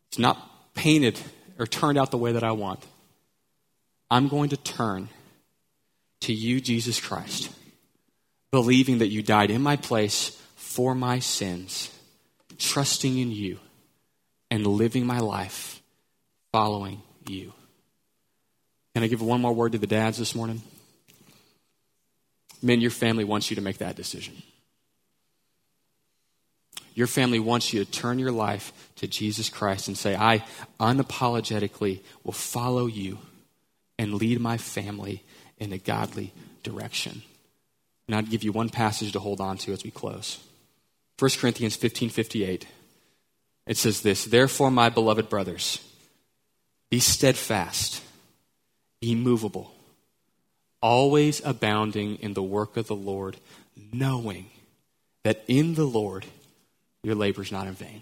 It's 0.10 0.20
not 0.20 0.74
painted 0.76 1.20
or 1.60 1.66
turned 1.66 1.98
out 1.98 2.10
the 2.10 2.18
way 2.18 2.32
that 2.34 2.43
I 2.43 2.54
want. 2.54 2.80
I'm 4.10 4.30
going 4.30 4.50
to 4.52 4.58
turn 4.58 5.10
to 6.22 6.34
you, 6.34 6.62
Jesus 6.62 7.02
Christ, 7.02 7.52
believing 8.50 9.00
that 9.00 9.10
you 9.10 9.22
died 9.22 9.52
in 9.52 9.62
my 9.62 9.76
place 9.76 10.41
for 10.56 10.96
my 10.96 11.20
sins, 11.20 11.91
trusting 12.58 13.18
in 13.18 13.32
you, 13.32 13.60
and 14.50 14.66
living 14.66 15.06
my 15.06 15.20
life 15.20 15.82
following 16.54 17.02
you. 17.28 17.52
Can 18.96 19.04
I 19.04 19.08
give 19.08 19.22
one 19.22 19.41
more 19.41 19.52
word 19.52 19.74
to 19.74 19.78
the 19.78 19.88
dads 19.88 20.18
this 20.18 20.34
morning? 20.34 20.62
Men, 22.62 22.80
your 22.80 22.91
family 22.91 23.26
wants 23.26 23.50
you 23.50 23.58
to 23.58 23.62
make 23.62 23.80
that 23.80 23.98
decision. 23.98 24.41
Your 26.93 27.08
family 27.08 27.39
wants 27.39 27.74
you 27.74 27.84
to 27.84 27.91
turn 27.91 28.20
your 28.20 28.32
life 28.32 28.72
to 28.96 29.06
Jesus 29.06 29.50
Christ 29.50 29.89
and 29.89 29.98
say, 29.98 30.16
I 30.16 30.46
unapologetically 30.80 32.00
will 32.24 32.32
follow 32.32 32.86
you 32.86 33.18
and 34.00 34.14
lead 34.14 34.39
my 34.39 34.56
family 34.56 35.24
in 35.58 35.74
a 35.74 35.78
godly 35.78 36.32
direction. 36.64 37.22
And 38.08 38.16
I'd 38.16 38.30
give 38.30 38.46
you 38.46 38.54
one 38.54 38.70
passage 38.70 39.12
to 39.12 39.20
hold 39.20 39.41
on 39.41 39.58
to 39.58 39.74
as 39.74 39.84
we 39.84 39.91
close. 39.91 40.39
1 41.20 41.32
Corinthians 41.38 41.76
15 41.76 42.10
58. 42.12 42.66
It 43.68 43.76
says 43.76 44.00
this 44.00 44.24
Therefore, 44.24 44.72
my 44.72 44.88
beloved 44.88 45.28
brothers, 45.28 45.86
be 46.89 47.02
steadfast, 47.02 48.02
immovable, 49.12 49.74
always 50.82 51.43
abounding 51.45 52.16
in 52.18 52.34
the 52.34 52.43
work 52.43 52.78
of 52.78 52.88
the 52.88 52.95
Lord, 52.95 53.38
knowing 53.93 54.47
that 55.24 55.43
in 55.47 55.76
the 55.76 55.86
Lord 55.86 56.26
your 57.03 57.16
labor 57.16 57.41
is 57.41 57.51
not 57.51 57.68
in 57.68 57.74
vain. 57.74 58.01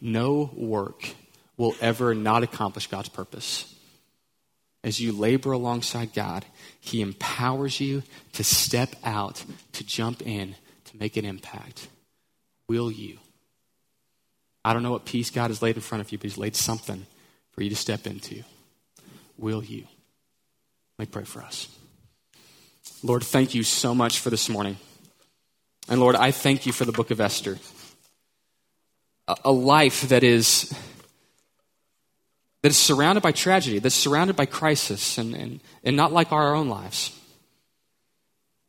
No 0.00 0.50
work 0.54 1.14
will 1.56 1.74
ever 1.80 2.14
not 2.14 2.42
accomplish 2.42 2.86
God's 2.86 3.08
purpose. 3.08 3.74
As 4.84 5.00
you 5.00 5.10
labor 5.10 5.52
alongside 5.52 6.14
God, 6.14 6.44
He 6.80 7.02
empowers 7.02 7.80
you 7.80 8.04
to 8.34 8.44
step 8.44 8.94
out, 9.02 9.44
to 9.72 9.84
jump 9.84 10.22
in, 10.22 10.54
to 10.84 10.96
make 10.96 11.16
an 11.16 11.24
impact. 11.24 11.88
Will 12.68 12.92
you? 12.92 13.18
I 14.64 14.72
don't 14.72 14.84
know 14.84 14.92
what 14.92 15.04
piece 15.04 15.30
God 15.30 15.48
has 15.48 15.62
laid 15.62 15.74
in 15.74 15.82
front 15.82 16.02
of 16.02 16.12
you, 16.12 16.18
but 16.18 16.24
He's 16.24 16.38
laid 16.38 16.54
something 16.54 17.06
for 17.58 17.64
you 17.64 17.70
to 17.70 17.74
step 17.76 18.06
into. 18.06 18.44
Will 19.36 19.64
you? 19.64 19.84
Let 20.96 21.08
me 21.08 21.10
pray 21.10 21.24
for 21.24 21.42
us. 21.42 21.66
Lord, 23.02 23.24
thank 23.24 23.52
you 23.52 23.64
so 23.64 23.96
much 23.96 24.20
for 24.20 24.30
this 24.30 24.48
morning. 24.48 24.76
And 25.88 25.98
Lord, 25.98 26.14
I 26.14 26.30
thank 26.30 26.66
you 26.66 26.72
for 26.72 26.84
the 26.84 26.92
book 26.92 27.10
of 27.10 27.20
Esther. 27.20 27.58
A, 29.26 29.36
a 29.46 29.50
life 29.50 30.02
that 30.02 30.22
is 30.22 30.72
that 32.62 32.68
is 32.68 32.78
surrounded 32.78 33.22
by 33.22 33.32
tragedy, 33.32 33.80
that's 33.80 33.96
surrounded 33.96 34.36
by 34.36 34.46
crisis, 34.46 35.18
and, 35.18 35.34
and, 35.34 35.60
and 35.82 35.96
not 35.96 36.12
like 36.12 36.30
our 36.30 36.54
own 36.54 36.68
lives. 36.68 37.10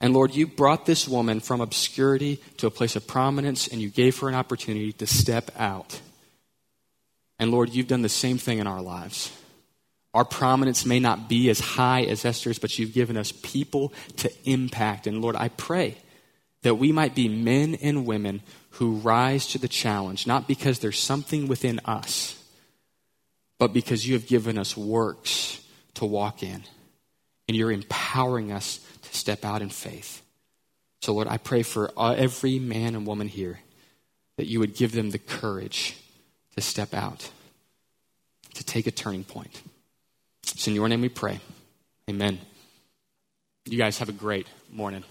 And 0.01 0.15
Lord, 0.15 0.33
you 0.33 0.47
brought 0.47 0.87
this 0.87 1.07
woman 1.07 1.41
from 1.41 1.61
obscurity 1.61 2.41
to 2.57 2.65
a 2.65 2.71
place 2.71 2.95
of 2.95 3.05
prominence, 3.05 3.67
and 3.67 3.83
you 3.83 3.89
gave 3.89 4.17
her 4.17 4.29
an 4.29 4.33
opportunity 4.33 4.93
to 4.93 5.05
step 5.05 5.51
out. 5.59 6.01
And 7.39 7.51
Lord, 7.51 7.69
you've 7.69 7.87
done 7.87 8.01
the 8.01 8.09
same 8.09 8.37
thing 8.37 8.59
in 8.59 8.67
our 8.67 8.81
lives. 8.81 9.31
Our 10.13 10.25
prominence 10.25 10.85
may 10.85 10.99
not 10.99 11.29
be 11.29 11.49
as 11.49 11.59
high 11.59 12.01
as 12.03 12.25
Esther's, 12.25 12.59
but 12.59 12.77
you've 12.77 12.93
given 12.93 13.15
us 13.15 13.31
people 13.31 13.93
to 14.17 14.31
impact. 14.43 15.07
And 15.07 15.21
Lord, 15.21 15.35
I 15.35 15.49
pray 15.49 15.97
that 16.63 16.75
we 16.75 16.91
might 16.91 17.15
be 17.15 17.29
men 17.29 17.75
and 17.75 18.05
women 18.05 18.41
who 18.71 18.95
rise 18.95 19.47
to 19.47 19.57
the 19.57 19.67
challenge, 19.67 20.27
not 20.27 20.47
because 20.47 20.79
there's 20.79 20.99
something 20.99 21.47
within 21.47 21.79
us, 21.85 22.35
but 23.57 23.71
because 23.71 24.07
you 24.07 24.13
have 24.13 24.27
given 24.27 24.57
us 24.57 24.75
works 24.75 25.61
to 25.95 26.05
walk 26.05 26.43
in, 26.43 26.63
and 27.47 27.55
you're 27.55 27.71
empowering 27.71 28.51
us 28.51 28.79
to 29.01 29.15
step 29.15 29.45
out 29.45 29.61
in 29.61 29.69
faith. 29.69 30.21
So, 31.01 31.13
Lord, 31.13 31.27
I 31.27 31.37
pray 31.37 31.63
for 31.63 31.91
uh, 31.97 32.13
every 32.17 32.59
man 32.59 32.95
and 32.95 33.07
woman 33.07 33.27
here 33.27 33.59
that 34.37 34.47
you 34.47 34.59
would 34.59 34.75
give 34.75 34.91
them 34.91 35.11
the 35.11 35.19
courage 35.19 35.95
to 36.60 36.66
step 36.66 36.93
out, 36.93 37.32
to 38.53 38.64
take 38.64 38.86
a 38.86 38.91
turning 38.91 39.24
point. 39.24 39.62
It's 40.43 40.68
in 40.68 40.76
your 40.76 40.89
name 40.89 41.01
we 41.01 41.10
pray. 41.10 41.39
Amen. 42.10 42.39
You 43.66 43.78
guys 43.78 43.99
have 43.99 44.10
a 44.10 44.14
great 44.14 44.47
morning. 44.72 45.03